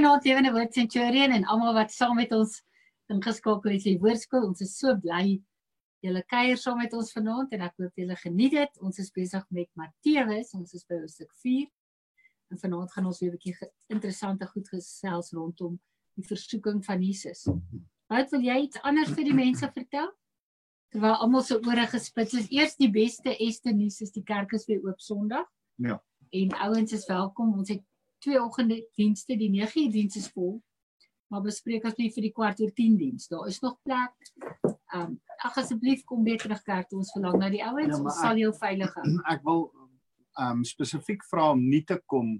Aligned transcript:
Goeienaand 0.00 0.24
Lewende 0.24 0.52
Woord 0.52 0.72
Centurion 0.72 1.30
en 1.30 1.42
almal 1.44 1.74
wat 1.76 1.90
saam 1.92 2.14
met 2.16 2.30
ons 2.32 2.54
ingeskakel 3.12 3.74
is 3.74 3.84
in 3.84 3.98
Woordskool. 4.00 4.46
Ons 4.48 4.62
is 4.64 4.70
so 4.80 4.94
bly 4.96 5.34
julle 6.00 6.22
kuier 6.32 6.56
saam 6.56 6.78
met 6.80 6.94
ons 6.96 7.10
vanaand 7.12 7.52
en 7.52 7.66
ek 7.66 7.82
hoop 7.82 8.00
julle 8.00 8.16
geniet 8.16 8.54
dit. 8.56 8.78
Ons 8.80 9.02
is 9.02 9.10
besig 9.12 9.44
met 9.52 9.68
Matteus. 9.76 10.54
Ons 10.56 10.72
is 10.78 10.86
by 10.88 11.02
hoofstuk 11.02 11.28
4. 11.44 11.66
En 12.48 12.62
vanaand 12.62 12.94
gaan 12.94 13.10
ons 13.10 13.20
weer 13.20 13.34
'n 13.34 13.36
bietjie 13.36 13.68
interessante 13.92 14.48
goed 14.54 14.72
gesels 14.72 15.34
rondom 15.36 15.76
die 16.16 16.24
versoeking 16.24 16.80
van 16.88 17.04
Jesus. 17.04 17.44
Wat 18.08 18.32
wil 18.32 18.40
jy 18.40 18.56
iets 18.56 18.80
anders 18.80 19.12
vir 19.12 19.28
die 19.28 19.36
mense 19.36 19.68
vertel? 19.68 20.08
Terwyl 20.96 21.20
almal 21.20 21.42
se 21.42 21.60
ore 21.60 21.86
gespits 21.86 22.40
is. 22.40 22.48
Eers 22.48 22.76
die 22.76 22.90
beste 22.90 23.36
Ester 23.36 23.76
nuus 23.76 24.00
is 24.00 24.16
die 24.16 24.24
kerk 24.24 24.52
is 24.52 24.64
weer 24.64 24.80
oop 24.80 25.00
Sondag. 25.00 25.44
Ja. 25.76 26.00
En 26.32 26.56
ouens 26.56 26.92
is 26.92 27.06
welkom. 27.06 27.52
Ons 27.52 27.68
het 27.68 27.84
twee 28.20 28.40
oggende 28.40 28.80
dienste, 28.98 29.36
die 29.36 29.50
9 29.50 29.84
uur 29.84 29.92
diens 29.94 30.16
is 30.16 30.28
vol. 30.34 30.58
Maar 31.30 31.44
bespreek 31.46 31.84
asseblief 31.86 32.16
vir 32.18 32.26
die 32.26 32.34
kwart 32.34 32.60
oor 32.60 32.72
10 32.74 32.96
diens. 32.98 33.28
Daar 33.30 33.46
is 33.48 33.60
nog 33.62 33.78
plek. 33.86 34.16
Ehm 34.90 35.02
um, 35.02 35.18
ag 35.40 35.56
asseblief 35.56 36.02
kom 36.04 36.24
weer 36.26 36.38
terug 36.38 36.60
kerk 36.66 36.88
toe 36.90 36.98
ons 36.98 37.12
verlang 37.14 37.38
na 37.40 37.48
die 37.48 37.62
ouens. 37.64 37.94
Ja, 37.94 38.02
ons 38.02 38.18
sal 38.20 38.40
jou 38.42 38.50
veilig 38.58 38.90
hou. 38.98 39.04
Ek 39.34 39.44
wil 39.46 39.62
ehm 39.70 40.58
um, 40.60 40.64
spesifiek 40.66 41.22
vra 41.30 41.50
om 41.54 41.62
nie 41.62 41.84
te 41.86 42.00
kom 42.06 42.38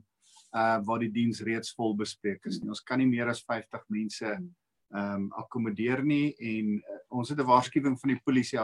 uh 0.50 0.80
waar 0.82 0.98
die 0.98 1.12
diens 1.14 1.40
reeds 1.46 1.70
vol 1.78 1.94
bespreek 1.94 2.48
is 2.50 2.58
nie. 2.58 2.72
Ons 2.74 2.82
kan 2.82 2.98
nie 2.98 3.06
meer 3.06 3.30
as 3.30 3.44
50 3.46 3.86
mense 3.94 4.26
ehm 4.26 4.50
um, 4.98 5.30
akkommodeer 5.38 6.02
nie 6.02 6.34
en 6.34 6.76
uh, 6.80 7.00
ons 7.20 7.30
het 7.30 7.38
'n 7.38 7.46
waarskuwing 7.46 7.98
van 8.00 8.16
die 8.16 8.22
polisie 8.24 8.58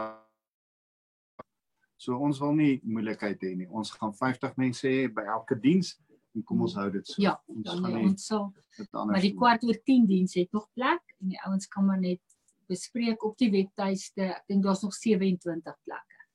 So 1.97 2.17
ons 2.21 2.39
wil 2.39 2.53
nie 2.53 2.81
moeilikheid 2.85 3.41
hê 3.41 3.55
nie. 3.57 3.69
Ons 3.73 3.89
gaan 3.91 4.13
50 4.13 4.53
mense 4.57 4.85
hê 4.85 5.07
by 5.09 5.23
elke 5.33 5.55
diens 5.57 5.95
en 6.37 6.45
kom 6.45 6.61
ons 6.67 6.75
hou 6.77 6.87
dit 6.93 7.09
so. 7.09 7.21
Ja, 7.21 7.33
ons 7.49 7.65
dan 7.65 7.83
gaan 7.83 7.95
nie, 7.97 8.07
ons 8.11 8.25
sal 8.29 8.49
maar 8.93 9.23
die 9.23 9.33
kwart 9.33 9.63
oor 9.65 9.77
10 9.89 10.05
diens 10.09 10.35
het 10.37 10.51
nog 10.53 10.67
plek 10.77 11.01
en 11.17 11.33
die 11.33 11.39
ouens 11.47 11.69
kan 11.73 11.87
maar 11.87 12.01
net 12.01 12.21
bespreek 12.69 13.23
op 13.23 13.37
die 13.39 13.49
webtuiste. 13.51 14.27
Ek 14.35 14.51
dink 14.51 14.65
daar's 14.65 14.83
nog 14.83 14.93
27 14.93 15.77
plekke. 15.87 16.25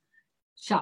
Sja. 0.58 0.80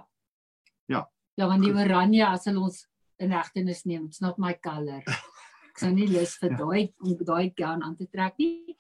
Ja. 0.90 1.04
Ja, 1.34 1.48
want 1.50 1.64
die 1.64 1.74
oranje 1.74 2.26
as 2.28 2.46
hulle 2.48 2.62
ons 2.68 2.84
in 3.20 3.34
hegtenis 3.34 3.84
neem, 3.88 4.06
it's 4.08 4.22
not 4.24 4.38
my 4.40 4.54
color. 4.62 5.02
Ek 5.70 5.82
sou 5.82 5.90
nie 5.92 6.08
lus 6.08 6.36
vir 6.40 6.52
ja. 6.54 6.60
daai 6.62 6.94
om 7.04 7.24
daai 7.26 7.52
gown 7.58 7.84
aan 7.86 7.98
te 7.98 8.08
trek 8.12 8.38
nie. 8.40 8.76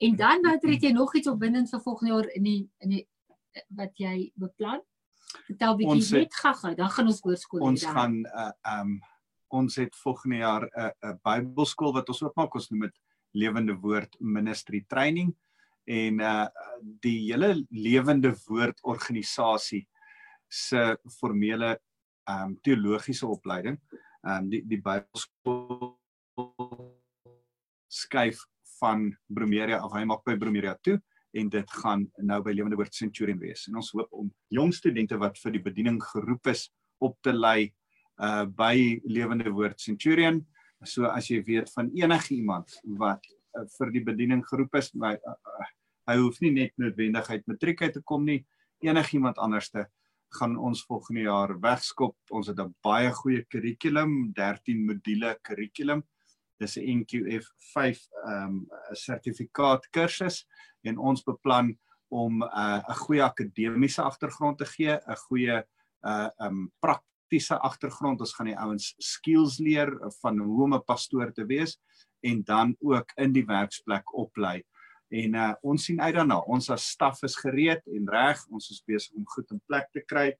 En 0.00 0.16
dan 0.16 0.42
nou 0.42 0.56
het 0.56 0.82
jy 0.82 0.94
nog 0.96 1.14
iets 1.14 1.28
op 1.30 1.38
binne 1.42 1.66
vir 1.68 1.84
volgende 1.84 2.14
jaar 2.14 2.30
in 2.34 2.48
die 2.48 2.60
in 2.82 2.96
die 2.96 3.04
wat 3.76 3.94
jy 4.00 4.32
beplan? 4.40 4.82
Vertel 5.44 5.76
bietjie 5.78 6.22
net 6.22 6.36
gaga, 6.38 6.72
dan 6.78 6.90
gaan 6.94 7.10
ons 7.10 7.20
hoërskool. 7.24 7.66
Ons 7.68 7.84
gaan 7.86 8.22
uh 8.32 8.52
um 8.78 8.96
ons 9.54 9.78
het 9.78 9.96
volgende 10.02 10.42
jaar 10.42 10.64
'n 10.66 10.80
uh, 10.80 10.90
'n 10.90 11.14
uh, 11.14 11.16
Bybelskool 11.22 11.92
wat 11.94 12.08
ons 12.08 12.22
oopmaak. 12.22 12.54
Ons 12.54 12.70
noem 12.70 12.86
dit 12.88 12.96
Lewende 13.34 13.74
Woord 13.74 14.16
Ministry 14.20 14.84
Training 14.88 15.34
en 15.84 16.20
uh 16.20 16.46
die 17.02 17.18
hele 17.28 17.66
Lewende 17.70 18.32
Woord 18.46 18.80
organisasie 18.82 19.86
se 20.48 20.96
formele 21.18 21.78
um 22.30 22.56
teologiese 22.62 23.26
opleiding. 23.26 23.78
Um 24.22 24.48
die 24.50 24.62
die 24.66 24.80
Bybelskool 24.80 25.96
skuif 27.88 28.46
van 28.80 29.10
Bromeria 29.26 29.78
af. 29.78 29.92
Hy 29.92 30.04
maak 30.04 30.24
by 30.24 30.36
Bromeria 30.36 30.74
toe 30.82 30.98
en 31.34 31.48
dit 31.50 31.70
gaan 31.82 32.06
nou 32.22 32.40
by 32.42 32.52
Lewende 32.54 32.78
Woord 32.78 32.94
Centurion 32.94 33.38
wees. 33.38 33.66
En 33.68 33.76
ons 33.76 33.90
hoop 33.94 34.12
om 34.12 34.30
jong 34.54 34.72
studente 34.74 35.18
wat 35.18 35.38
vir 35.42 35.56
die 35.56 35.62
bediening 35.62 36.02
geroep 36.12 36.46
is 36.52 36.68
op 37.02 37.18
te 37.22 37.32
lei 37.34 37.72
uh 38.18 38.44
by 38.46 39.00
Lewende 39.04 39.50
Woord 39.50 39.80
Centurion. 39.80 40.44
So 40.84 41.06
as 41.06 41.30
jy 41.30 41.42
weet 41.42 41.72
van 41.72 41.90
enige 41.96 42.34
iemand 42.34 42.70
wat 42.98 43.24
uh, 43.56 43.64
vir 43.78 43.90
die 43.94 44.04
bediening 44.04 44.44
geroep 44.46 44.74
is, 44.76 44.92
my 44.94 45.14
uh, 45.16 45.34
uh, 45.34 45.68
hy 46.10 46.16
hoef 46.20 46.40
nie 46.44 46.52
net 46.52 46.74
noodwendigheid 46.76 47.46
matriek 47.48 47.82
uit 47.82 47.94
te 47.96 48.02
kom 48.04 48.24
nie. 48.26 48.44
Enigiemand 48.84 49.38
anderste 49.40 49.86
gaan 50.34 50.56
ons 50.58 50.82
volgende 50.88 51.24
jaar 51.24 51.54
wegskop. 51.62 52.16
Ons 52.30 52.50
het 52.50 52.60
'n 52.60 52.74
baie 52.82 53.10
goeie 53.10 53.44
kurrikulum, 53.48 54.32
13 54.34 54.84
module 54.86 55.38
kurrikulum. 55.42 56.02
Dis 56.60 56.76
'n 56.76 57.00
NQF 57.00 57.46
5 57.72 57.98
ehm 58.26 58.46
um, 58.46 58.66
sertifikaat 58.92 59.90
kursus 59.90 60.46
en 60.82 60.98
ons 60.98 61.22
beplan 61.22 61.78
om 62.10 62.42
uh, 62.42 62.82
'n 62.88 63.00
goeie 63.06 63.22
akademiese 63.22 64.02
agtergrond 64.02 64.58
te 64.58 64.66
gee, 64.66 64.92
'n 64.92 65.16
goeie 65.28 65.64
uh 66.04 66.28
um 66.38 66.70
praktiese 67.34 67.58
agtergrond. 67.58 68.20
Ons 68.20 68.34
gaan 68.34 68.46
die 68.46 68.58
ouens 68.58 68.94
skills 69.02 69.58
leer 69.58 69.90
van 70.20 70.38
hoe 70.38 70.64
om 70.64 70.74
'n 70.74 70.84
pastoor 70.84 71.32
te 71.32 71.44
wees 71.44 71.78
en 72.22 72.42
dan 72.44 72.76
ook 72.80 73.10
in 73.16 73.32
die 73.32 73.44
werksplek 73.44 74.14
oplei. 74.14 74.62
En 75.10 75.34
uh 75.34 75.54
ons 75.62 75.84
sien 75.84 76.00
uit 76.00 76.14
daarna. 76.14 76.38
Ons 76.46 76.70
as 76.70 76.90
staf 76.90 77.22
is 77.22 77.36
gereed 77.36 77.82
en 77.86 78.08
reg. 78.08 78.38
Ons 78.50 78.70
is 78.70 78.82
besig 78.86 79.12
om 79.16 79.24
goed 79.26 79.50
in 79.50 79.60
plek 79.66 79.88
te 79.92 80.00
kry. 80.00 80.36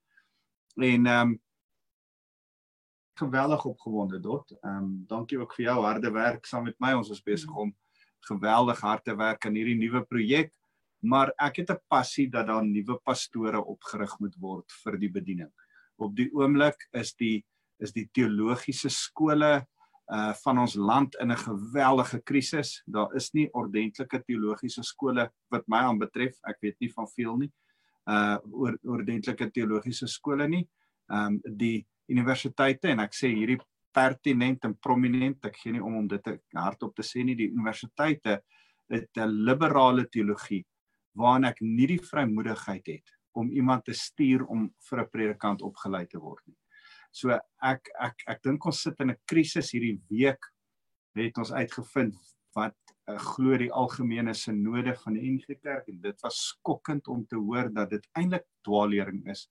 En 0.76 1.06
um 1.06 1.40
geweldig 3.18 3.64
opgewonde 3.64 4.20
dot. 4.20 4.52
Um 4.62 5.04
dankie 5.06 5.38
ook 5.38 5.54
vir 5.54 5.64
jou 5.64 5.82
harde 5.82 6.10
werk 6.10 6.46
saam 6.46 6.64
met 6.64 6.78
my. 6.78 6.94
Ons 6.94 7.10
is 7.10 7.22
besig 7.22 7.50
om 7.50 7.74
geweldig 8.28 8.80
hard 8.80 9.04
te 9.04 9.16
werk 9.16 9.46
aan 9.46 9.54
hierdie 9.54 9.78
nuwe 9.78 10.04
projek. 10.04 10.52
Maar 11.02 11.32
ek 11.38 11.56
het 11.56 11.70
'n 11.70 11.82
passie 11.88 12.30
dat 12.30 12.46
daar 12.46 12.64
nuwe 12.64 12.98
pastore 13.04 13.64
opgerig 13.64 14.18
moet 14.20 14.36
word 14.40 14.72
vir 14.84 14.98
die 14.98 15.10
bediening 15.10 15.50
op 15.96 16.16
die 16.16 16.30
oomblik 16.34 16.88
is 16.92 17.14
die 17.14 17.44
is 17.82 17.92
die 17.92 18.06
teologiese 18.14 18.90
skole 18.90 19.64
uh 20.12 20.32
van 20.44 20.58
ons 20.58 20.74
land 20.74 21.16
in 21.20 21.32
'n 21.32 21.36
geweldige 21.36 22.20
krisis. 22.22 22.82
Daar 22.86 23.14
is 23.14 23.32
nie 23.32 23.48
ordentlike 23.52 24.22
teologiese 24.24 24.82
skole 24.82 25.30
wat 25.50 25.64
my 25.66 25.78
aanbetref. 25.78 26.36
Ek 26.46 26.60
weet 26.60 26.76
nie 26.80 26.92
van 26.92 27.08
veel 27.08 27.36
nie. 27.36 27.52
Uh 28.06 28.38
oor 28.50 28.78
ordentlike 28.82 29.50
teologiese 29.50 30.06
skole 30.06 30.48
nie. 30.48 30.68
Um 31.08 31.40
die 31.44 31.86
universiteite 32.06 32.88
en 32.88 33.00
ek 33.00 33.14
sê 33.14 33.32
hierdie 33.32 33.60
pertinent 33.94 34.64
en 34.64 34.74
prominent, 34.74 35.44
ek 35.44 35.56
gee 35.56 35.72
nie 35.72 35.82
om 35.82 35.96
om 35.96 36.08
dit 36.08 36.28
hardop 36.52 36.94
te 36.94 37.02
sê 37.02 37.24
nie, 37.24 37.34
die 37.34 37.50
universiteite 37.50 38.42
het 38.90 39.16
'n 39.16 39.44
liberale 39.46 40.06
teologie 40.08 40.64
waarin 41.14 41.44
ek 41.44 41.60
nie 41.60 41.86
die 41.86 42.02
vrymoedigheid 42.02 42.86
het 42.86 43.13
om 43.34 43.50
iemand 43.52 43.84
te 43.84 43.94
stuur 43.94 44.44
om 44.46 44.68
vir 44.88 45.00
'n 45.00 45.10
predikant 45.10 45.62
opgelei 45.62 46.06
te 46.06 46.18
word 46.18 46.42
nie. 46.46 46.58
So 47.12 47.30
ek 47.62 47.90
ek 48.00 48.24
ek 48.26 48.42
dink 48.42 48.66
ons 48.66 48.82
sit 48.82 49.00
in 49.00 49.10
'n 49.10 49.16
krisis 49.26 49.72
hierdie 49.72 50.00
week 50.10 50.50
het 51.14 51.38
ons 51.38 51.52
uitgevind 51.52 52.16
wat 52.54 52.74
uh, 53.08 53.18
glo 53.18 53.58
die 53.58 53.72
algemene 53.72 54.34
sinode 54.34 54.94
van 55.04 55.14
die 55.14 55.30
NG 55.30 55.58
Kerk 55.62 55.88
en 55.88 56.00
dit 56.00 56.22
was 56.22 56.40
skokkend 56.54 57.08
om 57.08 57.24
te 57.26 57.36
hoor 57.36 57.70
dat 57.72 57.90
dit 57.90 58.08
eintlik 58.18 58.46
dwaallering 58.66 59.26
is. 59.30 59.48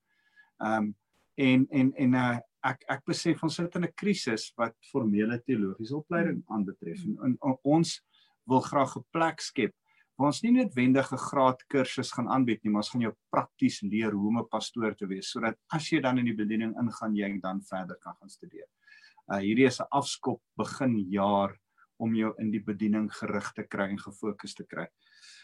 Um 0.59 0.95
en 1.35 1.67
en 1.71 1.93
en 1.97 2.13
uh, 2.13 2.39
ek 2.63 2.83
ek 2.87 3.05
besef 3.05 3.43
ons 3.43 3.55
sit 3.55 3.75
in 3.75 3.85
'n 3.85 3.95
krisis 3.95 4.51
wat 4.57 4.75
formele 4.91 5.39
teologiese 5.41 5.95
opleiding 5.95 6.43
aanbetref 6.47 7.03
en, 7.05 7.17
en, 7.25 7.37
en 7.41 7.57
ons 7.63 8.01
wil 8.45 8.61
graag 8.61 8.97
'n 8.97 9.05
plek 9.11 9.41
skep 9.41 9.73
waar 10.17 10.29
ons 10.29 10.41
nie 10.43 10.51
noodwendig 10.53 11.11
'n 11.11 11.25
graad 11.29 11.63
kursus 11.67 12.11
gaan 12.11 12.29
aanbied 12.29 12.63
nie, 12.63 12.71
maar 12.71 12.83
ons 12.83 12.89
gaan 12.89 13.01
jou 13.01 13.13
prakties 13.31 13.81
leer 13.81 14.11
hoe 14.11 14.27
om 14.27 14.39
'n 14.39 14.49
pastoor 14.49 14.95
te 14.95 15.07
wees 15.07 15.31
sodat 15.31 15.57
as 15.73 15.89
jy 15.89 16.01
dan 16.01 16.17
in 16.19 16.25
die 16.25 16.37
bediening 16.37 16.75
ingaan, 16.79 17.15
jy 17.15 17.39
dan 17.41 17.61
verder 17.61 17.97
kan 18.01 18.13
gaan 18.19 18.29
studeer. 18.29 18.67
Uh 19.31 19.39
hierdie 19.39 19.65
is 19.65 19.79
'n 19.79 19.87
afskop 19.91 20.41
begin 20.57 20.99
jaar 21.09 21.57
om 21.97 22.15
jou 22.15 22.33
in 22.39 22.51
die 22.51 22.63
bediening 22.63 23.09
gerig 23.11 23.51
te 23.53 23.63
kry 23.63 23.89
en 23.89 23.99
gefokus 23.99 24.53
te 24.53 24.63
kry. 24.63 24.87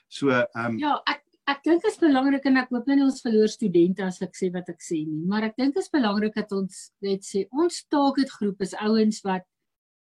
So 0.08 0.30
ehm 0.30 0.66
um, 0.66 0.78
Ja, 0.80 1.02
ek 1.08 1.24
ek 1.48 1.64
dink 1.64 1.82
dit 1.82 1.92
is 1.92 1.98
belangrik 1.98 2.46
en 2.46 2.58
ek 2.58 2.70
hoop 2.70 2.88
nie 2.88 3.04
ons 3.04 3.22
verloor 3.22 3.48
studente 3.48 4.04
as 4.06 4.22
ek 4.22 4.36
sê 4.38 4.52
wat 4.54 4.70
ek 4.70 4.82
sê 4.82 5.06
nie, 5.06 5.26
maar 5.26 5.44
ek 5.44 5.56
dink 5.58 5.74
dit 5.74 5.84
is 5.84 5.90
belangrik 5.90 6.36
dat 6.36 6.52
ons 6.52 6.92
net 7.02 7.26
sê 7.26 7.48
ons 7.52 7.86
target 7.90 8.30
groep 8.30 8.62
is 8.62 8.74
ouens 8.74 9.24
wat 9.26 9.46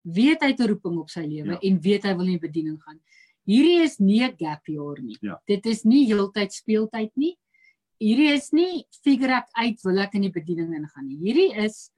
weet 0.02 0.42
hy 0.42 0.50
het 0.52 0.60
'n 0.60 0.68
roeping 0.68 0.98
op 0.98 1.10
sy 1.10 1.22
lewe 1.26 1.54
ja. 1.54 1.58
en 1.62 1.80
weet 1.80 2.04
hy 2.04 2.14
wil 2.14 2.26
in 2.26 2.38
die 2.38 2.46
bediening 2.48 2.78
gaan 2.82 3.00
hierdie 3.48 3.82
is 3.82 3.98
nie 4.00 4.22
'n 4.22 4.36
gap 4.36 4.66
jaar 4.66 5.00
nie. 5.00 5.16
Ja. 5.20 5.40
Dit 5.46 5.66
is 5.66 5.84
nie 5.84 6.06
heeltyd 6.06 6.52
speeltyd 6.52 7.12
nie. 7.16 7.36
Hierdie 8.00 8.32
is 8.34 8.52
nie 8.52 8.84
figure 9.04 9.32
ek 9.32 9.48
uit 9.54 9.78
wil 9.84 9.98
ek 9.98 10.14
in 10.14 10.22
die 10.22 10.34
bediening 10.34 10.74
ingaan 10.74 11.06
nie. 11.06 11.18
Hierdie 11.18 11.54
is 11.64 11.90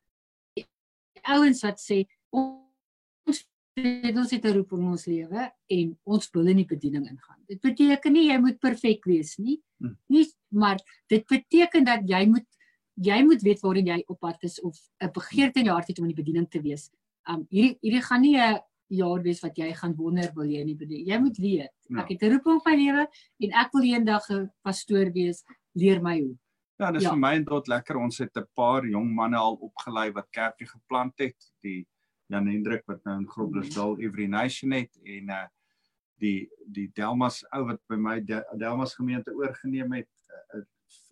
ouens 1.25 1.63
wat 1.65 1.81
sê 1.81 2.07
ons 2.31 3.45
het 3.75 4.17
ons 4.17 4.31
het 4.31 4.45
'n 4.45 4.55
roeping 4.55 4.83
in 4.83 4.89
ons 4.89 5.07
lewe 5.07 5.53
en 5.69 5.99
ons 6.05 6.31
wil 6.33 6.47
in 6.47 6.57
die 6.57 6.67
bediening 6.67 7.09
ingaan. 7.09 7.41
Dit 7.49 7.61
beteken 7.61 8.13
nie 8.13 8.29
jy 8.29 8.39
moet 8.39 8.61
perfek 8.61 9.05
wees 9.05 9.37
nie. 9.39 9.61
Hm. 9.81 9.97
Nie, 10.09 10.27
maar 10.49 10.79
dit 11.09 11.27
beteken 11.27 11.85
dat 11.85 12.01
jy 12.07 12.27
moet 12.27 12.47
jy 12.95 13.25
moet 13.25 13.43
weet 13.43 13.61
waarin 13.61 13.87
jy 13.87 14.05
op 14.07 14.21
pad 14.21 14.43
is 14.43 14.61
of 14.61 14.79
'n 15.03 15.11
begeerte 15.11 15.59
in 15.59 15.67
jou 15.67 15.75
hart 15.75 15.89
het 15.89 15.99
om 15.99 16.05
in 16.05 16.15
die 16.15 16.23
bediening 16.23 16.49
te 16.49 16.61
wees. 16.61 16.91
Um 17.27 17.47
hierdie 17.51 17.79
hierdie 17.81 18.03
gaan 18.03 18.21
nie 18.21 18.37
'n 18.37 18.61
jaar 18.89 19.23
wees 19.23 19.41
wat 19.41 19.57
jy 19.57 19.73
gaan 19.75 19.95
wonder 19.97 20.31
wil 20.35 20.49
jy 20.51 20.63
nie 20.65 20.77
bedien. 20.77 21.07
Jy 21.07 21.19
moet 21.19 21.39
weet. 21.39 21.73
Ja. 21.89 22.03
Ek 22.03 22.09
het 22.09 22.23
'n 22.23 22.33
roeping 22.33 22.57
op 22.57 22.67
my 22.67 22.77
lewe 22.77 23.07
en 23.41 23.51
ek 23.53 23.73
wil 23.73 23.83
eendag 23.83 24.31
'n 24.31 24.51
pastoor 24.63 25.13
wees. 25.13 25.45
Leer 25.75 26.03
my 26.03 26.21
hoe. 26.21 26.37
Ja, 26.79 26.91
dis 26.93 27.03
ja. 27.03 27.11
vir 27.11 27.19
my 27.19 27.35
en 27.35 27.45
tot 27.45 27.69
lekker. 27.69 27.97
Ons 27.97 28.19
het 28.19 28.37
'n 28.37 28.47
paar 28.55 28.87
jong 28.87 29.15
manne 29.15 29.37
al 29.37 29.55
opgelei 29.55 30.13
wat 30.13 30.31
kerkie 30.31 30.67
geplant 30.67 31.19
het. 31.19 31.37
Die 31.63 31.87
Jan 32.27 32.47
Hendrik 32.47 32.83
wat 32.87 33.05
nou 33.05 33.19
in 33.19 33.29
Groblersdal 33.29 33.99
Every 34.01 34.27
Nation 34.27 34.73
het 34.73 34.91
en 35.05 35.29
uh 35.29 35.47
die 36.23 36.49
die 36.73 36.89
Delmas 36.95 37.43
ou 37.53 37.65
wat 37.67 37.81
by 37.91 37.97
my 37.99 38.21
De, 38.21 38.39
Delmas 38.57 38.95
gemeente 38.95 39.35
oorgeneem 39.35 39.93
het 39.93 40.11
uh, 40.55 40.63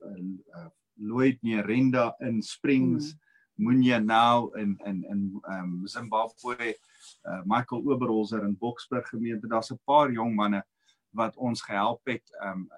uh, 0.06 0.20
uh, 0.56 0.68
Lloyd 0.94 1.42
Nerenda 1.42 2.14
in 2.20 2.42
Springs 2.42 3.12
mm. 3.12 3.18
Munya 3.62 4.00
nou 4.02 4.50
in 4.58 4.76
in 4.86 5.02
in 5.10 5.24
um 5.48 5.86
Zimbabwe 5.86 6.74
uh, 6.74 7.42
Michael 7.44 7.82
Oberholzer 7.86 8.44
in 8.44 8.58
Boksburg 8.58 9.08
gemeente 9.08 9.48
daar's 9.48 9.72
'n 9.72 9.80
paar 9.84 10.10
jong 10.10 10.34
manne 10.34 10.62
wat 11.10 11.36
ons 11.36 11.62
gehelp 11.62 12.00
het 12.06 12.30
um 12.44 12.68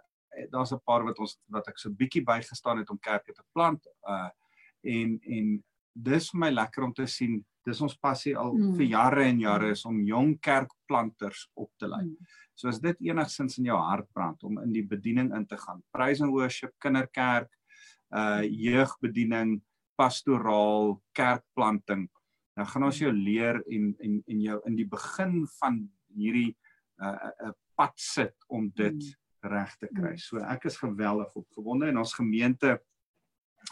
daar's 0.51 0.73
'n 0.73 0.83
paar 0.85 1.05
wat 1.05 1.19
ons 1.19 1.39
wat 1.49 1.69
ek 1.69 1.79
so 1.79 1.91
bietjie 1.91 2.25
bygestaan 2.25 2.79
het 2.79 2.91
om 2.91 2.99
kerke 2.99 3.33
te 3.33 3.45
plant 3.53 3.87
uh 4.09 4.31
en 4.83 5.19
en 5.23 5.65
dis 5.95 6.31
vir 6.31 6.41
my 6.41 6.51
lekker 6.51 6.85
om 6.85 6.93
te 6.93 7.07
sien 7.07 7.45
dis 7.65 7.81
ons 7.81 7.97
passie 7.97 8.35
al 8.37 8.53
mm. 8.53 8.73
vir 8.79 8.87
jare 8.93 9.25
en 9.25 9.41
jare 9.41 9.71
is 9.73 9.85
om 9.89 10.03
jong 10.05 10.35
kerkplanters 10.45 11.47
op 11.55 11.71
te 11.81 11.89
lei. 11.89 12.05
Mm. 12.05 12.33
So 12.55 12.69
as 12.69 12.81
dit 12.83 12.99
enigsins 13.09 13.59
in 13.59 13.71
jou 13.71 13.79
hart 13.81 14.11
brand 14.13 14.43
om 14.45 14.61
in 14.63 14.73
die 14.75 14.85
bediening 14.87 15.33
in 15.35 15.47
te 15.47 15.57
gaan, 15.59 15.83
praise 15.95 16.23
and 16.23 16.35
worship, 16.35 16.75
kinderkerk, 16.83 17.51
uh 18.15 18.43
jeugbediening, 18.45 19.57
pastoraal, 19.99 20.99
kerkplanting, 21.17 22.09
dan 22.55 22.67
gaan 22.71 22.87
ons 22.87 22.99
jou 22.99 23.13
leer 23.13 23.61
en 23.67 23.93
en 23.99 24.23
en 24.27 24.41
jou 24.41 24.61
in 24.69 24.77
die 24.79 24.89
begin 24.89 25.43
van 25.59 25.83
hierdie 26.15 26.57
uh 27.03 27.11
'n 27.11 27.15
uh, 27.15 27.49
uh, 27.49 27.53
pad 27.75 27.95
sit 27.99 28.35
om 28.47 28.71
dit 28.75 28.95
mm. 28.95 29.51
reg 29.51 29.77
te 29.77 29.89
kry. 29.91 30.15
Mm. 30.15 30.23
So 30.23 30.39
ek 30.39 30.65
is 30.71 30.79
geweldig 30.79 31.35
opgewonde 31.35 31.89
en 31.91 31.99
ons 31.99 32.15
gemeente 32.15 32.79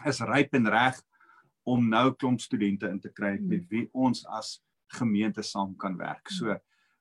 is 0.06 0.20
ryp 0.20 0.54
en 0.54 0.68
reg 0.68 0.98
om 1.62 1.88
nou 1.88 2.12
klomp 2.18 2.40
studente 2.40 2.88
in 2.90 3.00
te 3.00 3.12
kry 3.12 3.36
met 3.40 3.66
wie 3.70 3.88
ons 3.92 4.24
as 4.26 4.56
gemeente 4.98 5.42
saam 5.42 5.76
kan 5.76 5.96
werk. 5.96 6.28
So 6.28 6.56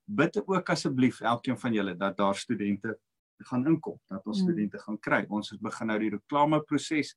bid 0.06 0.38
ook 0.45 0.69
asseblief 0.69 1.21
elkeen 1.21 1.57
van 1.57 1.73
julle 1.73 1.95
dat 1.97 2.18
daar 2.18 2.35
studente 2.35 2.97
gaan 3.50 3.65
inkom, 3.65 3.97
dat 4.09 4.25
ons 4.29 4.44
studente 4.44 4.79
gaan 4.79 5.00
kry. 5.00 5.23
Ons 5.29 5.50
het 5.50 5.62
begin 5.62 5.89
nou 5.89 5.97
die 6.03 6.12
reklameproses. 6.13 7.15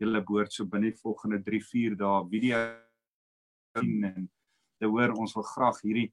Julle 0.00 0.22
behoort 0.24 0.54
so 0.54 0.66
binne 0.66 0.90
die 0.90 1.00
volgende 1.00 1.42
3-4 1.44 1.98
dae 2.00 2.22
video 2.30 2.62
sien 3.78 4.06
en 4.08 4.30
te 4.80 4.88
hoor 4.88 5.12
ons 5.20 5.34
wil 5.36 5.46
graag 5.46 5.82
hierdie 5.84 6.08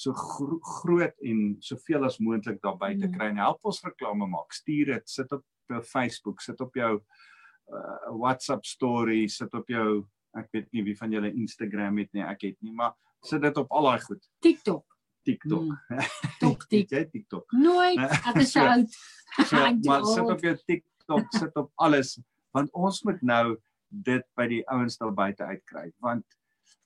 so 0.00 0.14
gro 0.16 0.58
groot 0.80 1.16
en 1.26 1.56
soveel 1.62 2.06
as 2.08 2.18
moontlik 2.24 2.60
daar 2.64 2.78
buite 2.80 3.10
kry 3.12 3.30
en 3.30 3.42
help 3.42 3.66
ons 3.68 3.82
reklame 3.84 4.28
maak. 4.30 4.54
Stuur 4.56 4.94
dit, 4.94 5.10
sit 5.10 5.32
op 5.36 5.44
Facebook, 5.86 6.40
sit 6.42 6.60
op 6.64 6.74
jou 6.78 6.94
uh, 6.96 7.98
WhatsApp 8.16 8.64
story, 8.66 9.26
sit 9.28 9.54
op 9.54 9.68
jou 9.70 10.02
ek 10.38 10.48
weet 10.54 10.68
nie 10.74 10.84
wie 10.86 10.96
van 10.98 11.12
julle 11.12 11.32
Instagram 11.34 11.98
het 12.04 12.12
nie, 12.14 12.22
ek 12.22 12.46
het 12.46 12.56
nie, 12.62 12.72
maar 12.74 12.94
sit 13.26 13.42
dit 13.42 13.56
op 13.60 13.72
al 13.76 13.90
daai 13.90 14.06
goed. 14.06 14.22
TikTok. 14.46 14.86
TikTok. 15.26 15.66
Mm. 15.68 16.04
Tok 16.42 16.66
tik. 16.70 16.94
jy 16.94 17.04
TikTok. 17.10 17.56
Nooit. 17.60 18.00
Ek 18.30 18.38
is 18.40 18.54
so 18.54 18.64
oud. 18.64 18.94
So, 19.36 19.58
maar 19.88 20.06
sit 20.08 20.30
op 20.32 20.44
jou 20.46 20.54
TikTok, 20.70 21.26
sit 21.36 21.58
op 21.60 21.68
alles 21.84 22.14
want 22.56 22.72
ons 22.72 23.02
moet 23.06 23.22
nou 23.22 23.56
dit 23.90 24.26
by 24.38 24.46
die 24.50 24.62
ouens 24.70 24.98
daar 25.00 25.14
buite 25.14 25.44
uitkry 25.44 25.90
want 26.04 26.26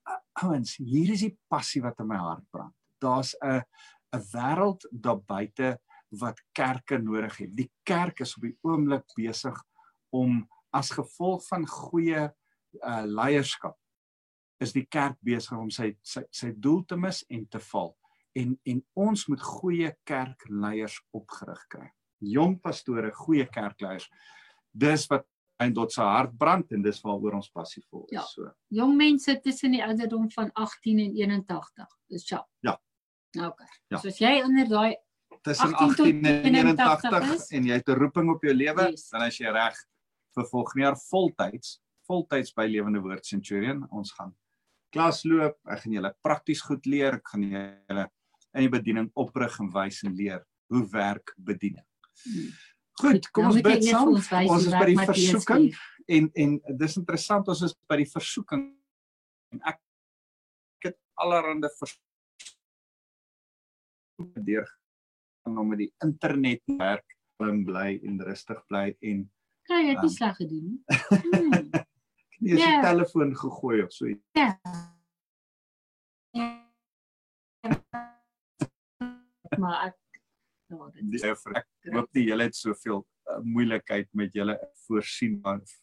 uh, 0.08 0.20
ouens, 0.44 0.76
hier 0.76 1.12
is 1.14 1.24
die 1.26 1.34
passie 1.48 1.82
wat 1.84 2.00
in 2.00 2.08
my 2.08 2.18
hart 2.20 2.44
brand. 2.52 2.74
Daar's 3.00 3.34
'n 3.42 3.62
'n 4.14 4.22
wêreld 4.32 4.86
daar 4.90 5.20
buite 5.20 5.78
wat 6.20 6.40
kerke 6.52 6.98
nodig 6.98 7.36
het. 7.36 7.56
Die 7.56 7.70
kerk 7.82 8.20
is 8.20 8.36
op 8.36 8.42
die 8.42 8.58
oomblik 8.62 9.04
besig 9.16 9.56
om 10.10 10.48
as 10.72 10.90
gevolg 10.90 11.46
van 11.48 11.66
goeie 11.66 12.30
uh 12.82 13.04
leierskap 13.06 13.76
is 14.62 14.72
die 14.72 14.86
kerk 14.86 15.18
besig 15.20 15.58
om 15.58 15.70
sy 15.70 15.92
sy 16.02 16.22
sy 16.30 16.52
doel 16.56 16.84
te 16.84 16.96
mis 16.96 17.24
en 17.30 17.46
te 17.46 17.60
val 17.60 17.94
en 18.34 18.56
en 18.64 18.80
ons 18.94 19.26
moet 19.30 19.42
goeie 19.42 19.92
kerkleiers 20.04 20.98
opgerig 21.14 21.62
kry. 21.68 21.90
Jong 22.18 22.60
pastore, 22.62 23.12
goeie 23.12 23.46
kerkleiers. 23.46 24.08
Dis 24.72 25.06
wat 25.10 25.26
in 25.64 25.74
tot 25.74 25.92
se 25.92 26.02
hart 26.02 26.36
brand 26.38 26.72
en 26.72 26.82
dis 26.82 27.00
waaroor 27.04 27.38
ons 27.40 27.50
passievol 27.50 28.04
is. 28.06 28.16
Ja. 28.16 28.24
So. 28.28 28.50
Jong 28.74 28.96
mense 28.96 29.38
tussen 29.44 29.76
die 29.76 29.82
ouderdom 29.84 30.28
van 30.34 30.50
18 30.52 31.00
en 31.06 31.14
81. 31.16 31.88
Dis 32.08 32.28
ja. 32.28 32.42
Ja. 32.60 32.78
Okay. 33.34 33.70
Ja. 33.88 33.98
So 33.98 34.08
as 34.08 34.20
jy 34.22 34.36
onder 34.44 34.68
daai 34.68 34.96
tussen 35.42 35.74
18 35.74 36.24
en 36.24 36.54
81 36.54 37.32
is, 37.34 37.48
en 37.50 37.66
jy 37.66 37.80
het 37.80 37.88
'n 37.88 37.98
roeping 37.98 38.30
op 38.30 38.42
jou 38.42 38.54
lewe, 38.54 38.90
yes. 38.90 39.08
dan 39.10 39.26
is 39.26 39.38
jy 39.38 39.50
reg 39.50 39.76
vir 40.34 40.46
volgende 40.50 40.86
jaar 40.86 40.96
voltyds 41.10 41.80
voltyds 42.08 42.52
by 42.56 42.66
Lewende 42.68 43.00
Woord 43.00 43.26
Centurion. 43.26 43.84
Ons 43.90 44.12
gaan 44.16 44.34
klas 44.94 45.24
loop, 45.24 45.56
ek 45.70 45.84
gaan 45.84 45.96
julle 45.96 46.12
prakties 46.22 46.62
goed 46.64 46.86
leer, 46.86 47.18
ek 47.18 47.32
gaan 47.32 47.46
julle 47.48 48.06
in 48.54 48.66
die 48.66 48.72
bediening 48.72 49.10
oprig 49.18 49.56
en 49.62 49.70
wys 49.74 50.02
en 50.06 50.14
leer 50.14 50.44
hoe 50.72 50.84
werk 50.92 51.34
bediening. 51.36 51.84
Hmm. 52.24 52.52
Goed, 53.00 53.30
kom 53.34 53.44
ons 53.50 53.60
bid 53.64 53.84
saam. 53.88 54.08
Ons 54.14 54.66
is 54.68 54.74
by 54.74 54.86
die 54.90 55.00
versoeking 55.00 55.64
en 56.14 56.28
en 56.44 56.50
dis 56.78 56.96
interessant 57.00 57.48
ons 57.48 57.62
is 57.64 57.74
by 57.88 57.96
die 58.02 58.10
versoeking 58.10 58.62
en 59.54 59.58
ek 59.70 59.78
ek 59.78 60.90
het 60.90 60.98
allerhande 61.24 61.70
versoeking 61.78 62.02
deur 64.46 64.68
om 65.44 65.68
met 65.68 65.78
die 65.82 65.92
internet 66.04 66.62
werk, 66.78 67.08
bly 67.38 68.00
en 68.04 68.20
rustig 68.24 68.60
bly 68.68 68.96
en 69.02 69.30
Kry 69.64 69.80
jy 69.80 69.94
dit 69.96 70.12
sleg 70.12 70.36
gedoen? 70.36 70.84
Hmm. 71.08 71.52
Nie 72.44 72.50
eens 72.52 72.60
die 72.60 72.80
telefoon 72.84 73.30
gegooi 73.38 73.78
of 73.84 73.92
so. 73.94 74.06
Ja. 74.36 74.48
Maar 79.54 79.86
ek 79.86 79.94
ja, 80.78 80.90
dit 81.00 81.14
is 81.18 81.24
ek 81.24 81.92
hoop 81.94 82.08
nie 82.14 82.28
julle 82.28 82.48
het 82.48 82.56
soveel 82.58 83.02
uh, 83.02 83.40
moeilikheid 83.42 84.08
met 84.14 84.34
julle 84.34 84.58
voorsien 84.86 85.40
wat 85.44 85.74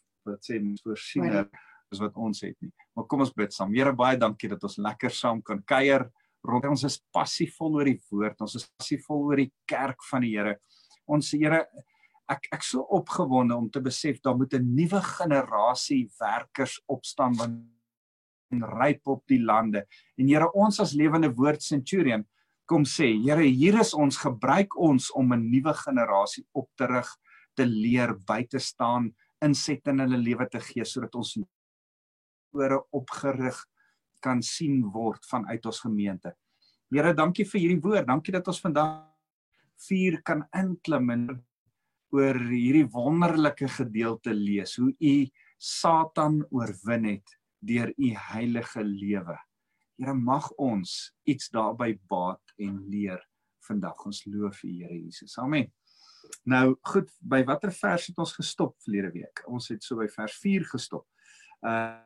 sê 0.46 0.58
voorsiener 0.84 1.48
is 1.92 2.00
wat 2.00 2.16
ons 2.16 2.40
het 2.44 2.56
nie. 2.62 2.70
Maar 2.96 3.06
kom 3.10 3.24
ons 3.24 3.34
bid 3.36 3.52
saam. 3.52 3.72
Here 3.74 3.92
baie 3.92 4.16
dankie 4.16 4.48
dat 4.52 4.62
ons 4.64 4.78
lekker 4.80 5.12
saam 5.12 5.42
kan 5.44 5.60
kuier 5.68 6.08
rondom 6.46 6.74
ons 6.74 6.86
is 6.88 6.98
passievol 7.14 7.78
oor 7.78 7.88
die 7.90 7.98
woord. 8.10 8.40
Ons 8.42 8.56
is 8.58 8.68
passievol 8.78 9.26
oor 9.28 9.42
die 9.42 9.50
kerk 9.68 10.02
van 10.10 10.24
die 10.26 10.32
Here. 10.34 10.56
Ons 11.06 11.32
Here 11.36 11.64
ek 12.30 12.48
ek 12.54 12.64
so 12.64 12.86
opgewonde 12.96 13.56
om 13.58 13.68
te 13.70 13.82
besef 13.82 14.20
daar 14.22 14.36
moet 14.38 14.54
'n 14.54 14.74
nuwe 14.74 15.00
generasie 15.02 16.08
werkers 16.20 16.80
opstaan 16.88 17.36
wat 17.36 17.50
ryp 18.52 19.06
op 19.08 19.22
die 19.26 19.40
lande. 19.40 19.86
En 20.18 20.28
Here, 20.28 20.50
ons 20.52 20.80
as 20.80 20.94
lewende 20.94 21.32
woord 21.32 21.62
centurion 21.62 22.24
kom 22.66 22.84
sê, 22.84 23.10
Here, 23.24 23.44
hier 23.44 23.80
is 23.80 23.94
ons 23.94 24.16
gebruik 24.16 24.76
ons 24.76 25.10
om 25.14 25.32
'n 25.32 25.50
nuwe 25.50 25.74
generasie 25.74 26.44
op 26.54 26.68
te 26.76 26.86
rig, 26.86 27.08
te 27.56 27.64
leer, 27.64 28.14
by 28.14 28.44
te 28.44 28.58
staan, 28.58 29.12
inset 29.42 29.86
in 29.88 29.98
hulle 29.98 30.16
lewe 30.16 30.48
te 30.48 30.60
gee 30.60 30.84
sodat 30.84 31.14
ons 31.14 31.36
ore 32.52 32.78
opgerig 32.92 33.58
kan 34.22 34.42
sien 34.42 34.82
word 34.94 35.24
vanuit 35.26 35.66
ons 35.66 35.80
gemeente. 35.80 36.32
Here, 36.92 37.14
dankie 37.14 37.44
vir 37.48 37.60
hierdie 37.60 37.82
woord. 37.82 38.06
Dankie 38.06 38.32
dat 38.32 38.48
ons 38.48 38.60
vandag 38.60 39.08
vier 39.88 40.20
kan 40.22 40.44
inklim 40.54 41.10
en 41.10 41.24
oor 42.12 42.38
hierdie 42.50 42.86
wonderlike 42.92 43.70
gedeelte 43.72 44.34
lees 44.36 44.76
hoe 44.76 44.92
u 44.92 45.14
Satan 45.56 46.42
oorwin 46.50 47.08
het 47.08 47.34
deur 47.64 47.92
u 47.96 48.10
heilige 48.32 48.84
lewe. 48.84 49.38
Here 49.96 50.14
mag 50.14 50.50
ons 50.60 51.12
iets 51.28 51.48
daarby 51.54 51.94
baat 52.10 52.51
en 52.66 52.78
leer 52.90 53.22
vandag. 53.66 54.04
Ons 54.06 54.24
loof 54.24 54.62
u 54.62 54.70
Here 54.70 54.98
Jesus. 54.98 55.38
Amen. 55.38 55.70
Nou 56.48 56.76
goed, 56.80 57.10
by 57.20 57.42
watter 57.46 57.72
vers 57.74 58.06
het 58.10 58.18
ons 58.18 58.32
gestop 58.34 58.74
verlede 58.84 59.12
week? 59.14 59.42
Ons 59.50 59.68
het 59.72 59.84
so 59.84 59.98
by 60.00 60.08
vers 60.10 60.38
4 60.42 60.66
gestop. 60.74 61.06
Uh 61.60 62.00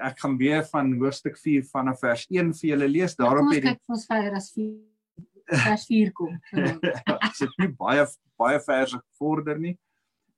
ek 0.00 0.16
gaan 0.22 0.36
weer 0.40 0.62
van 0.70 0.94
hoofstuk 0.96 1.34
4 1.36 1.64
vanaf 1.68 1.98
vers 2.00 2.22
1 2.30 2.54
vir 2.56 2.68
julle 2.70 2.86
lees. 2.88 3.16
Daarom 3.18 3.50
het 3.52 3.66
ek 3.74 3.92
ons 3.92 4.06
verder 4.08 4.38
as 4.38 4.46
4 4.54 4.70
vers 5.66 5.84
4 5.90 6.12
kom. 6.16 6.38
Dit 6.56 7.42
is 7.42 7.56
nie 7.60 7.68
baie 7.76 8.06
baie 8.40 8.60
verse 8.64 9.00
vorder 9.18 9.58
nie. 9.60 9.74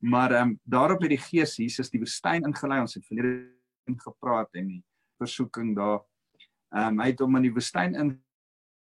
Maar 0.03 0.35
ehm 0.35 0.49
um, 0.49 0.57
daarop 0.65 1.05
het 1.05 1.13
die 1.15 1.21
Gees 1.29 1.55
Jesus 1.61 1.93
die 1.93 2.01
woestyn 2.03 2.49
ingelei. 2.49 2.81
Ons 2.83 2.97
het 2.99 3.07
verlede 3.07 3.95
gepraat 4.03 4.51
en 4.59 4.73
die 4.73 4.83
versoeking 5.23 5.77
daar. 5.77 6.01
Ehm 6.75 6.97
um, 6.97 7.05
hy 7.05 7.13
het 7.13 7.23
hom 7.23 7.39
in 7.39 7.47
die 7.47 7.55
woestyn 7.55 7.95
in 7.95 8.17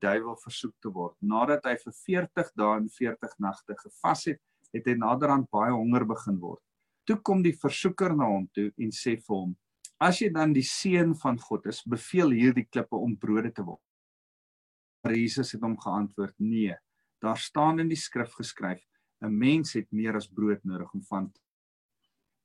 duiwel 0.02 0.38
versoek 0.42 0.76
te 0.82 0.90
word. 0.94 1.16
Nadat 1.22 1.66
hy 1.70 1.76
vir 1.84 1.94
40 1.94 2.52
dae 2.58 2.78
en 2.80 2.90
40 2.90 3.38
nagte 3.40 3.78
gevas 3.80 4.26
het, 4.32 4.42
het 4.74 4.88
hy 4.88 4.96
naderhand 5.00 5.50
baie 5.52 5.74
honger 5.76 6.06
begin 6.10 6.40
word. 6.42 6.62
Toe 7.08 7.18
kom 7.26 7.42
die 7.44 7.56
versoeker 7.58 8.14
na 8.16 8.30
hom 8.30 8.48
toe 8.56 8.70
en 8.80 8.94
sê 8.96 9.18
vir 9.18 9.36
hom: 9.36 9.56
"As 10.00 10.22
jy 10.22 10.30
dan 10.34 10.54
die 10.54 10.66
seun 10.66 11.14
van 11.16 11.38
God 11.40 11.66
is, 11.68 11.84
beveel 11.84 12.32
hierdie 12.38 12.68
klippe 12.70 12.96
om 12.96 13.18
brode 13.18 13.52
te 13.52 13.66
word." 13.66 13.82
Maar 15.04 15.18
Jesus 15.18 15.52
het 15.52 15.62
hom 15.62 15.78
geantwoord: 15.78 16.36
"Nee, 16.40 16.76
daar 17.22 17.38
staan 17.38 17.80
in 17.80 17.90
die 17.90 18.00
skrif 18.00 18.34
geskryf: 18.34 18.84
'n 19.22 19.38
Mens 19.38 19.74
het 19.74 19.92
meer 19.92 20.16
as 20.16 20.28
brood 20.28 20.64
nodig 20.64 20.94
om 20.94 21.04
van 21.04 21.32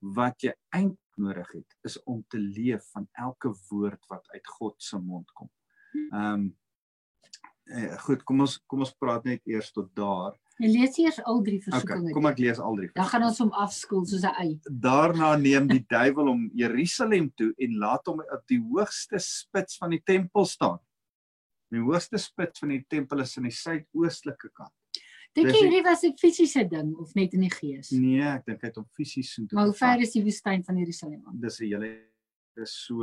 wat 0.00 0.42
jy 0.42 0.52
eintlik 0.74 1.16
nodig 1.16 1.52
het 1.52 1.76
is 1.84 2.02
om 2.04 2.24
te 2.28 2.38
leef 2.38 2.84
van 2.92 3.08
elke 3.12 3.52
woord 3.70 4.04
wat 4.08 4.28
uit 4.30 4.46
God 4.46 4.82
se 4.82 4.98
mond 4.98 5.30
kom." 5.32 5.50
Ehm 6.12 6.32
um, 6.32 6.56
eh, 7.70 7.96
goed, 7.98 8.22
kom 8.24 8.40
ons 8.40 8.58
kom 8.66 8.80
ons 8.80 8.92
praat 8.94 9.24
net 9.24 9.40
eers 9.46 9.72
tot 9.72 9.88
daar. 9.94 10.34
Jy 10.58 10.68
lees 10.72 10.98
eers 10.98 11.18
al 11.24 11.42
drie 11.42 11.58
Okay, 11.58 11.70
versoekinge. 11.70 12.12
kom 12.14 12.26
ek 12.26 12.38
lees 12.38 12.58
al 12.58 12.76
drie. 12.76 12.90
Dan 12.94 13.04
gaan 13.04 13.22
ons 13.24 13.38
hom 13.38 13.50
afskoel 13.52 14.06
soos 14.06 14.22
'n 14.24 14.34
ei. 14.38 14.60
Daarna 14.70 15.36
neem 15.36 15.66
die 15.68 15.84
duiwel 15.96 16.26
hom 16.26 16.50
Jerusalem 16.54 17.30
toe 17.36 17.52
en 17.58 17.76
laat 17.78 18.06
hom 18.06 18.20
op 18.20 18.42
die 18.48 18.60
hoogste 18.60 19.18
spits 19.18 19.76
van 19.76 19.90
die 19.90 20.00
tempel 20.04 20.44
staan. 20.46 20.78
Die 21.70 21.80
hoogste 21.80 22.16
spits 22.18 22.58
van 22.60 22.68
die 22.68 22.84
tempel 22.88 23.20
is 23.20 23.36
aan 23.36 23.44
die 23.44 23.52
suidoostelike 23.52 24.50
kant. 24.54 24.72
Dink 25.34 25.48
jy 25.48 25.52
die- 25.52 25.60
hierdie 25.68 25.82
was 25.84 26.02
'n 26.04 26.14
fisiese 26.16 26.64
ding 26.68 26.96
of 26.96 27.14
net 27.14 27.34
in 27.34 27.40
die 27.40 27.50
gees? 27.50 27.90
Nee, 27.90 28.22
ek 28.22 28.46
dink 28.46 28.62
hy 28.62 28.66
het 28.68 28.76
hom 28.76 28.86
fisies 28.96 29.34
so 29.34 29.42
toe. 29.44 29.56
Maar 29.56 29.66
hoe 29.66 29.74
ver 29.74 30.00
is 30.00 30.12
die 30.12 30.22
woestyn 30.22 30.64
van 30.64 30.76
Jerusalem 30.78 31.22
af? 31.26 31.34
dis 31.36 31.60
'n 31.60 31.64
hele 31.64 31.98
dis 32.56 32.70
so 32.86 33.02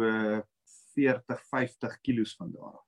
40 0.95 1.41
50 1.51 1.99
kilos 2.01 2.35
van 2.35 2.51
daar 2.51 2.73
af. 2.73 2.85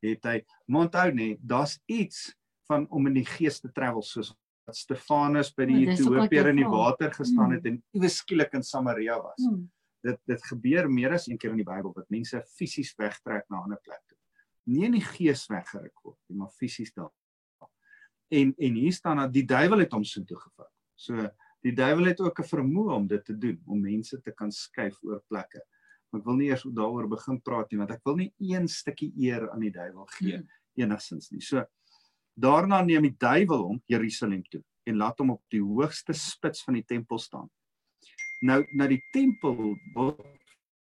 Het 0.00 0.24
hy 0.24 0.36
onthou 0.66 1.10
nê, 1.12 1.36
daar's 1.40 1.78
iets 1.86 2.30
van 2.68 2.86
om 2.90 3.06
in 3.10 3.18
die 3.20 3.26
gees 3.26 3.60
te 3.60 3.70
travel 3.72 4.02
soos 4.02 4.32
wat 4.66 4.76
Stefanus 4.78 5.50
by 5.56 5.66
die 5.66 5.82
Ethiopiër 5.88 6.50
jy 6.50 6.54
in 6.54 6.62
die 6.62 6.70
water 6.70 7.12
gestaan 7.12 7.50
Mm. 7.50 7.56
het 7.56 7.66
en 7.66 7.82
iewes 7.96 8.20
skielik 8.22 8.54
in 8.54 8.62
Samaria 8.62 9.18
was. 9.20 9.42
Hmm. 9.42 9.70
Dit 10.02 10.18
dit 10.26 10.44
gebeur 10.44 10.88
meer 10.90 11.12
as 11.12 11.26
een 11.28 11.38
keer 11.38 11.50
in 11.50 11.60
die 11.60 11.68
Bybel 11.68 11.92
dat 11.92 12.08
mense 12.10 12.42
fisies 12.56 12.94
wegtrek 12.96 13.44
na 13.50 13.56
'n 13.58 13.62
ander 13.62 13.80
plek 13.82 14.00
toe. 14.08 14.18
Nie 14.66 14.84
in 14.84 14.92
die 14.92 15.04
gees 15.04 15.46
weggeruk 15.48 15.98
word 16.04 16.18
nie, 16.28 16.38
maar 16.38 16.50
fisies 16.50 16.92
daar. 16.92 17.10
En 18.30 18.54
en 18.58 18.74
hier 18.74 18.92
staan 18.92 19.16
dat 19.16 19.32
die 19.32 19.44
duiwel 19.44 19.78
het 19.78 19.92
hom 19.92 20.04
so 20.04 20.22
toe 20.24 20.36
gevat. 20.36 20.70
So 20.94 21.30
die 21.62 21.72
duiwel 21.74 22.04
het 22.04 22.20
ook 22.20 22.38
'n 22.38 22.48
vermoë 22.48 22.94
om 22.94 23.06
dit 23.06 23.24
te 23.24 23.38
doen, 23.38 23.62
om 23.66 23.80
mense 23.80 24.20
te 24.20 24.32
kan 24.32 24.52
skuif 24.52 25.02
oor 25.02 25.22
plekke. 25.28 25.64
Maar 26.10 26.20
ek 26.20 26.26
wil 26.26 26.36
nie 26.40 26.48
eers 26.50 26.62
daaroor 26.74 27.06
begin 27.08 27.40
praat 27.40 27.70
nie 27.72 27.78
want 27.78 27.90
ek 27.94 28.00
wil 28.04 28.16
nie 28.16 28.32
een 28.38 28.66
stukkie 28.68 29.12
eer 29.22 29.48
aan 29.52 29.60
die 29.60 29.70
duiwel 29.70 30.06
gee 30.18 30.36
Hmm. 30.36 30.48
enigsins 30.76 31.30
nie. 31.32 31.40
So 31.40 31.64
daarna 32.40 32.82
neem 32.82 33.02
die 33.02 33.16
duiwel 33.18 33.62
hom 33.66 33.82
Jerusalem 33.86 34.42
toe 34.50 34.62
en 34.86 34.96
laat 34.96 35.18
hom 35.18 35.30
op 35.30 35.42
die 35.50 35.60
hoogste 35.62 36.12
spits 36.16 36.64
van 36.64 36.74
die 36.74 36.84
tempel 36.84 37.18
staan. 37.18 37.48
Nou 38.42 38.64
na 38.74 38.86
die 38.88 39.02
tempel 39.12 39.76
wa- 39.94 40.16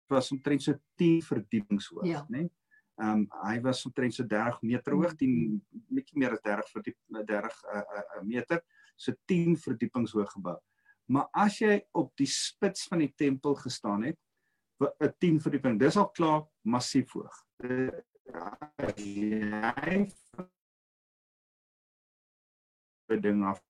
was 0.10 0.32
omtrent 0.32 0.62
so 0.64 0.74
10 0.98 1.22
verdiepings 1.22 1.88
hoog, 1.92 2.06
Ja. 2.06 2.26
né? 2.30 2.50
Ehm 3.00 3.10
um, 3.22 3.28
hy 3.44 3.60
was 3.62 3.86
omtrent 3.86 4.14
so 4.14 4.24
30 4.24 4.62
meter 4.64 4.94
hoog, 4.94 5.16
10 5.16 5.62
bietjie 5.90 6.18
meer 6.18 6.32
as 6.32 6.42
30 6.42 6.70
verdiep 6.72 6.96
30 7.10 7.64
uh, 7.74 7.78
uh, 7.78 8.24
meter, 8.24 8.62
so 8.96 9.14
10 9.26 9.56
verdiepings 9.58 10.12
hoog 10.14 10.32
gebou. 10.32 10.58
Maar 11.10 11.28
as 11.34 11.60
jy 11.60 11.82
op 11.94 12.12
die 12.18 12.26
spits 12.28 12.88
van 12.88 13.00
die 13.00 13.14
tempel 13.16 13.56
gestaan 13.56 14.04
het, 14.04 14.18
'n 14.80 15.14
10 15.20 15.40
verdieping, 15.42 15.80
dis 15.80 15.98
al 15.98 16.10
klaar 16.12 16.44
massief 16.66 17.12
hoog. 17.14 17.34
Jy 18.98 20.08
'n 23.10 23.22
ding 23.22 23.44
af. 23.46 23.62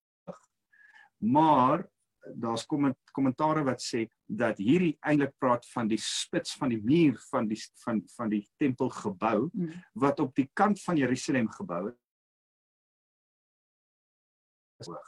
Maar 1.20 1.88
daar's 2.34 2.66
komment- 2.66 3.10
kommentare 3.12 3.62
wat 3.64 3.80
sê 3.82 4.06
dat 4.26 4.58
hierdie 4.58 4.96
eintlik 5.00 5.32
praat 5.38 5.66
van 5.72 5.88
die 5.88 5.98
spits 5.98 6.54
van 6.56 6.68
die 6.68 6.82
muur 6.82 7.16
van 7.30 7.48
die 7.48 7.60
van 7.84 8.02
van 8.16 8.28
die 8.28 8.48
tempelgebou 8.58 9.48
Hmm. 9.52 9.72
wat 9.94 10.20
op 10.20 10.34
die 10.34 10.50
kant 10.52 10.82
van 10.82 10.96
Jerusalem 10.96 11.48
gebou 11.48 11.88
is. 11.88 11.94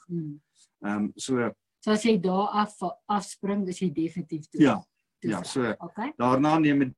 Hmm. 0.07 0.41
Ehm 0.83 0.97
um, 0.97 1.13
so 1.17 1.53
So 1.83 1.91
as 1.93 2.03
jy 2.05 2.19
daar 2.21 2.49
af 2.49 2.77
afspring, 3.09 3.67
is 3.69 3.79
jy 3.79 3.91
definitief 3.93 4.49
toe. 4.49 4.61
Ja, 4.61 4.85
ja, 5.23 5.43
so 5.45 5.75
Okay. 5.79 6.13
daarna 6.19 6.59
neem 6.59 6.79
die 6.79 6.95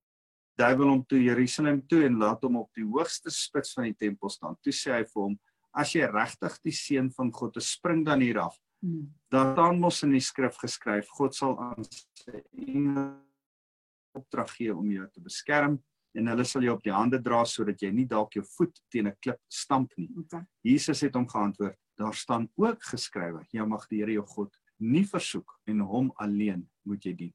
duiwel 0.58 0.88
hom 0.88 1.04
toe 1.08 1.22
Jerusalem 1.22 1.80
toe 1.88 2.04
en 2.06 2.18
laat 2.20 2.42
hom 2.44 2.56
op 2.60 2.70
die 2.76 2.84
hoogste 2.84 3.30
spits 3.30 3.74
van 3.76 3.88
die 3.90 3.96
tempel 3.98 4.30
staan. 4.30 4.56
Toe 4.62 4.72
sê 4.72 4.92
hy 4.98 5.04
vir 5.04 5.22
hom: 5.22 5.38
"As 5.74 5.94
jy 5.94 6.06
regtig 6.06 6.58
die 6.62 6.76
seun 6.76 7.10
van 7.10 7.32
God 7.32 7.56
is, 7.56 7.72
spring 7.72 8.04
dan 8.04 8.20
hier 8.20 8.38
af." 8.38 8.58
Hmm. 8.82 9.12
Daar 9.30 9.52
staan 9.54 9.80
mos 9.80 10.02
in 10.02 10.12
die 10.12 10.20
skrif 10.20 10.56
geskryf: 10.58 11.08
God 11.08 11.34
sal 11.34 11.58
aan 11.58 11.84
sy 11.84 12.42
engele 12.52 13.12
opdrag 14.14 14.50
gee 14.56 14.74
om 14.74 14.90
jou 14.90 15.06
te 15.08 15.20
beskerm 15.20 15.78
en 16.14 16.26
hulle 16.28 16.44
sal 16.44 16.62
jou 16.66 16.74
op 16.76 16.82
die 16.84 16.92
hande 16.92 17.22
dra 17.22 17.44
sodat 17.48 17.80
jy 17.80 17.90
nie 17.90 18.06
dalk 18.06 18.34
jou 18.36 18.44
voet 18.44 18.82
teen 18.90 19.06
'n 19.08 19.16
klip 19.20 19.40
stamp 19.48 19.92
nie. 19.96 20.10
Okay. 20.24 20.44
Jesus 20.62 21.00
het 21.00 21.14
hom 21.14 21.28
geantwoord: 21.28 21.78
Daar 21.96 22.14
staan 22.14 22.48
ook 22.56 22.82
geskrywe: 22.82 23.46
Jy 23.52 23.64
mag 23.66 23.88
die 23.88 24.00
Here 24.00 24.12
jou 24.12 24.26
God 24.26 24.56
nie 24.78 25.04
versoek 25.06 25.58
en 25.66 25.80
hom 25.80 26.12
alleen 26.16 26.68
moet 26.84 27.04
jy 27.04 27.14
dien. 27.14 27.34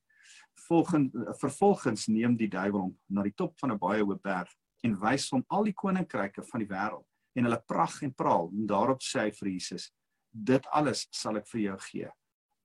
Volgens 0.65 1.11
vervolgens 1.39 2.07
neem 2.07 2.35
die 2.37 2.49
duiwel 2.49 2.81
hom 2.81 2.95
na 3.07 3.23
die 3.23 3.35
top 3.35 3.59
van 3.59 3.71
'n 3.71 3.77
baie 3.77 4.03
hoë 4.03 4.21
berg 4.21 4.49
en 4.83 4.99
wys 4.99 5.29
hom 5.31 5.43
al 5.47 5.63
die 5.63 5.73
koninkryke 5.73 6.43
van 6.43 6.59
die 6.59 6.69
wêreld 6.69 7.05
en 7.37 7.45
hulle 7.45 7.63
pragt 7.67 8.01
en 8.01 8.13
praal. 8.13 8.49
En 8.53 8.65
daarop 8.67 9.01
sê 9.01 9.27
hy 9.27 9.31
vir 9.31 9.49
Jesus: 9.49 9.91
Dit 10.31 10.65
alles 10.73 11.07
sal 11.11 11.37
ek 11.37 11.47
vir 11.47 11.61
jou 11.61 11.77
gee. 11.91 12.09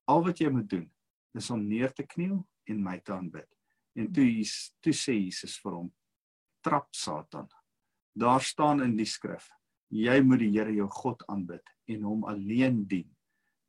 Al 0.07 0.23
wat 0.23 0.39
jy 0.39 0.49
moet 0.49 0.69
doen 0.69 0.91
is 1.33 1.49
om 1.49 1.67
neer 1.67 1.93
te 1.93 2.03
kniel 2.03 2.47
en 2.69 2.83
my 2.83 2.99
te 2.99 3.13
aanbid. 3.13 3.49
En 3.95 4.11
toe 4.11 4.25
Jesus- 4.25 4.73
toe 4.81 4.93
sê 4.93 5.13
Jesus 5.13 5.59
vir 5.59 5.71
hom: 5.71 5.93
Trap 6.63 6.87
Satan. 6.95 7.49
Daar 8.15 8.41
staan 8.41 8.81
in 8.81 8.97
die 8.97 9.05
skrif: 9.05 9.49
Jy 9.89 10.21
moet 10.21 10.39
die 10.39 10.51
Here 10.51 10.73
jou 10.73 10.87
God 10.87 11.23
aanbid 11.27 11.69
en 11.87 12.01
hom 12.03 12.23
alleen 12.25 12.85
dien. 12.87 13.09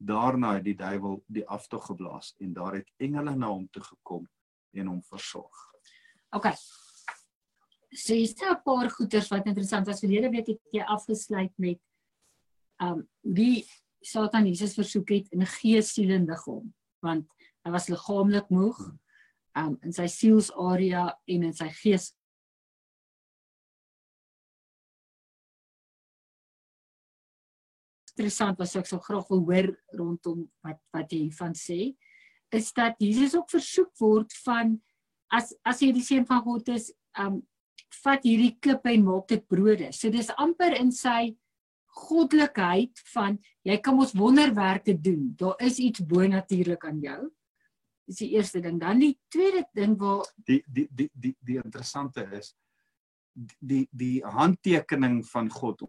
Daarna 0.05 0.55
het 0.59 0.65
die 0.67 0.77
duiwel 0.77 1.23
die 1.33 1.45
aftog 1.49 1.87
geblaas 1.87 2.35
en 2.45 2.53
daar 2.53 2.75
het 2.81 2.91
engele 3.01 3.35
na 3.37 3.49
hom 3.53 3.69
toe 3.73 3.83
gekom 3.83 4.27
en 4.75 4.91
hom 4.91 5.03
versorg. 5.09 5.63
Okay. 6.35 6.57
So 7.95 8.15
hier's 8.15 8.35
nou 8.41 8.53
'n 8.53 8.63
paar 8.65 8.91
goeters 8.91 9.29
wat 9.31 9.47
interessant 9.47 9.87
was. 9.87 10.01
Verlede 10.01 10.31
week 10.31 10.47
het 10.47 10.61
jy 10.73 10.83
afgesluit 10.83 11.53
met 11.57 11.81
um 12.83 13.09
die 13.23 13.65
Satan 14.03 14.47
Jesus 14.47 14.75
versoek 14.75 15.09
het 15.09 15.29
in 15.33 15.47
gees, 15.47 15.93
siel 15.95 16.11
en 16.11 16.27
liggaam, 16.27 16.75
want 17.01 17.27
hy 17.65 17.71
was 17.71 17.89
liggaamlik 17.89 18.51
moeg 18.51 18.79
um 19.57 19.79
in 19.83 19.93
sy 19.93 20.07
sielsarea 20.07 21.07
en 21.27 21.43
in 21.43 21.55
sy 21.55 21.69
gees 21.69 22.13
interessant 28.15 28.59
was 28.63 28.77
ek 28.79 28.87
so 28.87 29.03
graag 29.03 29.27
wil 29.31 29.43
hoor 29.49 29.71
rondom 29.99 30.47
wat 30.63 30.79
wat 30.95 31.11
jy 31.13 31.27
hiervan 31.27 31.55
sê 31.59 31.95
is 32.55 32.71
dat 32.73 32.95
Jesus 33.03 33.35
ook 33.35 33.51
versoek 33.51 33.91
word 33.99 34.33
van 34.45 34.77
as 35.35 35.51
as 35.67 35.83
jy 35.83 35.91
die 35.95 36.05
seun 36.05 36.27
van 36.29 36.43
God 36.45 36.71
is, 36.75 36.93
um 37.19 37.43
vat 38.05 38.27
hierdie 38.27 38.55
klippe 38.63 38.91
en 38.91 39.07
maak 39.07 39.29
dit 39.31 39.43
brode. 39.51 39.91
So 39.95 40.11
dis 40.11 40.31
amper 40.39 40.75
in 40.79 40.91
sy 40.95 41.35
goddelikheid 42.05 43.03
van 43.13 43.39
jy 43.67 43.79
kan 43.83 43.97
mos 43.99 44.15
wonderwerke 44.19 44.97
doen. 44.99 45.33
Daar 45.39 45.59
is 45.63 45.79
iets 45.83 46.03
bonatuurlik 46.03 46.87
aan 46.87 47.01
jou. 47.03 47.21
Dis 48.07 48.21
die 48.25 48.33
eerste 48.35 48.61
ding. 48.61 48.81
Dan 48.83 49.01
die 49.03 49.15
tweede 49.33 49.65
ding 49.75 49.95
waar 49.99 50.27
Die 50.47 50.63
die 50.67 50.89
die 50.91 51.11
die 51.15 51.35
die 51.41 51.59
interessante 51.63 52.27
is 52.35 52.55
die 53.35 53.87
die 53.91 54.23
handtekening 54.23 55.23
van 55.27 55.51
God 55.51 55.83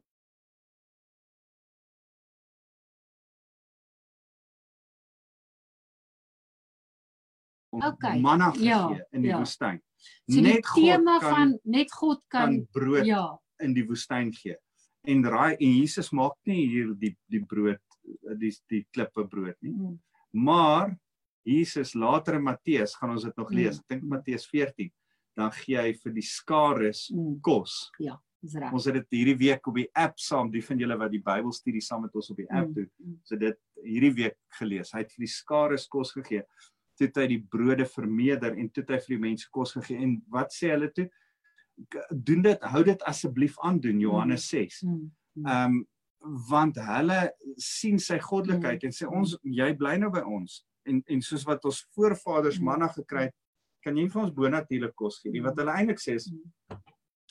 om 7.76 7.84
Okay, 7.92 8.20
manna 8.24 8.52
gegee 8.56 8.70
ja, 8.72 9.00
in 9.12 9.22
die 9.26 9.32
ja. 9.34 9.40
woestyn. 9.42 9.82
so 10.30 10.42
die 10.42 10.60
tema 10.74 11.20
kan, 11.20 11.32
van 11.34 11.56
net 11.64 11.92
God 11.92 12.22
kan, 12.30 12.42
kan 12.60 12.68
brood 12.76 13.06
ja, 13.08 13.24
in 13.64 13.74
die 13.76 13.86
woestyn 13.88 14.32
gee. 14.36 14.56
En 15.06 15.24
raai 15.24 15.56
en 15.60 15.72
Jesus 15.80 16.10
maak 16.12 16.36
nie 16.50 16.64
hier 16.68 16.94
die 16.98 17.14
die 17.30 17.44
brood 17.46 17.82
die 18.40 18.52
die 18.70 18.84
klippe 18.94 19.26
brood 19.30 19.56
nie. 19.62 19.72
mm, 19.74 20.00
Maar 20.46 20.96
Jesus 21.46 21.94
later 21.94 22.36
in 22.40 22.44
Matteus 22.44 22.96
gaan 22.98 23.12
ons 23.14 23.24
dit 23.24 23.36
nog 23.38 23.52
Mm. 23.52 23.56
lees. 23.56 23.78
Ek 23.80 23.88
dink 23.90 24.04
Matteus 24.04 24.48
14 24.50 24.92
dan 25.38 25.52
gee 25.52 25.78
hy 25.78 25.94
vir 25.94 26.14
die 26.16 26.24
skares 26.24 27.10
mm, 27.14 27.40
kos. 27.42 27.92
dis 28.42 28.54
reg. 28.56 28.72
Ons 28.74 28.86
het 28.86 28.94
dit 28.94 29.08
hierdie 29.12 29.38
week 29.38 29.68
op 29.68 29.76
die 29.76 29.88
app 29.94 30.20
saam, 30.20 30.52
die 30.52 30.62
van 30.62 30.78
julle 30.80 30.98
wat 30.98 31.12
die 31.12 31.22
Bybelstudie 31.22 31.82
saam 31.82 32.02
met 32.06 32.14
ons 32.16 32.30
op 32.30 32.38
die 32.38 32.50
app 32.50 32.68
Mm, 32.70 32.74
doen. 32.74 32.90
mm. 33.00 33.20
So 33.24 33.36
dit 33.36 33.58
hierdie 33.84 34.14
week 34.16 34.38
gelees. 34.60 34.92
Hy 34.94 35.00
het 35.04 35.12
vir 35.16 35.26
die 35.26 35.32
skares 35.34 35.88
kos 35.88 36.12
gegee. 36.14 36.44
Toe 36.96 37.08
het 37.08 37.18
hy 37.18 37.28
die 37.28 37.42
brode 37.52 37.86
vermeerder 37.86 38.56
en 38.58 38.70
toe 38.72 38.84
het 38.84 38.90
hy 38.96 39.00
vir 39.04 39.16
die 39.18 39.24
mense 39.30 39.50
kos 39.52 39.74
gegee. 39.76 39.98
En 40.04 40.22
wat 40.32 40.54
sê 40.56 40.70
hulle 40.72 40.92
toe? 40.96 41.10
Doen 42.12 42.42
dit, 42.46 42.62
hou 42.72 42.84
dit 42.88 43.02
asseblief 43.04 43.58
aan 43.68 43.80
doen 43.84 44.00
Johannes 44.00 44.46
6. 44.50 44.82
Mm, 44.84 45.12
mm, 45.36 45.46
Ehm 45.46 45.76
um, 45.76 45.86
want 46.50 46.78
hulle 46.82 47.18
sien 47.62 48.00
sy 48.02 48.16
goddelikheid 48.20 48.82
Mm. 48.82 48.88
en 48.88 48.92
sê 48.98 49.06
ons 49.08 49.36
jy 49.44 49.68
bly 49.78 49.98
nou 50.02 50.10
by 50.10 50.24
ons 50.26 50.66
en 50.90 51.04
en 51.08 51.22
soos 51.22 51.44
wat 51.46 51.66
ons 51.66 51.84
voorvaders 51.96 52.58
Mm. 52.60 52.66
manna 52.66 52.88
gekry 52.88 53.26
het, 53.28 53.36
kan 53.84 53.96
jy 53.98 54.08
vir 54.10 54.22
ons 54.24 54.32
bonatuurlike 54.34 54.96
kos 54.96 55.20
gee. 55.22 55.32
Nie 55.32 55.42
wat 55.46 55.58
hulle 55.60 55.72
eintlik 55.76 56.00
sê 56.02 56.16
is 56.16 56.32
Mm. 56.32 56.78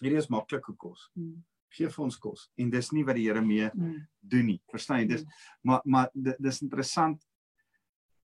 hierdie 0.00 0.18
is 0.18 0.28
maklike 0.30 0.76
kos. 0.78 1.10
mm, 1.16 1.42
Gee 1.74 1.88
vir 1.88 2.04
ons 2.04 2.16
kos. 2.16 2.50
En 2.56 2.70
dis 2.70 2.92
nie 2.92 3.02
wat 3.02 3.16
die 3.16 3.24
Here 3.26 3.42
mee 3.42 3.68
mm, 3.74 4.06
doen 4.22 4.46
nie. 4.46 4.60
Verstaan 4.70 5.00
jy? 5.00 5.06
Dis 5.08 5.24
Mm. 5.24 5.30
maar 5.64 5.80
maar 5.84 6.08
di- 6.14 6.36
dis 6.38 6.62
interessant 6.62 7.24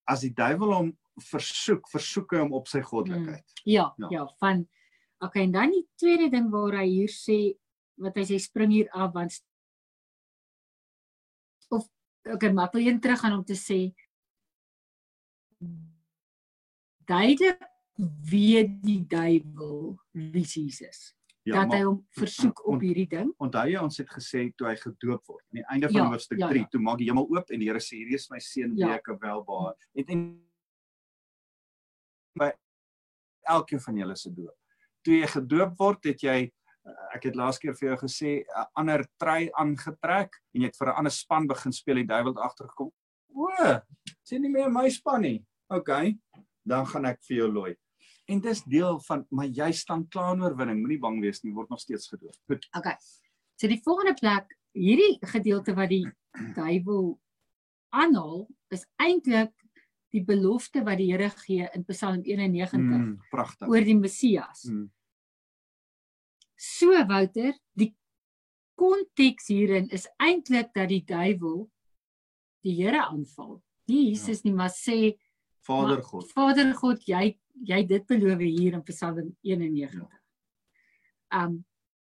as 0.06 0.20
die 0.20 0.30
duiwel 0.34 0.72
hom 0.74 0.92
versoek, 1.22 1.88
versoek 1.92 2.34
hy 2.34 2.44
hom 2.44 2.52
op 2.56 2.68
sy 2.68 2.82
goddelikheid. 2.82 3.44
Ja, 3.64 3.90
Ja. 3.98 4.08
ja, 4.10 4.26
van 4.40 4.66
Okay, 5.20 5.42
en 5.42 5.52
dan 5.52 5.72
die 5.74 5.84
tweede 6.00 6.30
ding 6.32 6.48
waar 6.48 6.78
hy 6.80 6.86
hier 6.88 7.12
sê 7.12 7.38
wat 8.00 8.16
hy 8.16 8.24
sê 8.24 8.38
spring 8.40 8.72
hier 8.72 8.88
af 8.96 9.12
want 9.12 9.34
of 11.68 11.84
okay, 12.24 12.48
maar 12.48 12.70
ek 12.70 12.78
wil 12.78 12.88
een 12.88 13.00
terug 13.04 13.20
gaan 13.20 13.36
om 13.36 13.44
te 13.44 13.58
sê 13.58 13.80
duidelik 17.10 17.60
weet 18.30 18.78
die 18.80 19.02
duiwel 19.04 19.98
wie 20.16 20.46
Jesus. 20.46 21.10
Ja, 21.44 21.64
dat 21.64 21.74
hy 21.74 21.84
hom 21.84 21.98
versoek 22.16 22.62
op 22.68 22.80
hierdie 22.84 23.08
ding. 23.10 23.30
Onthou 23.40 23.66
jy 23.68 23.80
ons 23.80 24.00
het 24.00 24.08
gesê 24.12 24.46
toe 24.56 24.70
hy 24.70 24.76
gedoop 24.80 25.28
word. 25.28 25.44
Aan 25.50 25.58
die 25.58 25.66
einde 25.74 25.90
van 25.92 26.00
ja, 26.00 26.08
hoofstuk 26.14 26.40
ja, 26.40 26.48
3, 26.52 26.64
ja. 26.64 26.70
toe 26.72 26.80
maak 26.84 27.00
die 27.00 27.08
hemel 27.10 27.28
oop 27.28 27.52
en 27.52 27.60
die 27.60 27.68
Here 27.68 27.80
sê 27.84 27.98
hierdie 27.98 28.16
is 28.16 28.28
my 28.32 28.40
seun 28.44 28.72
wie 28.72 28.86
ja. 28.86 28.96
ek 28.96 29.12
welbaar. 29.20 29.76
En 30.00 30.14
en 30.16 30.24
by 32.38 32.50
elkeen 33.48 33.80
van 33.80 34.00
julle 34.02 34.16
se 34.16 34.32
doop. 34.34 34.56
Toe 35.04 35.20
jy 35.20 35.28
gedoop 35.34 35.76
word, 35.78 36.08
het 36.12 36.22
jy 36.22 36.38
eh, 36.44 37.06
ek 37.16 37.30
het 37.30 37.38
laas 37.38 37.58
keer 37.58 37.76
vir 37.78 37.90
jou 37.90 37.98
gesê 38.04 38.32
'n 38.44 38.66
ander 38.74 39.06
trui 39.18 39.50
aangetrek 39.52 40.36
en 40.54 40.62
jy 40.62 40.66
het 40.66 40.76
vir 40.76 40.88
'n 40.88 40.98
ander 40.98 41.12
span 41.12 41.46
begin 41.46 41.72
speel 41.72 41.96
en 41.96 42.06
die 42.06 42.12
duiwel 42.14 42.34
het 42.34 42.44
agtergekom. 42.44 42.92
O, 43.34 43.80
sien 44.22 44.42
nie 44.42 44.50
meer 44.50 44.70
my 44.70 44.88
span 44.88 45.22
nie. 45.22 45.44
OK, 45.70 45.90
dan 46.66 46.86
gaan 46.86 47.06
ek 47.06 47.22
vir 47.22 47.36
jou 47.36 47.48
looi. 47.52 47.76
En 48.26 48.40
dis 48.40 48.62
deel 48.62 49.00
van 49.00 49.26
maar 49.30 49.46
jy 49.46 49.72
staan 49.72 50.08
klaar 50.08 50.34
in 50.34 50.42
oorwinning, 50.42 50.80
moenie 50.80 50.98
bang 50.98 51.20
wees 51.20 51.42
nie, 51.42 51.54
word 51.54 51.70
nog 51.70 51.80
steeds 51.80 52.08
gedoop. 52.08 52.36
Goed. 52.46 52.66
OK. 52.76 52.94
So 53.56 53.68
die 53.68 53.80
volgende 53.82 54.14
plek, 54.14 54.56
hierdie 54.72 55.18
gedeelte 55.20 55.74
wat 55.74 55.88
die 55.88 56.06
duiwel 56.54 57.18
aanhaal, 57.90 58.46
is 58.70 58.86
eintlik 59.02 59.52
die 60.10 60.22
belofte 60.26 60.82
wat 60.86 60.98
die 60.98 61.10
Here 61.12 61.30
gee 61.44 61.68
in 61.74 61.84
Psalm 61.88 62.22
91 62.24 62.78
mm, 62.78 63.10
pragtig 63.30 63.68
oor 63.70 63.86
die 63.86 63.96
Messias. 63.98 64.64
Mm. 64.68 64.88
So 66.60 66.92
Wouter, 67.08 67.54
die 67.72 67.92
konteks 68.80 69.48
hierin 69.52 69.88
is 69.94 70.08
eintlik 70.20 70.72
dat 70.76 70.90
die 70.90 71.02
duiwel 71.06 71.64
die 72.66 72.76
Here 72.80 73.04
aanval. 73.06 73.60
Nie 73.90 74.10
Jesus 74.10 74.42
ja. 74.42 74.48
nie, 74.48 74.56
maar 74.56 74.72
sê 74.74 75.16
Vader 75.66 76.02
God. 76.02 76.30
Vader 76.32 76.72
God, 76.74 77.04
jy 77.08 77.36
jy 77.68 77.82
dit 77.84 78.06
beloof 78.08 78.40
hier 78.40 78.78
in 78.78 78.84
Psalm 78.88 79.34
91. 79.44 80.00
Ja. 80.00 81.44
Um 81.44 81.60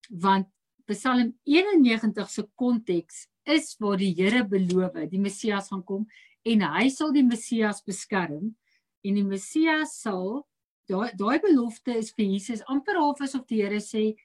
want 0.09 0.49
Psalm 0.91 1.31
91 1.47 2.29
se 2.29 2.43
konteks 2.59 3.27
is 3.47 3.75
waar 3.79 3.97
die 4.01 4.13
Here 4.17 4.43
beloof 4.47 4.97
die 5.09 5.21
Messias 5.21 5.69
gaan 5.71 5.83
kom 5.87 6.07
en 6.45 6.65
hy 6.75 6.89
sal 6.89 7.13
die 7.15 7.23
Messias 7.23 7.81
beskerm 7.85 8.55
en 9.03 9.19
die 9.19 9.27
Messias 9.27 9.95
sal 10.01 10.43
daai 10.91 11.11
daai 11.19 11.39
belofte 11.43 11.95
is 11.97 12.11
vir 12.17 12.25
Jesus 12.25 12.63
amper 12.67 12.99
half 12.99 13.21
asof 13.21 13.45
die 13.47 13.61
Here 13.63 13.81
sê 13.83 14.15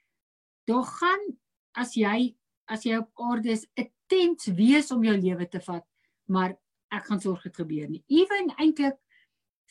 daar 0.69 0.87
gaan 0.87 1.29
as 1.75 1.95
jy 1.97 2.35
as 2.69 2.85
jy 2.85 2.99
op 2.99 3.11
aarde 3.31 3.51
is 3.55 3.67
'n 3.77 3.91
tent 4.09 4.49
wees 4.57 4.91
om 4.91 5.05
jou 5.05 5.17
lewe 5.17 5.47
te 5.47 5.61
vat 5.61 5.87
maar 6.27 6.57
ek 6.95 7.07
gaan 7.09 7.21
sorg 7.21 7.43
dit 7.43 7.57
gebeur 7.57 7.89
nie. 7.89 8.03
Ewen 8.09 8.53
eintlik 8.57 8.99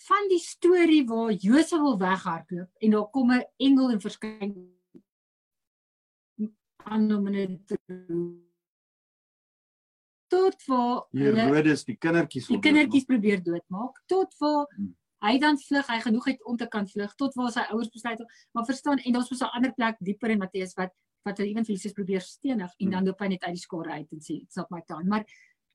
van 0.07 0.27
die 0.29 0.41
storie 0.41 1.03
waar 1.09 1.31
Josef 1.33 1.81
wil 1.81 1.97
weghardloop 2.01 2.69
en 2.81 2.91
daar 2.91 3.09
kom 3.11 3.31
'n 3.31 3.45
engel 3.57 3.91
en 3.91 4.01
verskyn 4.01 4.53
aan 6.85 7.11
hom 7.11 7.27
en 7.27 7.59
tot 10.31 10.63
waar 10.67 11.03
Herodes 11.15 11.83
die 11.87 11.97
kindertjies 11.97 12.47
die 12.51 12.61
kindertjies 12.63 13.07
probeer 13.09 13.43
doodmaak 13.43 13.99
tot 14.11 14.33
waar 14.41 14.65
hmm. 14.75 14.93
hy 15.25 15.33
dan 15.43 15.59
vlug 15.61 15.91
hy 15.91 15.99
genoeg 16.05 16.29
het 16.33 16.45
om 16.45 16.57
te 16.57 16.67
kan 16.71 16.87
vlug 16.87 17.13
tot 17.19 17.35
waar 17.39 17.51
sy 17.55 17.65
ouers 17.73 17.91
besluit 17.93 18.23
maar 18.53 18.67
verstaan 18.69 19.03
en 19.03 19.17
daar's 19.17 19.29
mos 19.31 19.43
'n 19.43 19.53
ander 19.59 19.73
plek 19.73 19.99
dieper 19.99 20.35
in 20.35 20.43
Matteus 20.43 20.73
wat 20.77 20.95
wat 21.27 21.39
hy 21.39 21.51
ewens 21.51 21.67
Jesus 21.67 21.93
probeer 21.93 22.21
stenig 22.21 22.71
en 22.71 22.85
hmm. 22.85 22.91
dan 22.91 23.05
loop 23.05 23.19
hy 23.19 23.27
net 23.27 23.43
uit 23.43 23.55
die 23.55 23.65
skare 23.65 23.91
uit 23.91 24.11
en 24.11 24.19
sê 24.23 24.41
it's 24.41 24.55
not 24.55 24.71
my 24.71 24.81
time 24.87 25.07
maar 25.07 25.25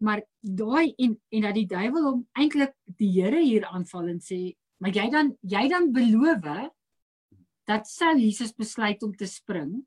maar 0.03 0.23
daai 0.41 0.95
en 0.99 1.21
en 1.31 1.43
dat 1.43 1.55
die 1.55 1.67
duiwel 1.67 2.05
hom 2.11 2.27
eintlik 2.33 2.75
die 2.99 3.13
Here 3.21 3.41
hier 3.41 3.67
aanval 3.67 4.09
en 4.09 4.21
sê 4.21 4.57
maar 4.83 4.91
jy 4.91 5.11
dan 5.11 5.37
jy 5.41 5.69
dan 5.69 5.93
beloof 5.93 6.71
dat 7.65 7.87
sou 7.87 8.19
Jesus 8.19 8.53
besluit 8.53 9.03
om 9.03 9.15
te 9.15 9.27
spring 9.27 9.83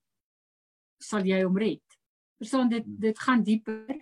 sal 1.03 1.25
jy 1.27 1.41
hom 1.43 1.57
red. 1.59 1.83
Verstaan 2.39 2.71
dit 2.71 2.83
hmm. 2.83 2.99
dit 3.03 3.19
gaan 3.19 3.43
dieper. 3.43 3.97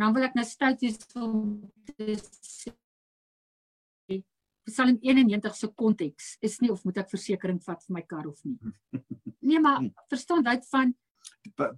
Nou 0.00 0.12
wil 0.16 0.28
ek 0.28 0.36
nou 0.38 0.44
stout 0.48 0.82
is 0.88 0.98
om 1.20 1.60
te 1.88 2.16
sê 2.16 2.72
Psalm 4.62 4.98
91 5.02 5.56
se 5.58 5.68
konteks 5.74 6.36
is 6.46 6.60
nie 6.62 6.70
of 6.70 6.84
moet 6.86 7.00
ek 7.02 7.10
versekerings 7.10 7.66
vat 7.66 7.82
vir 7.82 7.96
my 7.96 8.02
kar 8.06 8.28
of 8.30 8.38
nie. 8.46 8.58
Nee, 9.42 9.58
maar 9.58 9.82
verstaan 10.06 10.44
dit 10.46 10.66
van 10.70 10.92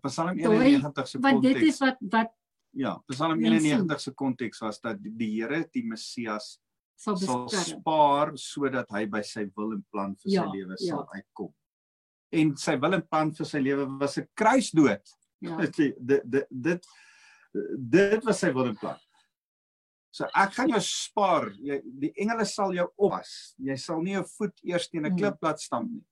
Psalm 0.05 0.37
91 0.37 1.09
se 1.09 1.18
konteks. 1.18 1.22
Want 1.24 1.42
dit 1.42 1.62
is 1.70 1.79
wat 1.81 2.03
wat 2.12 2.35
Ja, 2.74 2.96
Psalm 3.07 3.38
91 3.38 4.00
se 4.00 4.12
konteks 4.12 4.61
was 4.61 4.81
dat 4.83 4.98
die 5.00 5.31
Here 5.37 5.62
die 5.72 5.85
Messias 5.87 6.59
sal, 6.98 7.16
sal 7.16 7.46
spaar 7.48 8.33
sodat 8.38 8.90
hy 8.94 9.05
by 9.11 9.22
sy 9.27 9.46
wil 9.55 9.77
en 9.77 9.85
plan 9.94 10.16
vir 10.22 10.33
ja, 10.33 10.42
sy 10.42 10.59
lewe 10.59 10.79
ja. 10.79 10.88
sal 10.88 11.05
uitkom. 11.14 11.53
En 12.35 12.55
sy 12.59 12.74
wil 12.83 12.98
en 12.98 13.05
plan 13.07 13.31
vir 13.38 13.48
sy 13.48 13.62
lewe 13.62 13.87
was 14.00 14.18
'n 14.18 14.27
kruisdood. 14.35 15.14
Ja. 15.44 15.57
dit 15.62 15.94
dit 15.98 16.46
dit 16.50 16.90
dit 17.78 18.24
was 18.24 18.40
sy 18.40 18.52
wil 18.54 18.70
en 18.72 18.78
plan. 18.78 19.00
So 20.14 20.28
ek 20.30 20.54
gaan 20.54 20.70
jou 20.70 20.80
spaar. 20.86 21.50
Jy 21.58 21.80
die 22.04 22.12
engele 22.22 22.46
sal 22.46 22.74
jou 22.74 22.86
oppas. 22.96 23.54
Jy 23.58 23.76
sal 23.82 24.02
nie 24.02 24.14
jou 24.14 24.24
voet 24.36 24.60
eers 24.62 24.88
teen 24.88 25.06
'n 25.06 25.12
mm. 25.12 25.18
klip 25.18 25.42
laat 25.42 25.60
stamp 25.60 25.90
nie. 25.90 26.04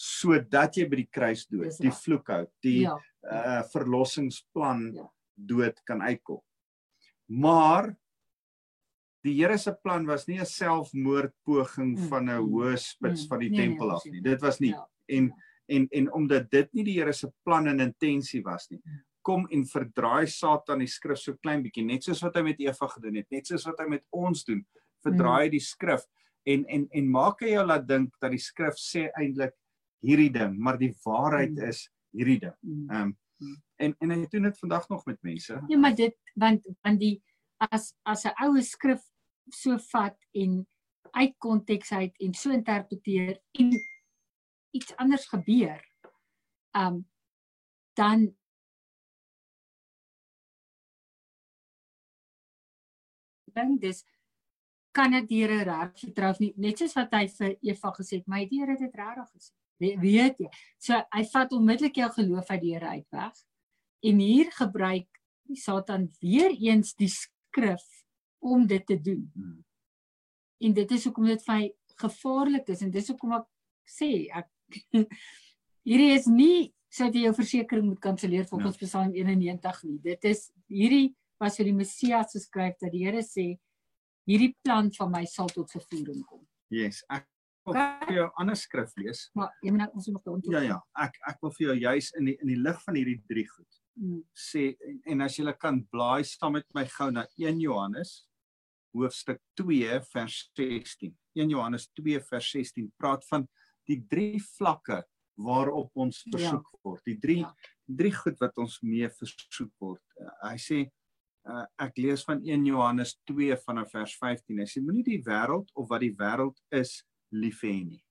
Sodat 0.00 0.76
jy 0.76 0.88
by 0.88 0.96
die 0.96 1.10
kruis 1.12 1.46
dood, 1.46 1.76
die 1.78 1.92
vloek 1.92 2.28
hou, 2.32 2.44
die 2.62 2.82
ja. 2.88 2.96
uh 3.22 3.62
verlossingsplan 3.70 4.94
ja 4.96 5.08
dood 5.46 5.80
kan 5.84 6.02
uitkom. 6.02 6.40
Maar 7.26 7.92
die 9.24 9.34
Here 9.36 9.58
se 9.58 9.74
plan 9.82 10.06
was 10.06 10.26
nie 10.26 10.40
'n 10.40 10.46
selfmoordpoging 10.46 11.98
mm. 11.98 12.08
van 12.08 12.28
'n 12.28 12.40
hoë 12.40 12.76
spits 12.76 13.24
mm. 13.24 13.28
van 13.28 13.38
die 13.38 13.50
nee, 13.50 13.58
nee 13.58 13.66
tempel 13.68 13.86
nee, 13.86 13.94
af 13.96 14.04
nie. 14.04 14.20
Dit 14.20 14.40
was 14.40 14.58
nie 14.60 14.72
ja. 14.72 14.88
en 15.06 15.32
en 15.68 15.86
en 15.90 16.12
omdat 16.12 16.50
dit 16.50 16.72
nie 16.72 16.84
die 16.84 16.98
Here 16.98 17.12
se 17.12 17.30
plan 17.44 17.66
en 17.66 17.80
intensie 17.80 18.42
was 18.42 18.68
nie. 18.70 18.80
Kom 19.30 19.46
en 19.54 19.62
verdraai 19.70 20.26
Satan 20.26 20.82
die 20.82 20.90
skrif 20.90 21.22
so 21.22 21.38
klein 21.38 21.62
bietjie 21.62 21.86
net 21.86 22.06
soos 22.06 22.22
wat 22.26 22.36
hy 22.38 22.42
met 22.50 22.62
Eva 22.64 22.88
gedoen 22.96 23.20
het, 23.20 23.28
net 23.30 23.46
soos 23.46 23.66
wat 23.68 23.78
hy 23.78 23.86
met 23.94 24.04
ons 24.10 24.44
doen. 24.48 24.64
Verdraai 25.06 25.46
mm. 25.46 25.54
die 25.54 25.62
skrif 25.62 26.06
en 26.50 26.66
en 26.66 26.88
en 26.98 27.10
maak 27.14 27.44
hy 27.46 27.54
jou 27.54 27.64
laat 27.66 27.86
dink 27.86 28.10
dat 28.20 28.34
die 28.34 28.42
skrif 28.42 28.78
sê 28.80 29.06
eintlik 29.14 29.54
hierdie 30.02 30.32
ding, 30.34 30.56
maar 30.58 30.80
die 30.80 30.92
waarheid 31.04 31.54
mm. 31.54 31.68
is 31.70 31.86
hierdie 32.16 32.40
ding. 32.48 32.56
Ehm 32.90 33.10
um, 33.10 33.18
En 33.80 33.94
en 33.98 34.10
hy 34.12 34.26
doen 34.28 34.48
dit 34.48 34.58
vandag 34.58 34.88
nog 34.88 35.04
met 35.04 35.22
mense. 35.22 35.62
Ja, 35.68 35.78
maar 35.78 35.94
dit 35.94 36.16
want 36.34 36.66
want 36.80 37.00
die 37.00 37.22
as 37.72 37.94
as 38.02 38.24
'n 38.24 38.36
oue 38.44 38.62
skrif 38.62 39.00
so 39.48 39.78
vat 39.78 40.16
en 40.32 40.66
uit 41.10 41.34
konteks 41.38 41.92
uit 41.92 42.14
en 42.20 42.34
so 42.34 42.50
interpreteer 42.50 43.40
en 43.52 43.72
iets 44.70 44.96
anders 44.96 45.26
gebeur. 45.28 45.80
Um 46.76 47.08
dan 47.92 48.36
dan 53.60 53.78
dis 53.80 54.04
kan 54.96 55.14
dit 55.14 55.28
die 55.30 55.44
Here 55.44 55.62
reg 55.68 55.94
vertrou 56.00 56.34
nie 56.40 56.52
net 56.58 56.80
soos 56.80 56.96
wat 56.98 57.14
hy 57.14 57.26
vir 57.30 57.56
Eva 57.62 57.92
gesê 57.94 58.18
het, 58.18 58.26
maar 58.26 58.46
die 58.48 58.60
Here 58.60 58.74
het 58.74 58.82
dit 58.82 59.00
regtig 59.02 59.30
gesê 59.36 59.52
weet 59.80 60.42
jy. 60.44 60.50
So 60.80 60.98
hy 61.14 61.24
vat 61.32 61.54
onmiddellik 61.56 62.00
jou 62.02 62.10
geloof 62.18 62.50
uit 62.52 62.62
die 62.62 62.74
Here 62.74 62.94
uit 62.98 63.06
weg. 63.16 63.38
En 64.04 64.20
hier 64.20 64.50
gebruik 64.56 65.08
die 65.48 65.58
Satan 65.58 66.08
weer 66.20 66.52
eens 66.52 66.94
die 66.98 67.10
skrif 67.10 67.86
om 68.40 68.66
dit 68.66 68.84
te 68.86 68.96
doen. 69.00 69.30
Hmm. 69.34 69.64
En 70.60 70.74
dit 70.76 70.90
is 70.92 71.06
hoekom 71.08 71.28
dit 71.30 71.46
vir 71.46 71.54
my 71.54 71.70
gevaarlik 72.00 72.68
is 72.72 72.82
en 72.84 72.92
dis 72.92 73.08
hoekom 73.12 73.34
ek 73.40 73.48
sê 73.88 74.10
ek 74.36 74.48
hierdie 75.88 76.12
is 76.14 76.28
nie 76.30 76.70
sodat 76.90 77.16
jy 77.16 77.24
jou 77.28 77.34
versekerings 77.36 77.86
moet 77.86 78.02
kanselleer 78.02 78.46
volgens 78.50 78.78
ja. 78.80 78.86
Psalm 78.86 79.12
91 79.14 79.82
nie. 79.86 79.98
Dit 80.04 80.24
is 80.28 80.48
hierdie 80.68 81.10
was 81.40 81.58
vir 81.58 81.70
die 81.70 81.76
Messias 81.76 82.34
geskryf 82.36 82.78
dat 82.80 82.92
die 82.94 83.04
Here 83.06 83.24
sê 83.24 83.52
hierdie 84.28 84.54
plan 84.62 84.90
van 84.94 85.12
my 85.12 85.24
sal 85.26 85.50
tot 85.50 85.70
vervulling 85.72 86.22
kom. 86.28 86.44
Yes, 86.70 87.02
ek 87.10 87.26
vir 87.66 88.14
jou 88.14 88.26
ander 88.40 88.56
skrif 88.58 88.92
lees. 89.00 89.26
Maar 89.38 89.52
jy 89.64 89.74
moet 89.74 89.84
nou 89.84 89.90
ons 90.00 90.08
nog 90.10 90.24
daaroor. 90.24 90.54
Ja 90.54 90.62
ja, 90.64 90.80
ek 91.06 91.18
ek 91.28 91.42
wil 91.44 91.54
vir 91.56 91.66
jou 91.68 91.78
juis 91.88 92.10
in 92.18 92.30
die 92.30 92.36
in 92.40 92.52
die 92.54 92.60
lig 92.60 92.82
van 92.86 92.98
hierdie 92.98 93.20
drie 93.30 93.46
goed 93.48 93.80
hmm. 94.00 94.24
sê 94.36 94.70
en, 94.86 94.98
en 95.12 95.26
as 95.26 95.38
jy 95.38 95.54
kan 95.60 95.80
blaai 95.92 96.24
saam 96.26 96.56
met 96.58 96.66
my 96.76 96.84
gou 96.96 97.10
na 97.14 97.26
1 97.38 97.60
Johannes 97.62 98.20
hoofstuk 98.96 99.38
2 99.60 100.00
vers 100.10 100.36
16. 100.58 101.14
1 101.38 101.52
Johannes 101.52 101.86
2 101.98 102.22
vers 102.26 102.52
16 102.56 102.88
praat 102.98 103.26
van 103.28 103.46
die 103.86 104.00
drie 104.10 104.40
vlakke 104.56 105.02
waarop 105.40 105.94
ons 105.94 106.24
ja. 106.24 106.32
versoek 106.34 106.72
ja. 106.72 106.80
word. 106.84 107.04
Die 107.06 107.18
drie 107.22 107.42
ja. 107.44 107.52
drie 107.86 108.12
goed 108.14 108.40
wat 108.42 108.58
ons 108.60 108.80
mee 108.82 109.08
versoek 109.14 109.70
word. 109.82 110.02
Uh, 110.18 110.32
hy 110.50 110.56
sê 110.60 110.80
uh, 111.48 111.64
ek 111.78 111.98
lees 111.98 112.24
van 112.26 112.42
1 112.44 112.66
Johannes 112.66 113.16
2 113.28 113.56
vanaf 113.64 113.92
vers 113.94 114.14
15. 114.20 114.60
Hy 114.60 114.68
sê 114.68 114.82
moenie 114.84 115.06
die 115.06 115.22
wêreld 115.26 115.70
of 115.74 115.88
wat 115.90 116.04
die 116.04 116.14
wêreld 116.18 116.58
is 116.74 117.00
lief 117.32 117.62
hê 117.64 117.76
nie. 117.84 118.02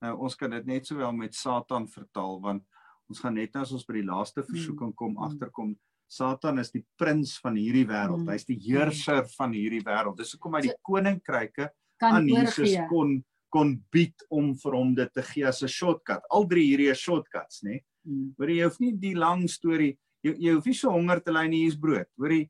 Nou 0.00 0.16
ons 0.24 0.36
kan 0.38 0.50
dit 0.50 0.66
net 0.66 0.86
sowel 0.88 1.12
met 1.12 1.34
Satan 1.36 1.88
vertaal 1.90 2.40
want 2.40 2.64
ons 3.10 3.20
gaan 3.20 3.34
net 3.34 3.54
nou 3.54 3.62
as 3.66 3.72
ons 3.74 3.86
by 3.86 3.98
die 3.98 4.06
laaste 4.06 4.44
versoeking 4.46 4.94
kom 4.94 5.16
Mm. 5.16 5.24
agterkom 5.26 5.76
Satan 6.10 6.58
is 6.58 6.72
die 6.74 6.84
prins 6.98 7.36
van 7.38 7.54
hierdie 7.54 7.86
wêreld. 7.86 8.24
Mm. 8.24 8.30
Hy's 8.32 8.46
die 8.46 8.58
heerser 8.58 9.26
van 9.36 9.52
hierdie 9.54 9.82
wêreld. 9.86 10.16
Dis 10.18 10.32
hoekom 10.34 10.56
hy 10.58 10.62
die 10.66 10.74
koninkryke 10.82 11.68
aan 12.02 12.26
Jesus 12.28 12.66
oorgee. 12.66 12.86
kon 12.88 13.24
kon 13.50 13.72
bied 13.90 14.14
om 14.30 14.52
vir 14.54 14.74
hom 14.78 14.92
dit 14.94 15.12
te 15.12 15.22
gee 15.26 15.44
as 15.44 15.62
'n 15.62 15.68
shortcut. 15.68 16.22
Al 16.30 16.46
drie 16.46 16.66
hierdie 16.70 16.90
is 16.90 16.98
shortcuts, 16.98 17.62
nê? 17.64 17.80
Mm. 18.06 18.34
Hoor 18.38 18.48
jy 18.48 18.56
jy 18.56 18.64
hoef 18.64 18.80
nie 18.80 18.92
die 18.92 19.14
lang 19.14 19.48
storie 19.48 19.98
jy 20.24 20.34
jy 20.46 20.54
hoef 20.54 20.66
nie 20.66 20.76
so 20.76 20.90
honger 20.90 21.20
te 21.24 21.32
ly 21.32 21.46
nie, 21.48 21.64
hier's 21.64 21.78
brood. 21.78 22.08
Hoor 22.20 22.34
jy 22.34 22.42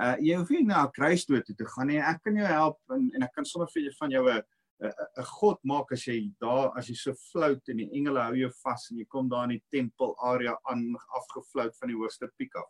uh, 0.00 0.16
jy 0.20 0.36
hoef 0.40 0.50
nie 0.50 0.64
na 0.68 0.84
'n 0.84 0.92
kruisdood 0.96 1.46
toe 1.46 1.56
te 1.56 1.64
gaan 1.64 1.88
nie. 1.88 2.00
Ek 2.00 2.22
kan 2.24 2.36
jou 2.36 2.46
help 2.46 2.78
en 2.90 3.10
en 3.14 3.22
ek 3.22 3.32
kan 3.34 3.44
sommer 3.44 3.68
vir 3.74 3.88
jou 3.88 3.94
van 4.00 4.10
jou 4.10 4.24
'n 4.28 4.42
'n 4.82 5.24
god 5.38 5.58
maak 5.64 5.92
as 5.92 6.06
jy 6.06 6.32
daar 6.40 6.72
as 6.76 6.88
jy 6.88 6.96
so 6.98 7.14
flout 7.30 7.68
en 7.68 7.76
die 7.76 7.90
engele 7.92 8.20
hou 8.20 8.34
jou 8.34 8.50
vas 8.62 8.90
en 8.90 8.98
jy 8.98 9.06
kom 9.08 9.28
daar 9.28 9.44
in 9.44 9.56
die 9.56 9.64
tempel 9.70 10.14
area 10.20 10.56
aan 10.70 10.96
afgeflout 11.20 11.76
van 11.78 11.88
die 11.88 11.96
hoogste 11.96 12.28
piek 12.38 12.56
af. 12.56 12.68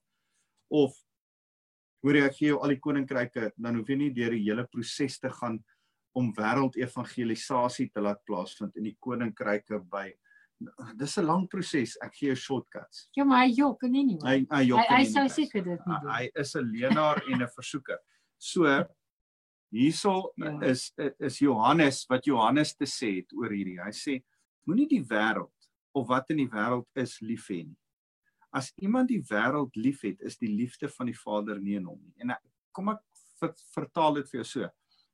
Of 0.70 0.94
hoor 2.02 2.14
jy 2.14 2.24
ek 2.24 2.36
gee 2.36 2.48
jou 2.52 2.60
al 2.60 2.74
die 2.74 2.80
koninkryke, 2.80 3.52
dan 3.56 3.76
hoef 3.76 3.88
jy 3.88 3.96
nie 3.96 4.12
deur 4.12 4.30
die 4.36 4.44
hele 4.44 4.66
proses 4.66 5.18
te 5.18 5.30
gaan 5.30 5.62
om 6.14 6.30
wêreldevangelisasie 6.36 7.88
te 7.90 8.00
laat 8.04 8.20
plaasvind 8.28 8.76
in 8.76 8.90
die 8.90 8.96
koninkryke 9.00 9.80
by 9.90 10.12
dis 10.96 11.16
'n 11.18 11.26
lang 11.26 11.48
proses. 11.48 11.96
Ek 12.02 12.14
gee 12.14 12.28
jou 12.28 12.36
shortcuts. 12.36 13.08
Ja, 13.16 13.24
maar 13.24 13.46
hy 13.46 13.52
jok 13.54 13.82
nie 13.82 14.04
nie. 14.04 14.18
hoor. 14.20 14.28
Hy 14.30 14.46
hy 14.50 14.56
Hy 14.56 14.68
jok 14.68 14.86
hy 14.88 14.98
nie 15.02 15.10
sou 15.12 15.28
seker 15.28 15.62
dit 15.64 15.80
nie 15.86 15.94
Hy- 15.94 16.00
doen. 16.00 16.10
Hy 16.10 16.30
is 16.40 16.54
'n 16.56 16.72
leenaar 16.72 17.22
en 17.30 17.42
'n 17.42 17.48
versoeker. 17.48 17.98
So 18.38 18.64
hierso 19.72 20.32
Ja. 20.36 20.60
is 20.62 20.92
is 21.20 21.38
Johannes 21.40 22.06
wat 22.08 22.24
Johannes 22.26 22.74
te 22.74 22.84
sê 22.84 23.16
het 23.16 23.32
oor 23.34 23.50
hierdie. 23.50 23.78
Hy 23.82 23.90
sê 23.90 24.22
moenie 24.66 24.88
die 24.88 25.02
wêreld 25.04 25.50
of 25.94 26.08
wat 26.08 26.30
in 26.30 26.36
die 26.38 26.48
wêreld 26.48 26.86
is 26.96 27.20
lief 27.20 27.48
hê 27.50 27.64
nie. 27.66 27.76
As 28.52 28.72
iemand 28.80 29.08
die 29.08 29.20
wêreld 29.22 29.74
liefhet, 29.76 30.20
is 30.22 30.36
die 30.38 30.48
liefde 30.48 30.88
van 30.88 31.06
die 31.06 31.16
Vader 31.24 31.58
nie 31.60 31.74
in 31.76 31.84
hom 31.84 32.00
nie. 32.04 32.14
En 32.20 32.30
ek, 32.30 32.38
kom 32.72 32.88
ek 32.88 33.00
ver, 33.40 33.52
vertaal 33.74 34.14
dit 34.14 34.28
vir 34.30 34.38
jou 34.42 34.44
so. 34.44 34.68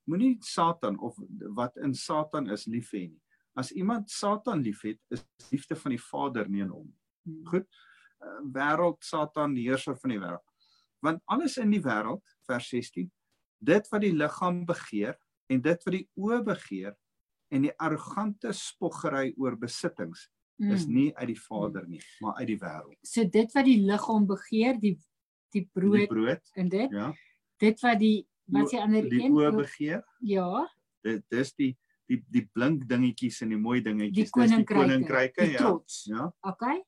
Moenie 0.07 0.37
Satan 0.43 0.99
of 0.99 1.15
wat 1.55 1.75
in 1.77 1.93
Satan 1.93 2.49
is 2.51 2.67
lief 2.67 2.91
hê 2.93 3.09
nie. 3.09 3.21
As 3.55 3.71
iemand 3.75 4.09
Satan 4.09 4.61
liefhet, 4.63 4.99
is 5.11 5.23
die 5.37 5.57
liefde 5.57 5.75
van 5.75 5.91
die 5.91 5.99
Vader 6.01 6.47
nie 6.49 6.61
in 6.63 6.69
hom 6.69 6.87
nie 6.87 6.97
Mm. 7.23 7.45
goed 7.45 7.67
uh, 8.23 8.39
wêreld 8.53 8.97
Satan 9.05 9.53
die 9.53 9.67
heerser 9.69 9.93
van 10.01 10.09
die 10.09 10.17
wêreld. 10.17 10.41
Want 11.05 11.21
alles 11.29 11.57
in 11.61 11.69
die 11.69 11.81
wêreld 11.85 12.23
vers 12.47 12.69
16 12.69 13.11
dit 13.61 13.89
wat 13.91 14.01
die 14.01 14.13
liggaam 14.17 14.63
begeer 14.65 15.17
en 15.49 15.61
dit 15.61 15.83
wat 15.85 15.93
die 15.93 16.07
oë 16.17 16.39
begeer 16.47 16.95
en 17.53 17.61
die 17.67 17.73
arrogante 17.77 18.53
spoggery 18.57 19.33
oor 19.37 19.55
besittings 19.55 20.29
is 20.61 20.87
Mm. 20.87 20.93
nie 20.93 21.11
uit 21.15 21.27
die 21.27 21.39
Vader 21.41 21.85
nie, 21.87 22.01
maar 22.21 22.35
uit 22.39 22.47
die 22.47 22.57
wêreld. 22.57 22.97
So 23.03 23.23
dit 23.25 23.53
wat 23.53 23.65
die 23.65 23.77
liggaam 23.85 24.25
begeer, 24.27 24.79
die 24.81 24.97
die 25.53 25.65
brood 25.73 25.97
Die 25.99 26.07
brood, 26.07 26.51
en 26.55 26.69
dit, 26.69 26.91
ja. 26.91 27.13
dit 27.59 27.81
wat 27.81 27.99
die 27.99 28.27
wat 28.47 28.69
se 28.69 28.81
ander 28.81 29.09
Die 29.09 29.23
een 29.25 29.31
oë 29.33 29.51
begeer, 29.55 30.03
ja, 30.21 30.67
dit 31.03 31.23
dis 31.29 31.53
die 31.53 31.77
die 32.11 32.21
die 32.31 32.45
blink 32.53 32.87
dingetjies 32.89 33.41
en 33.45 33.53
die 33.53 33.59
mooi 33.59 33.79
die 33.79 33.89
dingetjies, 33.91 34.31
dis 34.31 34.33
die 34.33 34.39
koninkryke, 34.39 34.79
koninkryke, 34.81 35.45
die 35.45 35.55
ja. 35.55 35.61
trots. 35.63 36.01
Ja. 36.09 36.27
Okay? 36.51 36.79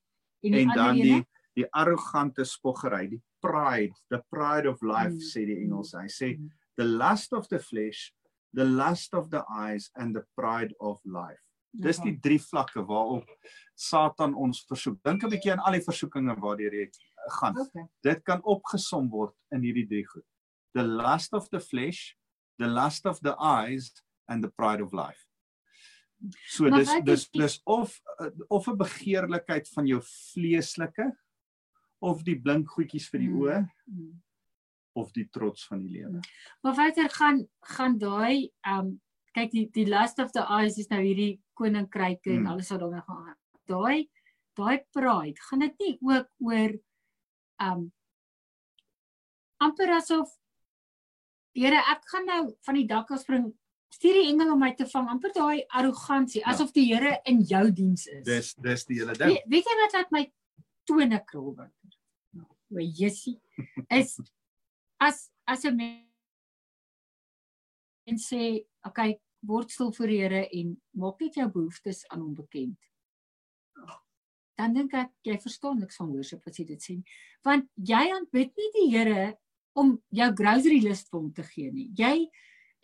En, 0.44 0.52
die 0.52 0.60
en 0.64 0.74
dan 0.76 1.00
die 1.00 1.22
die 1.54 1.68
arrogante 1.70 2.42
spoggery, 2.44 3.06
die 3.12 3.20
pride, 3.44 3.94
the 4.10 4.18
pride 4.32 4.66
of 4.66 4.82
life 4.82 5.14
Mm. 5.14 5.20
sê 5.22 5.44
die 5.46 5.60
Engels. 5.62 5.92
Hy 5.94 6.08
sê 6.10 6.32
Mm. 6.36 6.50
the 6.76 6.84
lust 6.84 7.32
of 7.32 7.46
the 7.48 7.60
flesh, 7.60 8.12
the 8.52 8.64
lust 8.64 9.14
of 9.14 9.30
the 9.30 9.44
eyes 9.48 9.90
and 9.94 10.16
the 10.16 10.24
pride 10.36 10.74
of 10.80 10.98
life. 11.04 11.38
Dis 11.74 11.98
die 11.98 12.16
drie 12.22 12.38
vlakke 12.38 12.82
waarop 12.86 13.26
Satan 13.74 14.34
ons 14.34 14.64
versoek. 14.68 14.98
Dink 15.02 15.22
'n 15.24 15.30
bietjie 15.30 15.52
aan 15.52 15.62
al 15.66 15.72
die 15.78 15.86
versoekinge 15.86 16.36
waardeur 16.40 16.72
jy 16.72 16.90
gaan. 17.40 17.58
Okay. 17.58 17.86
Dit 18.02 18.24
kan 18.24 18.42
opgesom 18.42 19.10
word 19.10 19.34
in 19.52 19.62
hierdie 19.62 19.86
drie 19.88 20.04
goed. 20.06 20.24
The 20.74 20.82
lust 20.82 21.32
of 21.34 21.48
the 21.50 21.60
flesh, 21.60 22.16
the 22.58 22.66
lust 22.66 23.06
of 23.06 23.20
the 23.20 23.34
eyes 23.38 23.92
and 24.28 24.42
the 24.44 24.50
pride 24.50 24.82
of 24.82 24.92
life. 24.92 25.26
So 26.46 26.68
Maar 26.68 26.78
dis 26.80 26.92
dis 27.04 27.28
dis 27.30 27.60
of 27.64 28.00
eh, 28.20 28.30
of 28.48 28.66
'n 28.68 28.76
begeerlikheid 28.76 29.68
van 29.68 29.86
jou 29.86 30.00
vleeslike 30.02 31.16
of 32.00 32.22
die 32.22 32.40
blink 32.40 32.68
goedjies 32.68 33.08
vir 33.10 33.20
die 33.20 33.28
Mm. 33.28 33.40
oë 33.42 33.70
Mm. 33.86 34.22
of 34.96 35.12
die 35.12 35.28
trots 35.30 35.66
van 35.66 35.80
die 35.80 35.90
lewe. 35.90 36.20
Maar 36.62 36.74
verder 36.74 37.08
gaan 37.10 37.48
gaan 37.60 37.98
daai 37.98 38.50
um 38.66 39.00
kyk 39.34 39.50
die 39.50 39.66
die 39.70 39.86
last 39.86 40.18
of 40.18 40.30
the 40.32 40.40
eyes 40.48 40.78
is 40.78 40.88
nou 40.88 41.00
hierdie 41.02 41.40
koninkryke 41.54 42.30
Mm. 42.30 42.36
en 42.38 42.46
alles 42.46 42.70
wat 42.70 42.80
daarmee 42.80 43.02
gaan. 43.02 43.36
Daai 43.66 44.08
daai 44.56 44.78
pride, 44.92 45.40
gaan 45.40 45.58
dit 45.58 45.78
nie 45.78 45.98
ook 46.00 46.28
oor 46.38 46.72
um 47.60 47.92
amper 49.60 49.90
asof 49.90 50.30
Here, 51.56 51.76
ek 51.76 52.02
gaan 52.10 52.24
nou 52.26 52.56
van 52.66 52.74
die 52.74 52.86
dak 52.86 53.10
af 53.14 53.20
spring. 53.20 53.52
Stuur 53.94 54.16
die 54.18 54.28
engel 54.32 54.52
om 54.54 54.58
my 54.64 54.72
te 54.74 54.86
vang. 54.90 55.08
Amper 55.12 55.32
daai 55.36 55.64
arrogansie, 55.68 56.40
Ja. 56.42 56.50
asof 56.52 56.72
die 56.74 56.86
Here 56.90 57.20
in 57.30 57.42
jou 57.42 57.70
diens 57.72 58.06
is. 58.06 58.24
Dis 58.26 58.54
dis 58.54 58.84
die 58.88 58.98
hele 59.00 59.14
ding. 59.14 59.28
weet, 59.34 59.44
weet 59.52 59.64
jy 59.70 59.76
wat 59.82 59.92
laat 59.98 60.10
my 60.12 60.24
tone 60.88 61.20
krul 61.28 61.54
word? 61.56 61.72
O, 62.74 62.80
Jessie, 62.80 63.36
is 63.90 64.18
as 65.00 65.30
as 65.46 65.64
'n 65.64 65.76
mens 65.76 66.08
en 68.06 68.16
sê, 68.18 68.64
okay, 68.86 69.20
word 69.46 69.70
stil 69.70 69.92
voor 69.92 70.06
die 70.10 70.18
Here 70.20 70.48
en 70.52 70.74
maak 70.96 71.20
net 71.20 71.34
jou 71.34 71.46
behoeftes 71.48 72.04
aan 72.08 72.20
hom 72.20 72.34
bekend. 72.34 72.76
Dan 74.58 74.74
dink 74.74 74.92
ek 74.94 75.10
jy 75.26 75.36
verstaan 75.42 75.78
niks 75.80 75.96
van 75.96 76.12
worship 76.12 76.42
as 76.46 76.58
jy 76.58 76.64
dit 76.64 76.80
sê 76.82 76.96
nie. 76.96 77.04
Want 77.44 77.68
jy 77.76 78.02
aanbid 78.14 78.52
nie 78.56 78.70
die 78.74 78.90
Here 78.96 79.38
om 79.76 80.02
jou 80.10 80.32
grocery 80.34 80.80
list 80.82 81.08
vir 81.10 81.20
hom 81.20 81.32
te 81.32 81.42
gee 81.42 81.70
nie. 81.72 81.88
Jy 81.96 82.30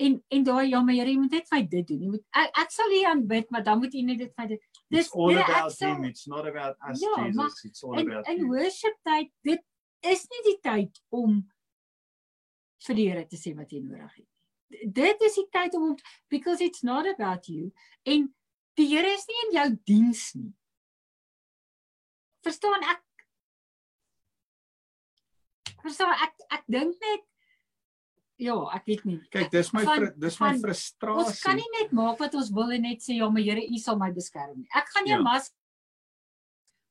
en 0.06 0.14
en 0.36 0.44
daai 0.46 0.68
ja, 0.70 0.80
maar 0.82 0.94
Here, 0.96 1.10
jy 1.12 1.18
moet 1.20 1.30
net 1.36 1.48
vir 1.50 1.62
dit 1.72 1.86
doen. 1.88 2.00
Jy 2.04 2.08
moet 2.14 2.24
ek, 2.42 2.50
ek 2.64 2.70
sal 2.74 2.92
U 2.96 3.00
aanbid, 3.10 3.50
maar 3.50 3.62
dan 3.66 3.78
moet 3.82 3.94
U 3.94 4.02
net 4.06 4.18
dit 4.22 4.32
vir 4.36 4.48
doen. 4.54 4.60
It's 4.90 5.10
all 5.14 5.30
Here, 5.30 5.42
ek 5.44 5.48
about 5.48 5.72
sal- 5.76 5.94
him. 5.94 6.04
It's 6.08 6.26
not 6.26 6.46
about 6.48 6.76
us, 6.90 7.00
Ja, 7.04 7.14
Jesus. 7.24 7.36
maar 7.36 7.50
It's 7.68 7.82
all 7.84 7.98
in 7.98 8.10
about 8.10 8.28
in 8.28 8.38
you. 8.44 8.48
worship 8.48 8.96
tyd 9.04 9.30
dit 9.44 9.62
is 10.02 10.26
nie 10.32 10.42
die 10.48 10.58
tyd 10.64 11.00
om 11.10 11.40
vir 12.86 12.94
die 12.96 13.08
Here 13.10 13.26
te 13.28 13.36
sê 13.36 13.54
wat 13.56 13.70
jy 13.72 13.80
nodig 13.84 14.14
het. 14.16 14.26
D- 14.70 14.88
Dit 15.00 15.20
is 15.26 15.34
die 15.34 15.48
tyd 15.52 15.74
om 15.74 15.96
because 16.30 16.60
it's 16.64 16.82
not 16.82 17.06
about 17.06 17.46
you 17.48 17.72
en 18.06 18.30
die 18.76 18.86
Here 18.88 19.06
is 19.12 19.26
nie 19.28 19.40
in 19.48 19.52
jou 19.58 19.68
diens 19.84 20.24
nie. 20.34 20.52
Verstaan 22.46 22.82
ek 22.88 23.02
Verstaan 25.82 26.12
ek 26.24 26.34
ek 26.56 26.64
dink 26.68 26.96
net 27.00 27.22
ja, 28.40 28.56
ek 28.74 28.86
weet 28.86 29.04
nie. 29.04 29.20
Kyk, 29.30 29.50
dis 29.52 29.72
my 29.72 29.84
Van- 29.84 30.12
dis 30.18 30.40
my 30.40 30.48
van- 30.52 30.60
frustrasie. 30.60 31.26
Ons 31.26 31.40
kan 31.44 31.56
nie 31.56 31.70
net 31.80 31.92
maak 31.92 32.18
wat 32.18 32.34
ons 32.34 32.50
wil 32.50 32.70
en 32.72 32.82
net 32.82 32.98
sê 33.04 33.16
ja, 33.18 33.28
maar 33.30 33.42
Here, 33.42 33.60
U 33.68 33.78
sal 33.78 33.98
my 33.98 34.10
beskerm 34.12 34.56
nie. 34.56 34.68
Ek 34.74 34.88
gaan 34.94 35.04
nie 35.04 35.12
Ja. 35.12 35.22
mas 35.22 35.50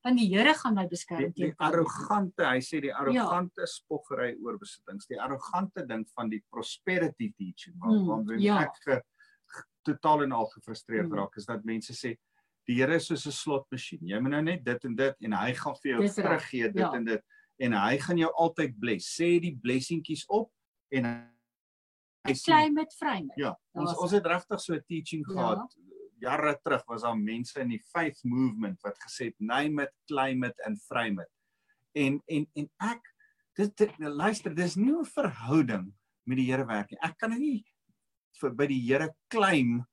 van 0.03 0.15
die 0.15 0.27
Here 0.33 0.53
gaan 0.53 0.75
my 0.75 0.85
beskerm 0.87 1.19
die, 1.19 1.27
die 1.27 1.43
teen 1.43 1.55
COVID 1.55 1.59
nie. 1.59 1.67
arrogante, 1.67 2.45
hy 2.45 2.59
sê 2.59 2.73
Ja. 2.75 2.81
die 2.81 2.93
arrogante 2.93 3.67
spoggery 3.67 4.37
oor 4.43 4.57
besittings, 4.57 5.07
die 5.07 5.19
arrogante 5.19 5.85
ding 5.87 6.05
van 6.15 6.29
die 6.29 6.41
prosperity 6.51 7.33
teaching 7.37 7.75
waar 7.79 7.91
Mm, 7.91 8.07
waarmee 8.07 8.39
ja. 8.41 8.61
ek 8.61 8.75
ge, 8.85 9.01
ge, 9.47 9.63
totaal 9.83 10.23
en 10.23 10.31
al 10.31 10.45
gefrustreerd 10.55 11.09
Mm. 11.09 11.13
raak 11.15 11.35
is 11.37 11.45
dat 11.45 11.63
mense 11.65 11.91
sê 11.93 12.17
die 12.67 12.75
Here 12.75 12.95
is 12.95 13.07
soos 13.07 13.25
'n 13.25 13.31
slotmasjien. 13.31 13.99
Jy 14.07 14.19
moet 14.19 14.31
nou 14.31 14.41
net 14.43 14.63
dit 14.63 14.85
en 14.85 14.95
dit 14.95 15.15
en 15.21 15.31
hy 15.33 15.53
gaan 15.53 15.75
vir 15.83 15.91
jou 15.97 16.07
teruggee 16.07 16.71
dit 16.71 16.75
ja. 16.79 16.91
en 16.93 17.03
dit 17.03 17.21
en 17.59 17.73
hy 17.73 17.97
gaan 17.97 18.17
jou 18.17 18.31
altyd 18.37 18.79
bless. 18.79 19.17
Sê 19.19 19.39
die 19.41 19.57
blessingkies 19.61 20.23
op 20.29 20.49
en 20.91 21.29
climate 22.23 22.95
vryheid. 22.99 23.31
Ja, 23.35 23.55
ons 23.73 23.95
ons 23.97 24.11
het 24.11 24.25
regtig 24.25 24.59
so 24.61 24.73
'n 24.73 24.83
teaching 24.87 25.25
Ja. 25.27 25.33
gehad 25.33 25.75
jare 26.19 26.55
terug 26.63 26.83
was 26.87 27.01
daar 27.01 27.17
mense 27.17 27.59
in 27.61 27.69
die 27.73 27.81
faith 27.93 28.19
movement 28.27 28.81
wat 28.83 28.97
gesê 29.05 29.29
het 29.31 29.39
name 29.39 29.83
it, 29.83 29.93
claim 30.07 30.43
it 30.43 30.59
and 30.67 30.81
frame 30.87 31.23
it. 31.23 31.31
En 31.95 32.19
en 32.27 32.47
en 32.55 32.69
ek 32.91 33.13
dit, 33.59 33.75
dit 33.77 33.99
luister, 33.99 34.53
dis 34.55 34.75
nie 34.75 34.93
'n 34.93 35.05
verhouding 35.05 35.93
met 36.25 36.37
die 36.37 36.45
Here 36.51 36.65
werk 36.65 36.91
nie. 36.91 36.99
Ek 37.01 37.17
kan 37.17 37.31
nie 37.31 37.65
vir 38.41 38.51
by 38.51 38.67
die 38.67 38.81
Here 38.87 39.13
claim 39.29 39.85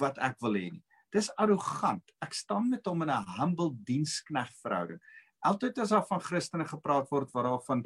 wat 0.00 0.18
ek 0.18 0.40
wil 0.40 0.54
hê 0.54 0.70
nie. 0.72 0.84
Dis 1.12 1.30
arrogant. 1.38 2.02
Ek 2.22 2.34
staan 2.34 2.70
met 2.70 2.84
hom 2.86 3.02
in 3.02 3.10
'n 3.10 3.24
humble 3.38 3.70
dienskneg 3.84 4.50
verhouding. 4.62 5.00
Altyd 5.44 5.78
as 5.78 5.90
daar 5.90 6.06
van 6.06 6.20
Christene 6.20 6.64
gepraat 6.64 7.10
word 7.10 7.32
waar 7.32 7.44
daar 7.44 7.64
van 7.66 7.84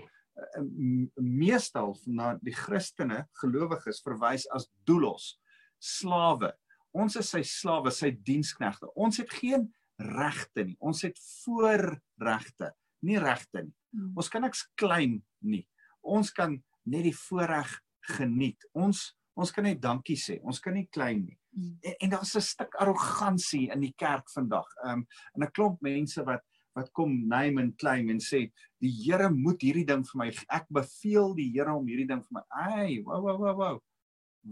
meestal 1.21 1.95
na 2.07 2.35
die 2.43 2.55
Christene 2.55 3.25
gelowiges 3.41 4.03
verwys 4.05 4.47
as 4.55 4.69
doulos, 4.87 5.35
slawe. 5.79 6.53
Ons 6.93 7.17
is 7.21 7.31
sy 7.31 7.43
slawe, 7.47 7.93
sy 7.95 8.11
diensknegte. 8.27 8.91
Ons 8.99 9.21
het 9.23 9.31
geen 9.31 9.69
regte 10.01 10.65
nie. 10.65 10.77
Ons 10.81 11.05
het 11.07 11.19
voorregte, 11.45 12.73
nie 13.07 13.19
regte 13.21 13.67
nie. 13.67 13.75
Mm. 13.95 14.13
Ons 14.19 14.31
kan 14.33 14.45
niks 14.47 14.65
claim 14.79 15.21
nie. 15.47 15.65
Ons 16.03 16.33
kan 16.35 16.57
net 16.91 17.07
die 17.07 17.17
voorreg 17.27 17.73
geniet. 18.17 18.69
Ons 18.75 19.11
ons 19.41 19.53
kan 19.55 19.65
net 19.65 19.79
dankie 19.81 20.19
sê. 20.21 20.37
Ons 20.45 20.59
kan 20.61 20.75
nie 20.77 20.89
claim 20.93 21.23
nie. 21.25 21.37
Mm. 21.57 21.77
En, 21.81 21.95
en 22.05 22.11
daar's 22.17 22.35
'n 22.37 22.45
stuk 22.45 22.75
arrogansie 22.83 23.71
in 23.73 23.81
die 23.81 23.95
kerk 23.97 24.29
vandag. 24.31 24.69
Ehm 24.85 25.01
um, 25.01 25.07
en 25.35 25.43
'n 25.45 25.53
klomp 25.53 25.81
mense 25.81 26.25
wat 26.25 26.43
wat 26.77 26.91
kom 26.93 27.27
name 27.29 27.61
en 27.63 27.73
claim 27.77 28.11
en 28.11 28.21
sê 28.23 28.45
die 28.81 28.91
Here 29.05 29.31
moet 29.31 29.61
hierdie 29.63 29.87
ding 29.87 30.05
vir 30.07 30.19
my 30.23 30.29
ek 30.49 30.67
beveel 30.71 31.35
die 31.35 31.51
Here 31.53 31.73
om 31.75 31.87
hierdie 31.87 32.07
ding 32.09 32.23
vir 32.23 32.39
my. 32.39 32.43
Ai, 32.51 33.01
wow 33.03 33.23
wow 33.25 33.39
wow 33.39 33.57
wow. 33.59 33.81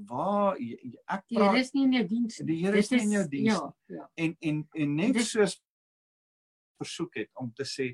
Waar 0.09 0.57
ek 0.59 1.23
Die 1.31 1.39
Here 1.39 1.59
is 1.59 1.73
nie 1.75 1.85
in 1.87 1.93
jou 1.93 2.05
diens 2.11 2.41
nie. 2.41 2.47
Die 2.51 2.59
Here 2.65 2.79
is 2.83 2.91
nie 2.91 3.01
in 3.07 3.15
jou 3.17 3.25
diens 3.29 3.55
Ja, 3.55 3.63
ja. 3.97 4.09
en 4.17 4.37
en 4.41 4.69
en 4.75 4.97
net 4.97 5.15
Dit- 5.15 5.27
soos 5.31 5.57
versoek 6.79 7.17
het 7.23 7.31
om 7.41 7.51
te 7.55 7.65
sê 7.67 7.89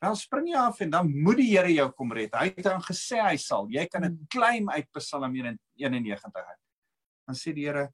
wel 0.00 0.16
spring 0.16 0.46
jy 0.48 0.56
af 0.56 0.80
en 0.80 0.90
dan 0.90 1.10
moet 1.22 1.36
die 1.42 1.50
Here 1.50 1.68
jou 1.74 1.90
kom 1.92 2.12
red. 2.16 2.32
Hy 2.34 2.46
het 2.56 2.64
dan 2.64 2.80
gesê 2.80 3.18
hy 3.20 3.36
sal. 3.36 3.66
Jy 3.68 3.84
kan 3.86 4.02
dit 4.02 4.12
Mm. 4.12 4.26
claim 4.32 4.70
uit 4.70 4.86
Psalm 4.96 5.34
91 5.34 6.34
uit. 6.34 6.58
Dan 7.26 7.36
sê 7.36 7.52
die 7.54 7.66
Here 7.66 7.90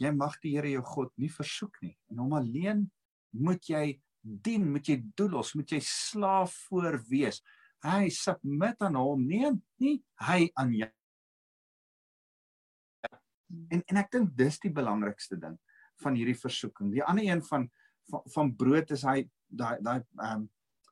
jy 0.00 0.10
mag 0.12 0.34
die 0.42 0.56
Here 0.56 0.68
jou 0.70 0.82
God 0.82 1.12
nie 1.16 1.28
versoek 1.30 1.76
nie. 1.82 1.96
En 2.10 2.18
hom 2.18 2.32
alleen 2.32 2.90
moet 3.32 3.62
jy 3.68 4.00
dien, 4.26 4.64
moet 4.72 4.88
jy 4.88 4.98
doelos, 5.18 5.54
moet 5.54 5.76
jy 5.76 5.80
slaaf 5.84 6.54
voor 6.66 6.98
wees. 7.10 7.42
Hy 7.84 8.08
submit 8.10 8.80
aan 8.82 8.98
hom, 8.98 9.22
nie 9.26 9.46
nie 9.82 10.00
hy 10.26 10.48
aan 10.58 10.72
jou. 10.74 10.90
En 13.70 13.82
en 13.86 14.00
ek 14.02 14.10
dink 14.10 14.34
dis 14.38 14.58
die 14.64 14.72
belangrikste 14.74 15.38
ding 15.38 15.54
van 16.02 16.16
hierdie 16.18 16.36
versoeking. 16.38 16.90
Die 16.92 17.04
ander 17.04 17.24
een 17.24 17.42
van 17.46 17.68
van, 18.10 18.22
van 18.34 18.52
brood 18.56 18.90
is 18.94 19.02
hy 19.06 19.24
daai 19.46 19.78
daai 19.82 20.02
um 20.32 20.48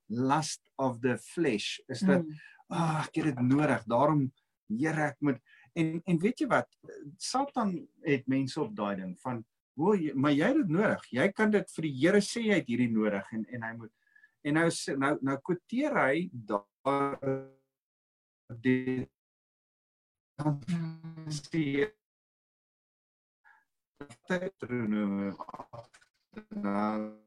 lust 0.08 0.62
of 0.78 1.00
the 1.02 1.16
flesh 1.18 1.78
is 1.88 2.00
dit 2.04 2.22
Mm. 2.22 2.40
ah 2.70 3.04
ek 3.04 3.16
het 3.20 3.24
dit 3.24 3.40
nodig. 3.42 3.84
Daarom 3.86 4.30
Here 4.68 5.10
ek 5.10 5.18
moet 5.20 5.40
en 5.76 6.00
en 6.06 6.18
weet 6.18 6.40
jy 6.40 6.46
wat 6.48 6.70
Satan 7.18 7.74
het 8.06 8.26
mense 8.26 8.60
op 8.60 8.74
daai 8.76 8.96
ding 8.96 9.14
van 9.20 9.44
o 9.76 9.94
maar 10.14 10.32
jy 10.32 10.46
het 10.52 10.56
dit 10.56 10.68
nodig. 10.70 11.02
Jy 11.12 11.28
kan 11.32 11.50
dit 11.50 11.70
vir 11.76 11.82
die 11.82 11.94
Here 12.00 12.20
sê 12.20 12.40
jy 12.46 12.54
het 12.60 12.68
hierdie 12.68 12.90
nodig 12.92 13.32
en 13.32 13.44
en 13.48 13.62
hy 13.62 13.72
moet 13.76 13.92
en 14.44 14.54
nou 14.54 14.68
sê- 14.70 14.96
nou 14.98 15.18
nou 15.22 15.36
kwoteer 15.42 15.92
hy 15.98 16.28
daar 16.32 17.50
die 18.60 19.08
Mm. 20.34 21.28
die 21.52 21.86
Deuteronomium 24.28 25.36
nou 26.50 27.20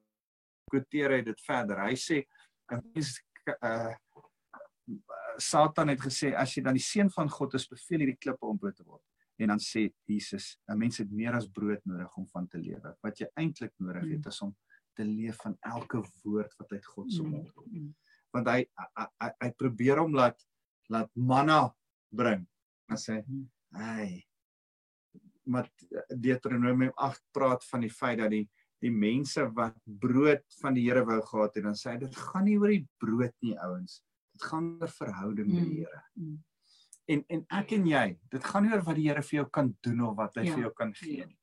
kwoteer 0.68 1.14
hy 1.16 1.22
dit 1.24 1.40
verder. 1.46 1.80
Hy 1.88 1.96
sê 1.96 2.26
'n 2.72 2.82
mens 2.94 3.20
uh 3.62 3.96
Satan 5.40 5.90
het 5.90 6.00
gesê 6.02 6.34
as 6.36 6.56
jy 6.56 6.64
dan 6.64 6.74
die 6.74 6.82
seun 6.84 7.10
van 7.10 7.30
God 7.30 7.54
is, 7.54 7.68
beveel 7.68 8.00
hierdie 8.00 8.18
klippe 8.18 8.46
om 8.46 8.58
brood 8.58 8.76
te 8.76 8.84
word. 8.84 9.04
En 9.38 9.48
dan 9.54 9.60
sê 9.62 9.88
Jesus, 10.10 10.58
'n 10.68 10.78
mens 10.78 10.98
het 10.98 11.12
meer 11.12 11.34
as 11.34 11.48
brood 11.48 11.84
nodig 11.86 12.18
om 12.18 12.28
van 12.28 12.48
te 12.48 12.58
lewe. 12.58 12.96
Wat 13.02 13.20
jy 13.20 13.28
eintlik 13.36 13.74
nodig 13.78 14.10
het 14.18 14.26
is 14.26 14.42
om 14.42 14.56
te 14.96 15.06
leef 15.06 15.38
van 15.44 15.58
elke 15.62 16.02
woord 16.24 16.56
wat 16.58 16.72
uit 16.72 16.86
God 16.86 17.14
se 17.14 17.24
mond 17.24 17.52
kom. 17.54 17.70
Mm. 17.70 17.96
Want 18.34 18.48
hy 18.48 18.66
hy, 18.76 19.06
hy, 19.22 19.32
hy 19.40 19.52
probeer 19.52 20.02
hom 20.02 20.14
laat 20.14 20.42
laat 20.90 21.12
manna 21.14 21.76
bring. 22.10 22.48
Dan 22.88 22.98
sê 22.98 23.24
Hmm. 23.26 23.50
hy 23.76 24.24
maar 25.48 25.70
Deuteronomium 26.08 26.92
8 26.96 27.24
praat 27.32 27.64
van 27.66 27.82
die 27.82 27.92
feit 27.92 28.20
dat 28.20 28.32
die 28.32 28.48
die 28.84 28.92
mense 28.94 29.42
wat 29.58 29.78
brood 29.84 30.44
van 30.62 30.76
die 30.78 30.84
Here 30.86 31.02
wou 31.06 31.18
gehad 31.22 31.56
het, 31.56 31.64
dan 31.66 31.74
sê 31.74 31.96
hy 31.96 31.98
dit 32.04 32.16
gaan 32.16 32.46
nie 32.46 32.60
oor 32.60 32.70
die 32.70 32.86
brood 33.02 33.34
nie 33.42 33.56
ouens. 33.66 34.04
Dit 34.36 34.44
gaan 34.52 34.68
oor 34.82 34.92
verhouding 35.00 35.48
met 35.50 35.64
die. 35.66 35.80
Here. 35.80 36.02
Mm. 36.14 36.36
En 37.08 37.24
en 37.32 37.46
ek 37.62 37.72
en 37.78 37.86
jy, 37.88 38.06
dit 38.32 38.44
gaan 38.44 38.64
nie 38.66 38.74
oor 38.74 38.82
wat 38.84 38.96
die 39.00 39.08
Here 39.08 39.22
vir 39.24 39.38
jou 39.40 39.46
kan 39.50 39.70
doen 39.82 40.02
of 40.10 40.16
wat 40.18 40.36
hy 40.36 40.44
Ja. 40.46 40.54
vir 40.56 40.64
jou 40.64 40.74
kan 40.74 40.94
gee 40.94 41.18
Ja. 41.22 41.26
nie. 41.26 41.38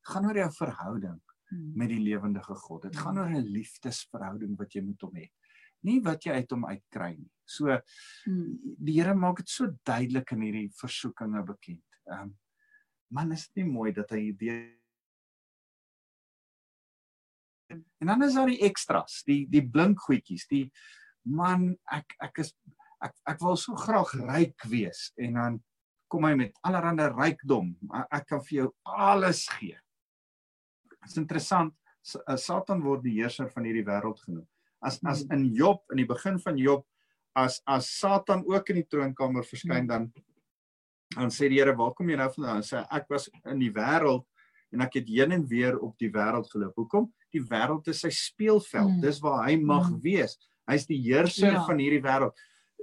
Dit 0.00 0.12
gaan 0.14 0.26
oor 0.26 0.36
jou 0.36 0.50
verhouding 0.52 1.20
Mm. 1.52 1.72
met 1.76 1.88
die 1.88 1.98
lewendige 1.98 2.54
God. 2.54 2.82
Dit 2.82 2.96
gaan 2.96 3.14
Mm. 3.14 3.20
oor 3.20 3.28
'n 3.30 3.52
liefdesverhouding 3.52 4.56
wat 4.58 4.72
jy 4.74 4.80
met 4.82 5.00
hom 5.00 5.14
het. 5.16 5.30
Nie 5.82 6.00
wat 6.00 6.22
jy 6.24 6.32
uit 6.32 6.50
hom 6.50 6.64
uitkry 6.64 7.16
nie. 7.18 7.30
So 7.44 7.66
Mm. 8.26 8.76
die 8.78 8.92
Here 9.00 9.14
maak 9.14 9.36
dit 9.38 9.48
so 9.48 9.66
duidelik 9.84 10.32
in 10.32 10.40
hierdie 10.40 10.70
versoekinge 10.72 11.44
bekend. 11.44 11.82
Ehm 12.06 12.22
um, 12.22 12.38
man 13.10 13.32
is 13.32 13.48
dit 13.48 13.64
nie 13.64 13.72
mooi 13.72 13.92
dat 13.92 14.10
hy 14.10 14.32
deur 14.32 14.76
En 18.00 18.06
dan 18.06 18.22
is 18.22 18.34
daar 18.34 18.46
die 18.50 18.60
extras, 18.66 19.22
die 19.26 19.46
die 19.50 19.62
blink 19.62 19.98
goedjies, 20.00 20.46
die 20.48 20.70
man 21.24 21.76
ek 21.92 22.16
ek 22.20 22.38
is 22.38 22.54
ek 23.02 23.14
ek 23.34 23.40
wil 23.40 23.56
so 23.56 23.74
graag 23.74 24.12
ryk 24.28 24.66
wees 24.68 25.10
en 25.18 25.34
dan 25.38 25.58
kom 26.10 26.26
hy 26.26 26.34
met 26.34 26.56
allerlei 26.66 27.06
rykdom. 27.14 27.74
Ek 28.10 28.26
kan 28.26 28.40
vir 28.42 28.56
jou 28.56 28.68
alles 28.84 29.44
gee. 29.58 29.76
Dit 30.90 31.12
is 31.12 31.20
interessant, 31.20 31.74
uh, 32.26 32.36
Satan 32.36 32.82
word 32.82 33.04
die 33.06 33.14
heerser 33.20 33.48
van 33.54 33.68
hierdie 33.68 33.86
wêreld 33.86 34.18
genoem. 34.26 34.46
As 34.82 34.98
as 35.06 35.22
in 35.30 35.46
Job 35.54 35.84
in 35.92 36.02
die 36.02 36.08
begin 36.08 36.38
van 36.42 36.58
Job 36.58 36.86
as 37.36 37.60
as 37.66 37.86
Satan 38.00 38.42
ook 38.48 38.72
in 38.72 38.80
die 38.80 38.88
troonkamer 38.90 39.46
verskyn 39.46 39.86
dan 39.86 40.10
dan 41.14 41.30
sê 41.34 41.48
die 41.50 41.58
Here, 41.58 41.74
"Waar 41.74 41.92
kom 41.94 42.08
jy 42.08 42.16
nou 42.16 42.28
vandaan?" 42.30 42.62
Sê, 42.62 42.86
"Ek 42.90 43.08
was 43.10 43.28
in 43.44 43.58
die 43.58 43.72
wêreld 43.72 44.24
en 44.72 44.80
ek 44.80 44.94
het 44.94 45.08
heen 45.08 45.32
en 45.32 45.46
weer 45.46 45.76
op 45.78 45.98
die 45.98 46.10
wêreld 46.10 46.48
geloop." 46.50 46.74
Hoekom? 46.76 47.12
Die 47.32 47.42
wêreld 47.42 47.88
is 47.88 48.00
sy 48.00 48.10
speelveld. 48.10 48.96
Mm. 48.96 49.00
Dis 49.00 49.18
waar 49.20 49.48
hy 49.48 49.56
mag 49.56 49.90
wees. 50.02 50.38
Hy's 50.68 50.86
die 50.86 51.02
heerser 51.02 51.52
Ja. 51.52 51.66
van 51.66 51.78
hierdie 51.78 52.02
wêreld. 52.02 52.32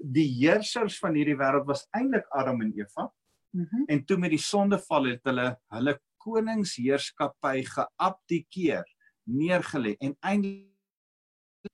Die 0.03 0.27
heersers 0.39 0.99
van 0.99 1.15
hierdie 1.15 1.37
wêreld 1.37 1.65
was 1.67 1.87
eintlik 1.95 2.25
Adam 2.31 2.61
en 2.61 2.73
Eva 2.77 3.11
Mhm. 3.53 3.85
en 3.87 4.05
toe 4.05 4.17
met 4.17 4.29
die 4.29 4.37
sondeval 4.43 5.05
het 5.05 5.23
hulle 5.23 5.57
hulle 5.71 5.99
koningsheerskappy 6.17 7.63
geabdikeer, 7.63 8.83
neergelê 9.25 9.95
en 10.01 10.15
eintlik 10.21 10.67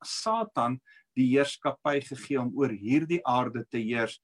Satan 0.05 0.79
die 1.17 1.27
heerskappy 1.33 1.99
gegee 2.01 2.39
om 2.41 2.51
oor 2.57 2.69
hierdie 2.69 3.19
aarde 3.27 3.65
te 3.69 3.77
heers. 3.81 4.19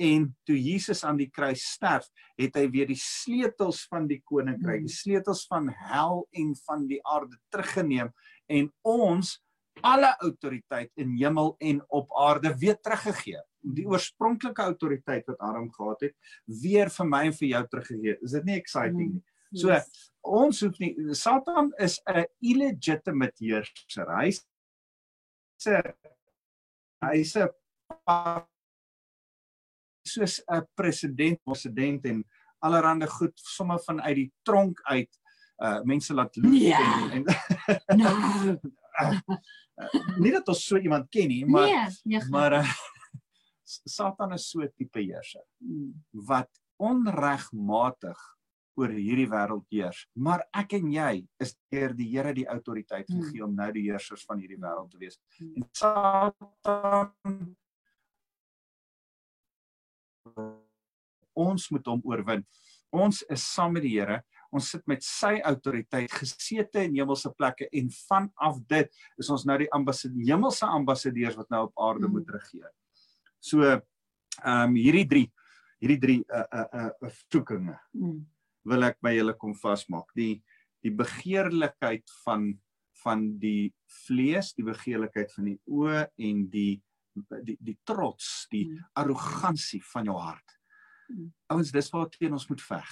En 0.00 0.30
toe 0.48 0.56
Jesus 0.56 1.04
aan 1.04 1.18
die 1.20 1.28
kruis 1.30 1.64
sterf, 1.74 2.06
het 2.38 2.54
hy 2.56 2.66
weer 2.72 2.86
die 2.88 2.96
sleutels 3.00 3.82
van 3.90 4.06
die 4.08 4.20
koninkryk, 4.24 4.80
Mm. 4.80 4.86
die 4.86 4.94
sleutels 4.94 5.46
van 5.46 5.68
hel 5.68 6.26
en 6.32 6.54
van 6.66 6.86
die 6.86 7.00
aarde 7.04 7.36
teruggeneem 7.50 8.12
en 8.48 8.70
ons 8.84 9.40
alle 9.82 10.14
autoriteit 10.20 10.90
in 10.96 11.16
hemel 11.16 11.54
en 11.58 11.82
op 11.88 12.08
aarde 12.16 12.54
weer 12.58 12.76
teruggegee. 12.80 13.40
Die 13.60 13.86
oorspronklike 13.88 14.62
autoriteit 14.62 15.26
wat 15.26 15.38
Adam 15.38 15.72
gehad 15.72 16.00
het, 16.00 16.14
weer 16.46 16.90
vir 16.90 17.06
my 17.06 17.24
en 17.26 17.32
vir 17.32 17.48
jou 17.48 17.62
teruggegee. 17.68 18.16
Is 18.22 18.32
dit 18.32 18.44
nie 18.44 18.56
exciting 18.60 19.12
nie? 19.14 19.22
So 19.52 19.68
Yes. 19.68 20.12
ons 20.22 20.60
hoef 20.60 20.78
nie 20.78 20.94
Satan 21.14 21.72
is 21.78 22.00
'n 22.06 22.24
illegitimate 22.40 23.34
heerser. 23.38 24.06
Hy's 24.20 24.46
'n 25.66 25.82
hy's 27.02 27.36
'n 27.36 27.48
soos 30.06 30.40
'n 30.48 30.66
president, 30.76 31.40
president 31.44 32.04
en 32.06 32.24
allerhande 32.62 33.06
goed 33.06 33.32
sommer 33.38 33.78
van 33.86 34.00
uit 34.02 34.16
die 34.16 34.32
tronk 34.44 34.80
uit 34.84 35.10
uh 35.62 35.82
mense 35.84 36.14
laat 36.14 36.36
loop 36.36 36.52
Ja. 36.54 37.10
en, 37.12 37.24
en 37.26 37.98
Nou, 37.98 38.14
nie 40.22 40.32
dat 40.34 40.48
ons 40.52 40.64
so 40.66 40.78
iemand 40.80 41.08
ken 41.12 41.28
nie, 41.28 41.44
maar 41.46 41.68
nee, 41.70 41.86
nee. 42.16 42.28
maar 42.32 42.60
uh, 42.60 42.74
Satan 43.64 44.32
is 44.36 44.48
so 44.50 44.60
'n 44.62 44.72
tipe 44.76 45.00
heerser 45.00 45.46
wat 46.26 46.50
onregmatig 46.80 48.18
oor 48.80 48.92
hierdie 48.94 49.28
wêreld 49.28 49.66
heers. 49.72 50.06
Maar 50.16 50.44
ek 50.56 50.72
en 50.78 50.92
jy 50.92 51.26
is 51.42 51.56
deur 51.72 51.92
die 51.96 52.08
Here 52.10 52.32
die 52.34 52.46
autoriteit 52.48 53.08
Hmm. 53.08 53.22
gegee 53.22 53.44
om 53.44 53.54
nou 53.54 53.72
die 53.72 53.90
heersers 53.90 54.24
van 54.24 54.38
hierdie 54.40 54.60
wêreld 54.60 54.90
te 54.90 54.98
wees. 54.98 55.18
Hmm. 55.38 55.54
En 55.56 55.68
Satan 55.72 57.12
ons 61.40 61.70
moet 61.70 61.86
hom 61.86 62.00
oorwin. 62.04 62.44
Ons 62.90 63.22
is 63.30 63.44
saam 63.54 63.72
met 63.76 63.82
die 63.86 63.98
Here. 63.98 64.22
Ons 64.52 64.70
sit 64.70 64.82
met 64.90 65.02
sy 65.06 65.36
autoriteit 65.46 66.10
gesete 66.10 66.82
in 66.84 66.94
hemelse 66.98 67.30
plekke 67.38 67.68
en 67.72 67.90
vanaf 68.08 68.56
dit 68.68 68.88
is 69.18 69.30
ons 69.30 69.44
nou 69.46 69.58
die 69.58 69.70
ambassadeurs, 69.72 70.26
hemelse 70.26 70.66
ambassadeurs 70.66 71.36
wat 71.38 71.50
nou 71.50 71.64
op 71.68 71.78
aarde 71.78 72.06
Hmm. 72.06 72.12
moet 72.18 72.30
regeer. 72.30 72.70
So 73.40 73.62
ehm 73.64 73.80
um, 74.44 74.74
hierdie 74.74 75.06
drie 75.08 75.28
hierdie 75.80 76.00
drie 76.00 76.18
uh 76.28 76.44
uh 76.52 76.66
uh 76.74 76.90
versoekinge 77.00 77.78
Mm. 77.94 78.26
wil 78.64 78.82
ek 78.84 78.98
by 79.00 79.14
julle 79.16 79.34
kom 79.38 79.54
vasmaak. 79.54 80.10
Die 80.14 80.42
die 80.82 80.90
begeerlikheid 80.90 82.04
van 82.24 82.58
van 83.04 83.38
die 83.40 83.72
vlees, 84.06 84.52
die 84.54 84.64
begeerlikheid 84.64 85.30
van 85.32 85.44
die 85.44 85.58
oë 85.68 86.06
en 86.18 86.42
die 86.50 86.82
die 87.44 87.56
die 87.60 87.78
trots, 87.84 88.46
die 88.50 88.66
Mm. 88.68 88.84
arrogansie 88.94 89.80
van 89.92 90.04
jou 90.04 90.18
hart. 90.18 90.58
Mm. 91.08 91.32
Ouens, 91.48 91.72
dis 91.72 91.90
waar 91.92 92.08
teen 92.08 92.32
ons 92.32 92.48
moet 92.48 92.60
veg. 92.62 92.90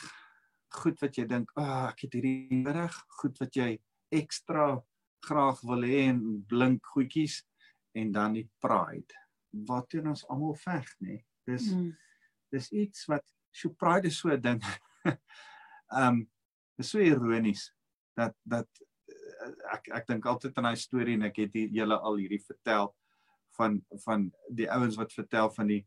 Goed 0.69 1.01
wat 1.01 1.17
jy 1.17 1.25
dink, 1.25 1.51
"Ag, 1.57 1.65
oh, 1.65 1.89
ek 1.89 2.01
het 2.01 2.13
hierdie 2.13 2.49
nodig." 2.63 3.05
Goed 3.21 3.39
wat 3.39 3.55
jy 3.57 3.81
ekstra 4.13 4.83
graag 5.27 5.61
wil 5.63 5.83
hê 5.83 6.09
en 6.09 6.45
blink 6.47 6.87
goedjies 6.87 7.43
en 7.95 8.13
dan 8.13 8.33
die 8.33 8.49
pride. 8.61 9.15
Wat 9.51 9.89
teen 9.89 10.07
ons 10.09 10.27
almal 10.29 10.55
veg, 10.55 10.87
nê? 11.01 11.07
Nee? 11.07 11.25
Dis 11.47 11.73
Mm. 11.73 11.97
dis 12.53 12.73
iets 12.73 13.07
wat 13.07 13.25
so 13.53 13.69
pride 13.71 14.07
is 14.07 14.19
so 14.19 14.29
'n 14.29 14.41
ding. 14.41 14.63
Ehm 15.93 16.09
um, 16.09 16.31
Dis 16.79 16.91
so 16.91 17.03
ironies 17.03 17.73
dat 18.15 18.37
dat 18.47 18.69
eh, 19.11 19.53
ek 19.75 19.89
ek 19.99 20.07
dink 20.07 20.27
altyd 20.31 20.57
aan 20.59 20.69
daai 20.71 20.79
storie 20.79 21.17
en 21.19 21.27
ek 21.27 21.41
het 21.43 21.57
julle 21.75 21.99
al 21.99 22.21
hierdie 22.21 22.43
vertel 22.45 22.93
van 23.59 23.81
van 24.05 24.29
die 24.55 24.69
ouens 24.71 24.99
wat 25.01 25.13
vertel 25.13 25.51
van 25.51 25.67
die 25.67 25.81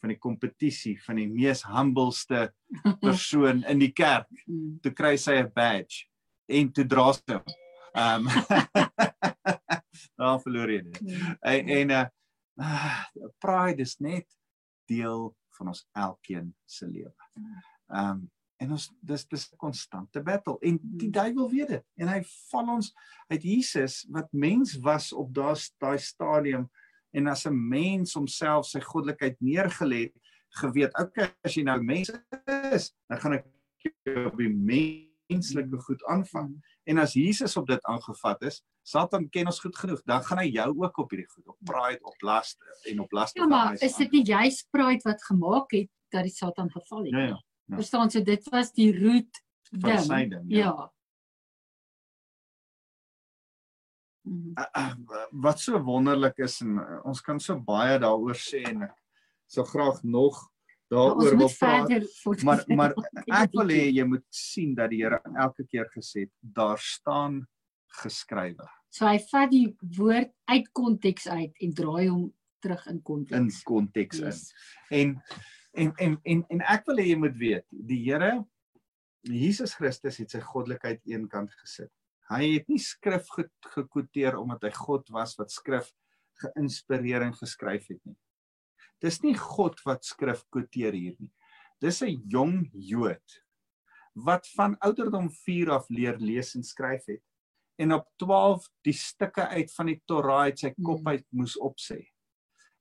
van 0.00 0.12
die 0.12 0.18
kompetisie 0.20 0.96
van 1.04 1.20
die 1.20 1.28
mees 1.30 1.64
humbleste 1.66 2.50
persoon 3.04 3.64
in 3.70 3.80
die 3.82 3.92
kerk. 3.92 4.28
Mm. 4.46 4.78
Toe 4.84 4.92
kry 4.92 5.16
sy 5.20 5.40
'n 5.42 5.52
badge 5.54 6.06
en 6.46 6.72
toe 6.72 6.86
dra 6.86 7.12
sy 7.16 7.38
hom. 7.38 7.56
Ehm 7.96 8.28
daar 10.20 10.40
verloor 10.40 10.70
jy 10.70 10.82
dit. 10.82 11.02
Mm. 11.02 11.34
En 11.40 11.74
en 11.80 11.96
uh 11.96 12.06
pride 13.42 13.82
is 13.82 13.98
net 14.00 14.26
deel 14.88 15.34
van 15.58 15.68
ons 15.72 15.84
elkeen 15.92 16.54
se 16.64 16.88
lewe. 16.88 17.14
Ehm 17.92 18.10
um, 18.10 18.24
en 18.62 18.72
ons 18.72 18.86
dis 19.00 19.26
dis 19.28 19.44
'n 19.52 19.56
konstante 19.60 20.22
battle 20.22 20.56
en 20.60 20.78
die 20.80 21.10
duiwel 21.10 21.50
weet 21.50 21.68
dit 21.68 21.84
en 22.00 22.08
hy 22.08 22.20
val 22.50 22.68
ons 22.76 22.92
uit 23.28 23.42
Jesus 23.42 24.06
wat 24.08 24.32
mens 24.32 24.76
was 24.80 25.12
op 25.12 25.34
daai 25.34 25.56
daai 25.78 25.98
stadium 25.98 26.70
en 27.16 27.26
as 27.32 27.46
'n 27.46 27.56
mens 27.68 28.14
homself 28.14 28.66
sy 28.66 28.80
goddelikheid 28.80 29.36
neergelê 29.40 30.00
het 30.08 30.16
geweet 30.60 30.94
okay 31.00 31.32
as 31.44 31.56
jy 31.56 31.64
nou 31.66 31.80
mens 31.82 32.12
is 32.72 32.92
dan 33.08 33.20
gaan 33.20 33.38
ek 33.40 33.46
op 34.26 34.38
die 34.38 34.52
menslike 34.52 35.80
goed 35.88 36.02
aanvang 36.12 36.54
en 36.86 36.98
as 36.98 37.14
Jesus 37.18 37.56
op 37.56 37.66
dit 37.66 37.82
aangevat 37.84 38.42
is 38.50 38.62
Satan 38.86 39.28
ken 39.28 39.46
ons 39.50 39.60
goed 39.60 39.76
genoeg 39.76 40.02
dan 40.06 40.22
gaan 40.22 40.38
hy 40.44 40.50
jou 40.54 40.70
ook 40.84 40.98
op 40.98 41.10
hierdie 41.10 41.28
goed 41.34 41.46
op 41.46 41.58
pride 41.64 42.02
op 42.02 42.22
last 42.22 42.58
en 42.90 43.00
op 43.00 43.12
last 43.12 43.36
Ja, 43.36 43.46
maar 43.46 43.74
is 43.80 43.96
dit 43.96 44.10
nie 44.10 44.24
juist 44.24 44.68
pride 44.70 45.02
wat 45.04 45.24
gemaak 45.24 45.70
het 45.72 45.90
dat 46.14 46.22
die 46.22 46.32
Satan 46.32 46.70
geval 46.70 47.04
het? 47.04 47.12
ja 47.12 47.26
ja 47.32 47.42
ja. 47.66 47.76
Verstaan 47.76 48.10
so 48.10 48.22
dit 48.22 48.48
was 48.50 48.72
die 48.72 48.92
root 48.94 49.42
van 49.80 49.98
sy 49.98 50.22
ding. 50.28 50.46
ding 50.46 50.58
Ja. 50.62 50.92
Wat 55.32 55.62
so 55.62 55.78
wonderlik 55.86 56.38
is 56.44 56.60
en 56.64 56.78
uh, 56.82 57.00
ons 57.06 57.20
kan 57.22 57.40
so 57.40 57.58
baie 57.62 57.98
daaroor 58.02 58.38
sê 58.38 58.64
en 58.70 58.86
ek 58.88 58.94
sou 59.46 59.64
graag 59.64 60.02
nog 60.04 60.38
Ons 60.86 60.94
daaroor 60.94 61.36
wil 61.38 61.50
praat. 61.58 62.42
Maar 62.46 62.64
maar 62.78 62.94
ek 63.42 63.54
wil 63.58 63.74
hê 63.74 63.84
jy 63.90 64.06
moet 64.06 64.26
sien 64.30 64.74
dat 64.78 64.90
die 64.90 65.02
Here 65.02 65.20
elke 65.34 65.66
keer 65.66 65.90
gesê 65.94 66.26
het 66.26 66.34
daar 66.40 66.82
staan 66.82 67.44
geskrywe 68.02 68.66
So 68.96 69.04
hy 69.04 69.18
vat 69.28 69.50
die 69.52 69.66
woord 69.98 70.32
uit 70.48 70.68
konteks 70.76 71.26
uit 71.28 71.58
en 71.60 71.74
draai 71.76 72.06
hom 72.08 72.30
terug 72.64 72.86
in 72.88 72.96
in 72.96 73.02
konteks. 73.04 73.62
konteks 73.68 74.20
in. 74.22 74.24
Yes. 74.24 74.52
En 74.90 75.22
en 75.76 75.92
en 76.00 76.18
en 76.24 76.44
en 76.48 76.62
ek 76.72 76.86
wil 76.88 77.02
hê 77.02 77.10
jy 77.10 77.18
moet 77.20 77.36
weet, 77.36 77.66
die 77.70 78.00
Here 78.06 78.38
Jesus 79.26 79.74
Christus 79.74 80.20
het 80.22 80.32
sy 80.32 80.40
goddelikheid 80.40 81.02
eenkant 81.04 81.52
gesit. 81.60 81.92
Hy 82.30 82.54
het 82.56 82.68
nie 82.68 82.78
skrif 82.82 83.28
ge- 83.36 83.50
gekwoteer 83.74 84.36
omdat 84.38 84.62
hy 84.66 84.70
God 84.70 85.08
was 85.14 85.36
wat 85.38 85.50
skrif 85.50 85.92
geïnspireer 86.42 87.22
en 87.22 87.32
geskryf 87.34 87.86
het 87.88 88.00
nie. 88.04 88.16
Dis 89.00 89.22
nie 89.22 89.34
God 89.34 89.78
wat 89.86 90.04
skrif 90.04 90.42
kwoteer 90.50 90.92
hier 90.92 91.14
nie. 91.20 91.30
Dis 91.80 92.02
'n 92.02 92.22
jong 92.28 92.70
Jood 92.72 93.42
wat 94.14 94.46
van 94.56 94.76
ouderdom 94.80 95.28
4 95.30 95.70
af 95.70 95.86
leer 95.90 96.16
lees 96.18 96.54
en 96.56 96.62
skryf 96.64 97.04
het 97.06 97.22
en 97.78 97.92
op 97.92 98.06
12 98.18 98.66
die 98.82 98.92
stukke 98.94 99.46
uit 99.48 99.70
van 99.74 99.86
die 99.86 100.02
Torah 100.06 100.44
uit 100.44 100.58
sy 100.58 100.70
kop 100.82 101.00
Mm. 101.00 101.08
uit 101.08 101.26
moes 101.32 101.56
opsê. 101.60 102.08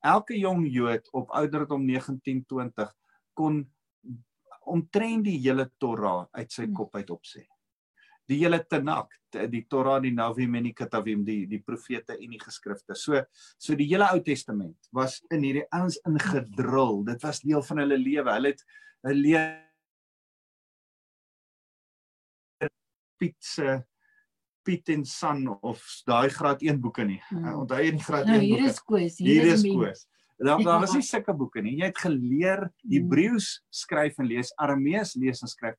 Elke 0.03 0.33
jong 0.39 0.65
Jood 0.71 1.09
op 1.13 1.29
ouderdom 1.31 1.85
19-20 1.85 2.93
kon 3.33 3.69
omtrent 4.65 5.23
die 5.25 5.37
hele 5.39 5.69
Torah 5.79 6.27
uit 6.33 6.51
sy 6.51 6.65
Mm. 6.65 6.73
kop 6.73 6.95
uit 6.95 7.09
opsê. 7.09 7.45
Die 8.27 8.37
hele 8.41 8.63
Tanakh, 8.65 9.09
die 9.51 9.65
Torah, 9.69 9.99
die 9.99 10.11
Navim 10.11 10.55
en 10.55 10.63
die 10.63 10.73
Ketuvim, 10.73 11.23
die 11.25 11.45
die 11.45 11.59
profete 11.61 12.13
en 12.17 12.31
die 12.31 12.39
geskrifte. 12.41 12.95
So 12.95 13.21
so 13.57 13.75
die 13.75 13.85
hele 13.91 14.07
Ou 14.13 14.19
Testament 14.23 14.77
was 14.91 15.21
in 15.31 15.43
hierdie 15.43 15.67
ouens 15.71 15.99
ingedrul. 16.07 17.03
Dit 17.05 17.21
was 17.23 17.41
deel 17.41 17.61
van 17.61 17.77
hulle 17.83 17.97
lewe. 17.97 18.31
Hulle 18.33 18.47
het 18.55 18.63
'n 19.05 19.13
leer 19.13 19.61
Piet 23.19 23.35
se 23.39 23.83
Piet 24.65 24.89
en 24.89 25.05
San 25.05 25.45
of 25.61 25.83
daai 26.07 26.29
graad 26.33 26.61
1 26.65 26.79
boeke 26.81 27.03
nie. 27.05 27.21
Mm. 27.31 27.39
Mm. 27.43 27.59
Onthou 27.61 27.77
jy 27.83 27.91
die 27.91 28.03
graad 28.03 28.25
1 28.25 28.31
Nou 28.31 28.39
boeke? 28.41 28.55
hier 28.61 28.69
is 28.71 28.79
koes, 28.81 29.17
Hier 29.21 29.43
is 29.53 29.63
mens. 29.63 29.75
koes. 29.75 30.07
Daar 30.37 30.63
daar 30.63 30.79
was 30.81 30.91
Ja. 30.91 30.97
nie 30.97 31.03
sulke 31.05 31.33
boeke 31.33 31.61
nie. 31.61 31.75
Jy 31.77 31.85
het 31.85 31.97
geleer 31.97 32.71
Hebreëus 32.91 33.61
skryf 33.71 34.17
en 34.19 34.25
lees, 34.27 34.51
Aramees 34.57 35.13
lees 35.15 35.41
en 35.41 35.47
skryf 35.47 35.75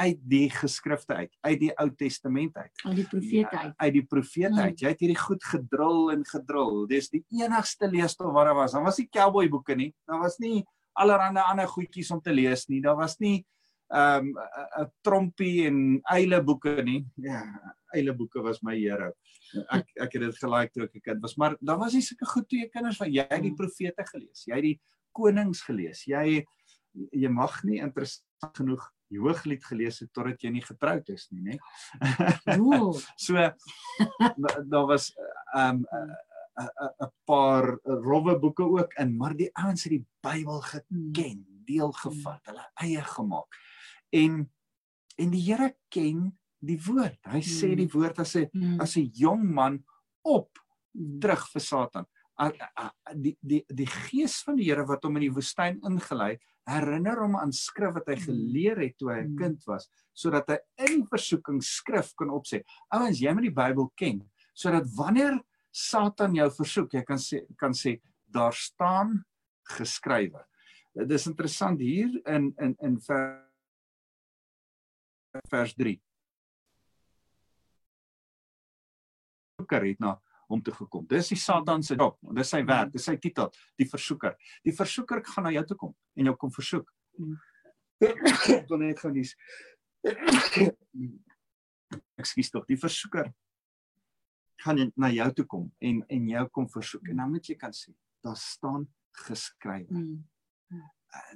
uit 0.00 0.18
die 0.32 0.48
geskrifte 0.54 1.14
uit, 1.18 1.32
uit 1.44 1.60
die 1.60 1.70
Ou 1.82 1.88
Testament 2.00 2.56
uit. 2.56 2.82
Al 2.88 2.94
die 2.98 3.04
profete 3.10 3.58
uit. 3.58 3.74
uit 3.76 3.92
die 3.98 4.04
profete 4.06 4.52
Mm. 4.54 4.58
uit. 4.70 4.80
Jy 4.80 4.88
het 4.94 5.00
hierdie 5.04 5.18
goed 5.20 5.44
gedrul 5.44 6.10
en 6.12 6.24
gedrul. 6.24 6.86
Dis 6.88 7.10
die 7.12 7.24
enigste 7.40 7.88
leesstof 7.90 8.32
wat 8.32 8.46
daar 8.48 8.54
was. 8.54 8.72
Daar 8.72 8.84
was 8.86 8.98
nie 8.98 9.08
cowboy 9.12 9.48
boeke 9.48 9.76
nie. 9.76 9.94
Daar 10.08 10.20
was 10.20 10.38
nie 10.38 10.64
allerlei 10.94 11.42
ander 11.44 11.68
goedjies 11.68 12.10
om 12.10 12.20
te 12.20 12.32
lees 12.32 12.66
nie. 12.68 12.80
Daar 12.80 12.96
was 12.96 13.18
nie 13.20 13.44
ehm 13.92 14.26
um, 14.28 14.34
'n 14.84 14.90
trompie 15.02 15.66
en 15.66 16.00
eile 16.12 16.42
boeke 16.44 16.82
nie. 16.82 17.04
Ja, 17.16 17.42
eile 17.94 18.14
boeke 18.14 18.40
was 18.42 18.62
my 18.62 18.76
hero. 18.78 19.12
Ek 19.70 19.86
ek 20.00 20.12
het 20.12 20.22
dit 20.22 20.36
gelike 20.38 20.70
toe 20.72 20.82
ek 20.84 20.94
'n 20.94 21.00
kind 21.00 21.22
was, 21.22 21.36
maar 21.36 21.56
daar 21.60 21.78
was 21.78 21.92
nie 21.94 22.02
sulke 22.02 22.24
goed 22.26 22.48
toe 22.48 22.58
jy 22.60 22.68
kinders 22.68 22.96
van 22.98 23.12
jy 23.12 23.26
het 23.28 23.42
die 23.42 23.50
Mm. 23.50 23.56
profete 23.56 24.04
gelees. 24.06 24.44
Jy 24.46 24.54
het 24.54 24.62
die 24.62 24.80
konings 25.12 25.62
gelees. 25.62 26.04
Jy 26.06 26.44
jy 27.12 27.28
mag 27.28 27.62
nie 27.64 27.80
interessant 27.80 28.56
genoeg 28.56 28.90
Hooglied 29.18 29.64
gelees 29.64 29.98
het 30.00 30.12
totdat 30.12 30.40
jy 30.42 30.50
nie 30.50 30.62
getroud 30.62 31.08
is 31.08 31.28
nie, 31.30 31.42
né? 31.42 31.58
So 33.16 33.34
da- 33.34 34.62
daar 34.68 34.86
was 34.86 35.12
ehm 35.54 35.82
'n 36.60 37.10
paar 37.24 37.78
rowwe 37.84 38.38
boeke 38.38 38.62
ook 38.62 38.92
in, 39.00 39.16
maar 39.16 39.34
die 39.36 39.50
ouens 39.56 39.82
het 39.84 39.92
die 39.92 40.06
Bybel 40.20 40.60
geken, 40.60 41.46
deel 41.64 41.92
gevat, 41.92 42.40
hulle 42.46 42.66
eie 42.74 43.00
gemaak. 43.02 43.54
En 44.12 44.50
en 45.16 45.30
die 45.30 45.42
Here 45.42 45.74
ken 45.88 46.38
die 46.60 46.78
woord. 46.84 47.18
Hy 47.28 47.40
sê 47.40 47.74
die 47.76 47.88
woord 47.88 48.18
as 48.18 48.34
'n 48.36 48.48
Mm. 48.52 48.80
as 48.80 48.96
'n 48.96 49.10
jong 49.14 49.42
man 49.54 49.84
op 50.22 50.50
terug 51.20 51.48
vir 51.52 51.60
Satan. 51.60 52.06
A- 52.40 52.52
a- 52.76 52.92
a- 53.08 53.14
Die 53.14 53.36
die 53.40 53.64
die 53.68 53.86
gees 53.86 54.42
van 54.42 54.56
die 54.56 54.64
Here 54.64 54.84
wat 54.86 55.02
hom 55.04 55.16
in 55.16 55.22
die 55.22 55.32
woestyn 55.32 55.80
ingelei, 55.82 56.38
herinner 56.70 57.20
hom 57.22 57.36
aan 57.36 57.52
skrif 57.52 57.94
wat 57.94 58.06
hy 58.08 58.14
Mm. 58.16 58.24
geleer 58.26 58.78
het 58.80 58.96
toe 58.98 59.10
hy 59.12 59.20
'n 59.22 59.32
Mm. 59.32 59.38
kind 59.38 59.64
was, 59.66 59.88
sodat 60.14 60.48
hy 60.48 60.58
in 60.88 61.06
versoeking 61.06 61.60
skrif 61.62 62.14
kan 62.16 62.28
opsê. 62.28 62.62
Ouens, 62.92 63.18
jy 63.20 63.32
moet 63.34 63.42
die 63.42 63.50
Bybel 63.62 63.92
ken 63.96 64.30
sodat 64.54 64.86
wanneer 64.96 65.40
Satan 65.72 66.34
jou 66.34 66.50
versoek, 66.50 66.92
jy 66.92 67.02
kan 67.04 67.16
sê 67.18 67.46
kan 67.56 67.72
sê 67.72 68.00
daar 68.30 68.52
staan 68.52 69.24
geskrywe. 69.68 70.44
Dit 70.94 71.10
is 71.12 71.26
interessant 71.26 71.80
hier 71.80 72.10
in 72.26 72.54
in 72.58 72.76
in 72.82 72.98
vers 73.00 73.46
vers 75.48 75.74
3. 75.74 76.00
Versoeker 79.58 79.86
het 79.86 80.00
na 80.00 80.16
hom 80.50 80.62
toe 80.66 80.74
gekom. 80.74 81.06
Dis 81.10 81.30
die 81.32 81.38
Satan 81.38 81.84
se 81.86 81.96
job, 81.98 82.18
dis 82.36 82.50
sy 82.50 82.62
werk, 82.66 82.92
dis 82.94 83.06
sy 83.06 83.16
titel, 83.22 83.50
die 83.78 83.86
versoeker. 83.88 84.36
Die 84.66 84.74
versoeker 84.74 85.22
gaan 85.26 85.46
na 85.48 85.54
jou 85.54 85.64
toe 85.70 85.78
kom 85.84 85.94
en 86.18 86.30
jou 86.30 86.36
kom 86.40 86.52
versoek. 86.54 86.90
Mm. 87.18 87.38
Kon 88.68 88.80
net 88.82 89.00
gaan 89.02 89.14
dis. 89.14 89.34
Ekskuus 92.20 92.50
tog, 92.52 92.66
die 92.68 92.78
versoeker 92.80 93.30
gaan 94.60 94.92
na 94.96 95.10
jou 95.12 95.28
toe 95.38 95.46
kom 95.48 95.68
en 95.80 96.02
en 96.12 96.28
jou 96.28 96.46
kom 96.54 96.68
versoek 96.70 97.10
en 97.10 97.22
dan 97.22 97.32
moet 97.32 97.48
jy 97.48 97.56
kan 97.60 97.72
sê 97.76 97.94
daar 98.24 98.36
staan 98.36 98.86
geskrywe. 99.26 99.88
Mm. 99.88 100.24
Uh, 100.70 100.88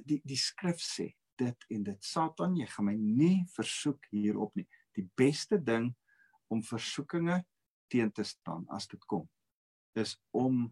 Die 0.07 0.21
die 0.23 0.39
skrif 0.39 0.79
sê 0.79 1.09
dit 1.35 1.65
en 1.75 1.83
dit 1.83 2.05
Satan, 2.05 2.53
jy 2.55 2.67
gaan 2.71 2.87
my 2.87 2.95
nie 2.95 3.43
versoek 3.55 4.05
hierop 4.13 4.53
nie. 4.55 4.67
Die 4.95 5.03
beste 5.19 5.57
ding 5.59 5.89
om 6.47 6.61
versoekinge 6.63 7.41
teen 7.91 8.11
te 8.11 8.23
staan 8.23 8.65
as 8.73 8.87
dit 8.87 9.01
kom 9.05 9.27
is 9.95 10.15
om 10.35 10.65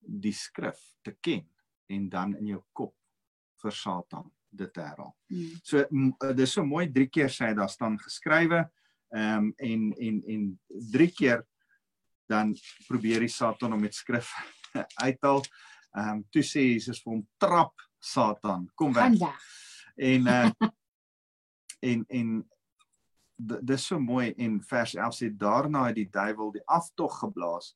die 0.00 0.34
skrif 0.34 0.78
te 1.06 1.14
ken 1.22 1.44
en 1.92 2.08
dan 2.10 2.34
in 2.38 2.54
jou 2.54 2.62
kop 2.76 2.94
vir 3.62 3.74
Satan 3.74 4.30
dit 4.56 4.72
te 4.72 4.82
herhaal. 4.82 5.12
Mm. 5.30 5.58
So 5.66 5.82
uh, 5.82 6.32
dis 6.36 6.54
so 6.56 6.64
mooi 6.66 6.86
drie 6.92 7.08
keer 7.12 7.30
sê 7.32 7.50
hy 7.50 7.56
daar 7.58 7.72
staan 7.72 7.98
geskrywe 8.00 8.64
ehm 9.14 9.46
um, 9.46 9.52
en 9.62 9.82
en 10.02 10.22
en 10.34 10.46
drie 10.92 11.12
keer 11.14 11.44
dan 12.30 12.54
probeer 12.88 13.22
die 13.22 13.30
Satan 13.30 13.72
om 13.72 13.80
met 13.80 13.94
skrif 13.94 14.32
uithaal. 15.06 15.44
Ehm 15.96 16.08
um, 16.16 16.24
toe 16.34 16.42
sê 16.42 16.64
Jesus 16.72 17.02
vir 17.04 17.14
hom 17.14 17.22
trap 17.38 17.86
Satan, 18.02 18.66
kom 18.74 18.92
weg. 18.94 19.18
Weg. 19.20 19.46
En 19.96 20.26
uh 20.26 20.50
en 21.90 22.04
en 22.08 22.30
dis 23.38 23.86
so 23.86 23.98
mooi 24.00 24.34
en 24.38 24.60
vers 24.64 24.94
11 24.94 25.14
sê 25.14 25.30
daarna 25.36 25.86
het 25.86 25.94
die 25.96 26.08
duiwel 26.10 26.52
die 26.52 26.62
aftog 26.66 27.18
geblaas 27.20 27.74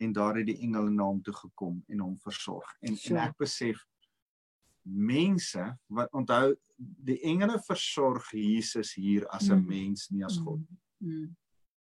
en 0.00 0.12
daar 0.12 0.36
het 0.36 0.46
die 0.46 0.58
engele 0.64 0.90
na 0.90 1.04
hom 1.04 1.22
toe 1.22 1.34
gekom 1.34 1.82
en 1.88 1.98
hom 2.00 2.18
versorg. 2.18 2.76
En 2.80 2.96
So. 2.96 3.14
en 3.14 3.20
ek 3.28 3.36
besef 3.38 3.86
mense 4.82 5.64
wat 5.92 6.08
onthou 6.16 6.54
die 6.78 7.18
engele 7.28 7.58
versorg 7.66 8.30
Jesus 8.32 8.94
hier 8.96 9.26
as 9.28 9.48
'n 9.50 9.58
Mm. 9.60 9.66
mens 9.68 10.08
nie 10.10 10.24
as 10.24 10.38
God. 10.38 10.60
Mm. 11.02 11.36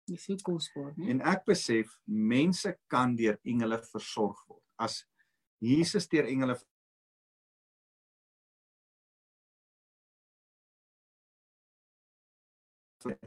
Dis 0.08 0.24
so 0.26 0.36
kosbaar, 0.36 0.94
né? 0.98 1.10
En 1.10 1.22
ek 1.22 1.46
besef 1.46 2.00
mense 2.08 2.76
kan 2.88 3.16
deur 3.16 3.38
engele 3.46 3.78
versorg 3.94 4.38
word. 4.48 4.64
As 4.78 5.06
Jesus 5.62 6.08
deur 6.08 6.26
engele 6.26 6.58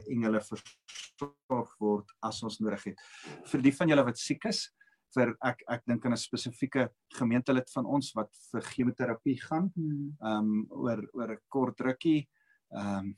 engele 0.07 0.41
versorg 0.41 1.75
word 1.79 2.05
as 2.21 2.43
ons 2.43 2.59
nodig 2.59 2.83
het. 2.83 2.99
Vir 3.45 3.61
die 3.61 3.71
van 3.71 3.89
julle 3.89 4.03
wat 4.05 4.17
siek 4.17 4.45
is, 4.45 4.69
vir 5.15 5.35
ek 5.45 5.63
ek 5.69 5.83
dink 5.85 6.05
aan 6.05 6.13
'n 6.13 6.17
spesifieke 6.17 6.89
gemeentelid 7.13 7.69
van 7.75 7.85
ons 7.85 8.13
wat 8.15 8.29
vir 8.51 8.61
chemoterapie 8.61 9.39
gaan, 9.41 9.71
Mm. 9.75 10.17
ehm 10.21 10.37
um, 10.37 10.67
oor 10.69 11.07
oor 11.13 11.31
'n 11.33 11.41
kort 11.49 11.79
rukkie. 11.81 12.27
Ehm 12.71 12.97
um, 12.99 13.17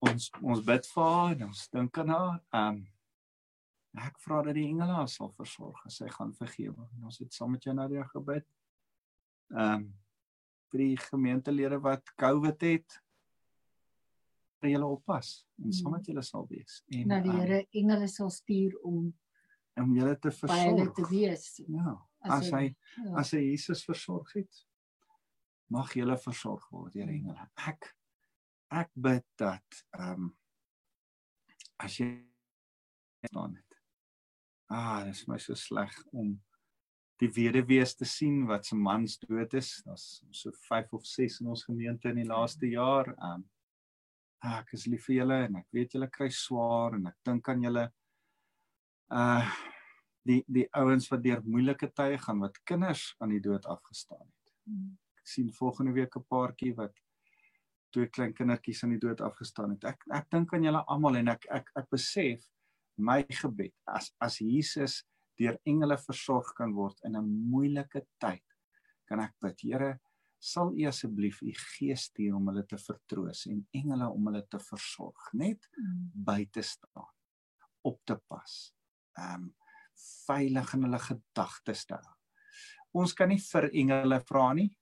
ons 0.00 0.30
ons 0.42 0.60
bid 0.60 0.86
vir 0.86 1.02
haar 1.04 1.32
en 1.32 1.42
ons 1.48 1.68
dink 1.72 1.98
aan 1.98 2.08
haar. 2.08 2.40
Ehm 2.52 2.68
um, 2.68 2.86
ek 3.98 4.18
vra 4.20 4.42
dat 4.42 4.54
die 4.54 4.66
engele 4.68 4.92
haar 4.92 5.08
sal 5.08 5.30
versorg 5.32 5.84
en 5.84 5.90
sy 5.90 6.08
gaan 6.08 6.34
vergewe. 6.34 6.88
En 6.96 7.04
ons 7.04 7.18
het 7.18 7.32
saam 7.32 7.50
met 7.50 7.64
jou 7.64 7.74
nou 7.74 7.88
daar 7.88 8.08
gebid. 8.12 8.46
Ehm 9.54 9.72
um, 9.74 9.94
vir 10.76 10.84
die 10.84 10.96
gemeentelede 11.00 11.78
wat 11.80 12.10
COVID 12.20 12.60
het 12.68 12.96
vir 14.60 14.70
julle 14.74 14.88
oppas 14.92 15.30
en 15.62 15.72
saam 15.72 15.94
met 15.96 16.08
julle 16.10 16.22
sal 16.24 16.44
wees 16.50 16.82
en 16.92 17.08
Nou 17.08 17.20
die 17.24 17.30
ehm, 17.32 17.40
Here 17.40 17.60
engele 17.80 18.08
sal 18.12 18.30
stuur 18.30 18.76
om 18.84 19.14
om 19.76 19.90
julle 19.96 20.14
te 20.16 20.30
by 20.32 20.56
hulle 20.64 20.86
versorg. 20.86 20.94
te 20.96 21.04
wees. 21.10 21.46
Ja, 21.68 21.96
As 22.20 22.32
as 22.46 22.50
hy 22.52 22.74
Ja. 23.04 23.18
as 23.20 23.30
hy 23.36 23.40
Jesus 23.50 23.84
versorg 23.84 24.32
het, 24.34 24.62
mag 25.68 25.92
julle 25.94 26.16
versorg 26.18 26.64
word 26.72 26.92
deur 26.96 27.08
engele. 27.12 27.48
Ek 27.66 27.90
ek 28.72 28.90
bid 28.94 29.24
dat 29.36 29.82
ehm 29.98 30.12
um, 30.24 30.30
as 31.78 31.98
jy 32.00 32.08
staan 33.28 33.54
het. 33.56 33.80
Ah, 34.68 35.04
dit 35.04 35.12
is 35.14 35.26
my 35.28 35.36
so 35.38 35.54
sleg 35.54 35.92
om 36.12 36.40
die 37.20 37.30
weduwees 37.32 37.94
te 37.96 38.04
sien 38.04 38.42
wat 38.48 38.66
se 38.66 38.76
mans 38.76 39.18
dood 39.18 39.54
is. 39.56 39.82
Daar's 39.86 40.22
so 40.30 40.52
5 40.68 40.92
of 40.98 41.06
6 41.06 41.40
in 41.40 41.52
ons 41.52 41.64
gemeente 41.64 42.10
in 42.12 42.20
die 42.20 42.28
laaste 42.28 42.68
jaar. 42.68 43.08
Um, 43.16 43.46
ek 44.44 44.74
is 44.76 44.84
lief 44.86 45.06
vir 45.08 45.20
julle 45.20 45.38
en 45.46 45.56
ek 45.62 45.70
weet 45.74 45.96
julle 45.96 46.10
kry 46.12 46.28
swaar 46.32 46.98
en 46.98 47.08
ek 47.10 47.16
dink 47.24 47.48
aan 47.48 47.64
julle 47.66 47.88
uh 49.14 49.56
die 50.26 50.40
die 50.50 50.66
ouens 50.74 51.06
wat 51.12 51.22
deur 51.22 51.42
moeilike 51.46 51.86
tye 51.94 52.16
gaan 52.18 52.40
wat 52.42 52.56
kinders 52.66 53.12
aan 53.22 53.30
die 53.30 53.42
dood 53.42 53.66
afgestaan 53.70 54.24
het. 54.24 54.54
Mm. 54.66 54.96
Ek 55.22 55.28
sien 55.30 55.52
volgende 55.54 55.92
week 55.94 56.16
'n 56.18 56.26
paartjie 56.28 56.74
wat 56.74 56.98
twee 57.94 58.10
klein 58.10 58.34
kindertjies 58.34 58.82
aan 58.84 58.96
die 58.96 59.04
dood 59.04 59.20
afgestaan 59.20 59.76
het. 59.76 59.84
Ek 59.84 60.02
ek 60.12 60.26
dink 60.30 60.52
aan 60.52 60.66
julle 60.66 60.82
almal 60.86 61.16
en 61.16 61.28
ek 61.28 61.46
ek 61.50 61.70
ek 61.76 61.88
besef 61.90 62.42
my 62.98 63.22
gebed 63.22 63.72
as 63.86 64.10
as 64.20 64.40
Jesus 64.40 65.04
deur 65.38 65.58
engele 65.66 65.96
versorg 65.98 66.54
kan 66.56 66.72
word 66.74 67.00
in 67.04 67.16
'n 67.16 67.24
moeilike 67.50 68.06
tyd. 68.20 68.42
Kan 69.06 69.20
ek 69.20 69.34
bid, 69.40 69.60
Here, 69.62 70.00
sal 70.40 70.72
U 70.72 70.86
asseblief 70.86 71.42
U 71.42 71.52
Gees 71.52 72.04
stuur 72.10 72.34
om 72.36 72.48
hulle 72.48 72.62
te 72.66 72.76
vertroos 72.76 73.46
en 73.46 73.66
engele 73.74 74.08
om 74.10 74.26
hulle 74.26 74.42
te 74.48 74.58
versorg, 74.58 75.30
net 75.34 75.66
Mm. 75.78 76.10
by 76.14 76.44
te 76.52 76.62
staan, 76.62 77.06
op 77.84 78.00
te 78.04 78.16
pas. 78.28 78.72
Ehm 79.18 79.34
um, 79.42 79.54
veilig 80.28 80.74
in 80.74 80.82
hulle 80.82 80.98
gedagtes 80.98 81.86
te 81.86 81.94
hou. 81.94 82.14
Ons 82.94 83.14
kan 83.14 83.28
nie 83.28 83.38
vir 83.38 83.70
engele 83.72 84.20
vra 84.20 84.52
nie. 84.54 84.76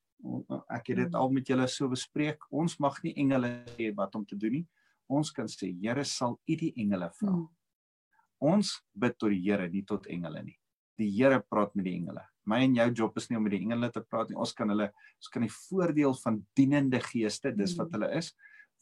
Ek 0.69 0.87
het 0.87 0.97
dit 0.97 1.09
Mm. 1.11 1.15
al 1.15 1.29
met 1.29 1.45
julle 1.47 1.67
so 1.67 1.87
bespreek. 1.87 2.39
Ons 2.51 2.79
mag 2.79 3.01
nie 3.03 3.13
engele 3.15 3.63
sê 3.77 3.93
wat 3.95 4.15
om 4.15 4.25
te 4.25 4.35
doen 4.35 4.51
nie. 4.51 4.67
Ons 5.09 5.31
kan 5.31 5.45
sê, 5.45 5.71
Here, 5.81 6.03
sal 6.03 6.39
U 6.47 6.55
die 6.55 6.73
engele 6.77 7.09
vra. 7.13 7.31
Mm. 7.31 7.49
Ons 8.45 8.75
bid 8.93 9.15
tot 9.17 9.33
die 9.33 9.41
Here, 9.41 9.67
nie 9.71 9.83
tot 9.87 10.05
engele 10.11 10.43
nie. 10.45 10.57
Die 10.99 11.09
Here 11.17 11.41
praat 11.41 11.73
met 11.75 11.87
die 11.87 11.95
engele. 11.97 12.23
My 12.45 12.59
en 12.63 12.75
jou 12.77 12.85
job 13.01 13.17
is 13.17 13.29
nie 13.29 13.37
om 13.39 13.43
met 13.47 13.55
die 13.55 13.63
engele 13.65 13.89
te 13.91 14.03
praat 14.05 14.29
nie. 14.29 14.37
Ons 14.37 14.53
kan 14.53 14.69
hulle 14.69 14.91
ons 14.91 15.31
kan 15.33 15.45
die 15.45 15.53
voordeel 15.55 16.13
van 16.21 16.37
dienende 16.57 16.99
geeste, 17.01 17.51
dis 17.57 17.73
wat 17.79 17.89
Mm. 17.89 17.93
hulle 17.97 18.09
is, 18.19 18.33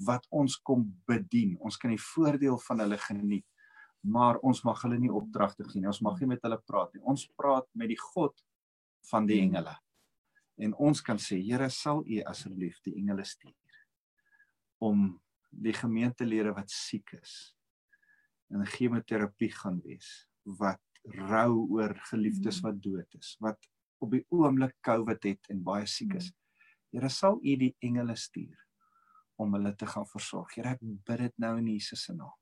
wat 0.06 0.28
ons 0.32 0.58
kom 0.58 0.84
bedien. 1.08 1.56
Ons 1.62 1.78
kan 1.78 1.92
die 1.94 2.02
voordeel 2.02 2.58
van 2.68 2.80
hulle 2.84 2.98
geniet. 2.98 3.46
Maar 4.04 4.38
ons 4.44 4.64
mag 4.66 4.82
hulle 4.84 5.00
nie 5.00 5.12
opdragte 5.12 5.64
gee 5.64 5.80
nie. 5.80 5.88
Ons 5.88 6.02
mag 6.02 6.20
nie 6.20 6.28
met 6.28 6.42
hulle 6.44 6.60
praat 6.68 6.94
nie. 6.94 7.04
Ons 7.06 7.28
praat 7.38 7.68
met 7.74 7.88
die 7.88 8.00
God 8.14 8.34
van 9.10 9.26
die 9.26 9.40
Mm. 9.42 9.56
engele. 9.56 9.78
En 10.60 10.74
ons 10.74 11.02
kan 11.02 11.18
sê, 11.18 11.40
Here, 11.42 11.70
sal 11.70 12.04
U 12.06 12.22
asseblief 12.26 12.82
die 12.84 12.96
engele 12.98 13.24
stuur 13.24 13.54
om 14.82 15.20
die 15.52 15.74
gemeentelede 15.74 16.54
wat 16.54 16.70
siek 16.70 17.14
is 17.14 17.54
in 18.54 18.66
chemoterapie 18.66 19.52
gaan 19.52 19.82
wees, 19.84 20.28
wat 20.60 20.82
rou 21.04 21.68
oor 21.70 21.96
geliefdes 22.10 22.62
Mm. 22.62 22.64
wat 22.68 22.82
dood 22.82 23.16
is, 23.20 23.36
wat 23.40 23.60
op 24.00 24.12
die 24.12 24.26
oomblik 24.30 24.76
COVID 24.82 25.24
het 25.24 25.50
en 25.50 25.64
baie 25.64 25.86
siek 25.86 26.14
is. 26.20 26.32
Here, 26.92 27.10
sal 27.10 27.40
U 27.42 27.56
die 27.58 27.76
engele 27.82 28.16
stuur 28.16 28.60
om 29.42 29.54
hulle 29.54 29.76
te 29.76 29.86
gaan 29.86 30.06
versorg. 30.06 30.56
Here, 30.56 30.76
ek 30.76 30.80
bid 30.82 31.20
dit 31.20 31.38
nou 31.38 31.58
in 31.58 31.68
Jesus 31.68 32.04
se 32.04 32.14
naam. 32.14 32.36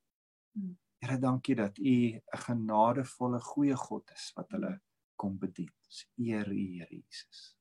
Mm. 0.57 0.77
Here, 1.01 1.17
dankie 1.17 1.55
dat 1.55 1.77
U 1.79 1.83
'n 1.83 2.21
genadevolle 2.45 3.39
goeie 3.39 3.75
God 3.75 4.11
is 4.11 4.31
wat 4.35 4.51
hulle 4.51 4.79
kom 5.15 5.37
bedien. 5.37 5.71
Ons 5.85 6.05
eer 6.17 6.47
U, 6.51 6.77
Here 6.77 6.87
Jesus. 6.89 7.55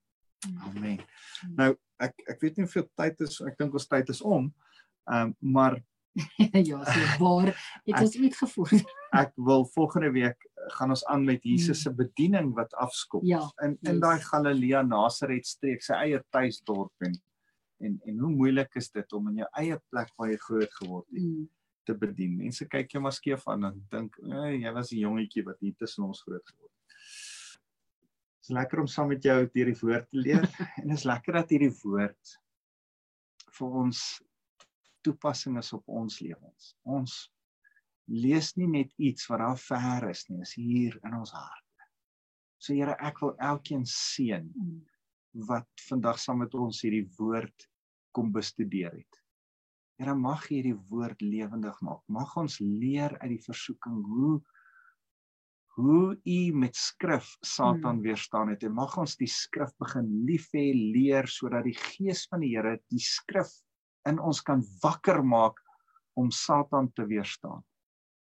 Mm. 0.48 0.58
Amen. 0.58 0.98
Mm. 0.98 1.54
Nou, 1.54 1.76
ek 2.00 2.14
ek 2.28 2.40
weet 2.40 2.56
nie 2.56 2.64
hoeveel 2.64 2.88
tyd 2.96 3.20
is, 3.20 3.40
ek 3.40 3.58
dink 3.58 3.72
ons 3.72 3.86
tyd 3.86 4.08
is 4.08 4.22
om. 4.22 4.54
Ehm 5.10 5.26
um, 5.26 5.36
maar 5.40 5.82
ja, 6.70 6.84
so 6.84 7.24
waar 7.24 7.52
het 7.86 8.00
ons 8.00 8.16
uitgevoer. 8.18 8.72
ek 9.22 9.32
wil 9.36 9.64
volgende 9.74 10.10
week 10.14 10.36
eh, 10.42 10.70
gaan 10.76 10.90
ons 10.90 11.04
aan 11.06 11.24
met 11.24 11.44
Jesus 11.46 11.82
se 11.82 11.92
bediening 11.94 12.52
wat 12.56 12.74
afskop. 12.82 13.22
Ja. 13.24 13.44
In 13.62 13.76
in 13.82 13.96
yes. 13.98 14.00
daai 14.02 14.18
Galilea 14.26 14.82
Nasaret 14.82 15.46
streek, 15.46 15.82
sy 15.86 15.94
eie 15.94 16.22
tuisdorp 16.34 17.06
en 17.06 17.14
en 17.80 17.96
en 18.04 18.18
hoe 18.18 18.30
moeilik 18.34 18.74
is 18.76 18.90
dit 18.92 19.12
om 19.16 19.30
in 19.30 19.40
jou 19.40 19.48
eie 19.62 19.78
plek 19.88 20.10
waar 20.18 20.28
jy 20.32 20.36
groot 20.42 20.74
geword 20.82 21.06
het 21.14 21.22
Mm. 21.24 21.48
te 21.88 21.94
bedien. 21.96 22.36
Mense 22.36 22.66
kyk 22.68 22.92
jou 22.92 23.00
maar 23.02 23.14
skeef 23.16 23.46
aan 23.48 23.64
en 23.64 23.78
dink, 23.90 24.18
"Ag, 24.20 24.52
jy 24.52 24.72
was 24.72 24.92
'n 24.92 24.98
jongetjie 25.00 25.44
wat 25.44 25.58
hier 25.60 25.74
tussen 25.78 26.04
ons 26.04 26.22
groot 26.22 26.44
geword 26.44 26.70
het." 26.70 27.58
Dit 28.40 28.48
is 28.48 28.54
lekker 28.56 28.80
om 28.80 28.86
saam 28.86 29.08
met 29.08 29.22
jou 29.22 29.46
deur 29.54 29.66
die 29.72 29.80
woord 29.80 30.10
te 30.10 30.16
leer 30.16 30.42
en 30.82 30.88
dit 30.88 30.98
is 30.98 31.04
lekker 31.04 31.32
dat 31.32 31.50
hierdie 31.50 31.72
woord 31.84 32.36
vir 33.58 33.68
ons 33.68 34.20
toepassing 35.04 35.58
is 35.58 35.72
op 35.76 35.88
ons 35.88 36.20
lewens. 36.24 36.74
Ons 36.84 37.16
lees 38.10 38.54
nie 38.58 38.68
net 38.68 38.92
iets 38.98 39.28
wat 39.30 39.42
daar 39.42 39.58
ver 39.60 40.08
is 40.10 40.24
nie, 40.28 40.40
is 40.42 40.54
hier 40.58 40.98
in 41.06 41.14
ons 41.20 41.32
harte. 41.36 41.88
So 42.60 42.74
Here, 42.74 42.96
ek 43.00 43.22
wil 43.22 43.34
elkeen 43.38 43.86
seën 43.88 44.50
wat 45.48 45.68
vandag 45.86 46.18
saam 46.18 46.42
met 46.42 46.54
ons 46.58 46.82
hierdie 46.84 47.06
woord 47.18 47.68
kom 48.16 48.32
bestudeer 48.34 48.92
het. 48.98 49.20
Here 50.00 50.16
mag 50.16 50.46
hierdie 50.48 50.76
woord 50.90 51.20
lewendig 51.22 51.76
maak. 51.84 52.02
Mag 52.08 52.32
ons 52.40 52.58
leer 52.60 53.14
uit 53.20 53.36
die 53.36 53.44
versoeking 53.46 54.00
hoe 54.06 54.40
hoe 55.80 56.18
u 56.26 56.52
met 56.52 56.76
skrif 56.76 57.30
Satan 57.46 57.94
Hmm. 57.94 58.02
weerstaan 58.02 58.50
het 58.50 58.64
en 58.66 58.74
mag 58.74 58.96
ons 58.98 59.14
die 59.16 59.28
skrif 59.30 59.70
begin 59.78 60.08
lief 60.26 60.50
hê, 60.52 60.74
leer 60.74 61.28
sodat 61.30 61.64
die 61.64 61.76
gees 61.78 62.26
van 62.28 62.40
die 62.40 62.50
Here 62.56 62.80
die 62.90 63.00
skrif 63.00 63.52
in 64.10 64.20
ons 64.20 64.42
kan 64.42 64.62
wakker 64.82 65.22
maak 65.24 65.60
om 66.18 66.30
Satan 66.34 66.90
te 66.92 67.06
weerstaan. 67.08 67.62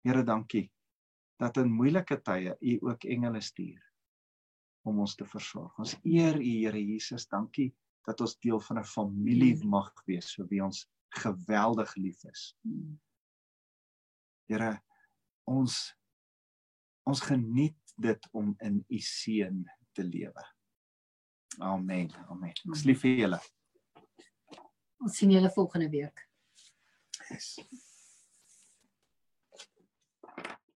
Here, 0.06 0.24
dankie 0.24 0.66
dat 1.40 1.58
in 1.60 1.72
moeilike 1.72 2.16
tye 2.24 2.56
u 2.60 2.78
ook 2.88 3.04
engele 3.04 3.42
stuur 3.44 3.82
om 4.86 5.02
ons 5.02 5.16
te 5.18 5.26
versorg. 5.28 5.74
Ons 5.82 5.96
eer 6.02 6.38
u 6.40 6.52
Here 6.62 6.80
Jesus, 6.80 7.26
dankie 7.28 7.72
dat 8.06 8.20
ons 8.22 8.36
deel 8.38 8.60
van 8.60 8.78
'n 8.78 8.84
familie 8.84 9.56
mag 9.64 9.92
wees 10.06 10.34
vir 10.34 10.46
wie 10.48 10.62
ons 10.64 10.86
geweldig 11.22 11.94
lief 11.96 12.24
is. 12.24 12.54
Mm. 12.62 12.98
Here, 14.48 14.82
ons 15.44 15.94
ons 17.06 17.20
geniet 17.20 17.94
dit 17.96 18.28
om 18.32 18.54
in 18.58 18.84
u 18.88 18.98
seën 18.98 19.64
te 19.92 20.02
lewe. 20.02 20.42
Amen. 21.58 22.10
Amen. 22.28 22.50
Ek 22.50 22.74
is 22.74 22.84
lief 22.84 23.00
vir 23.00 23.20
julle. 23.20 23.40
Ons 25.02 25.16
sien 25.16 25.30
julle 25.30 25.50
volgende 25.50 25.88
week. 25.92 26.28
Yes. 27.30 27.54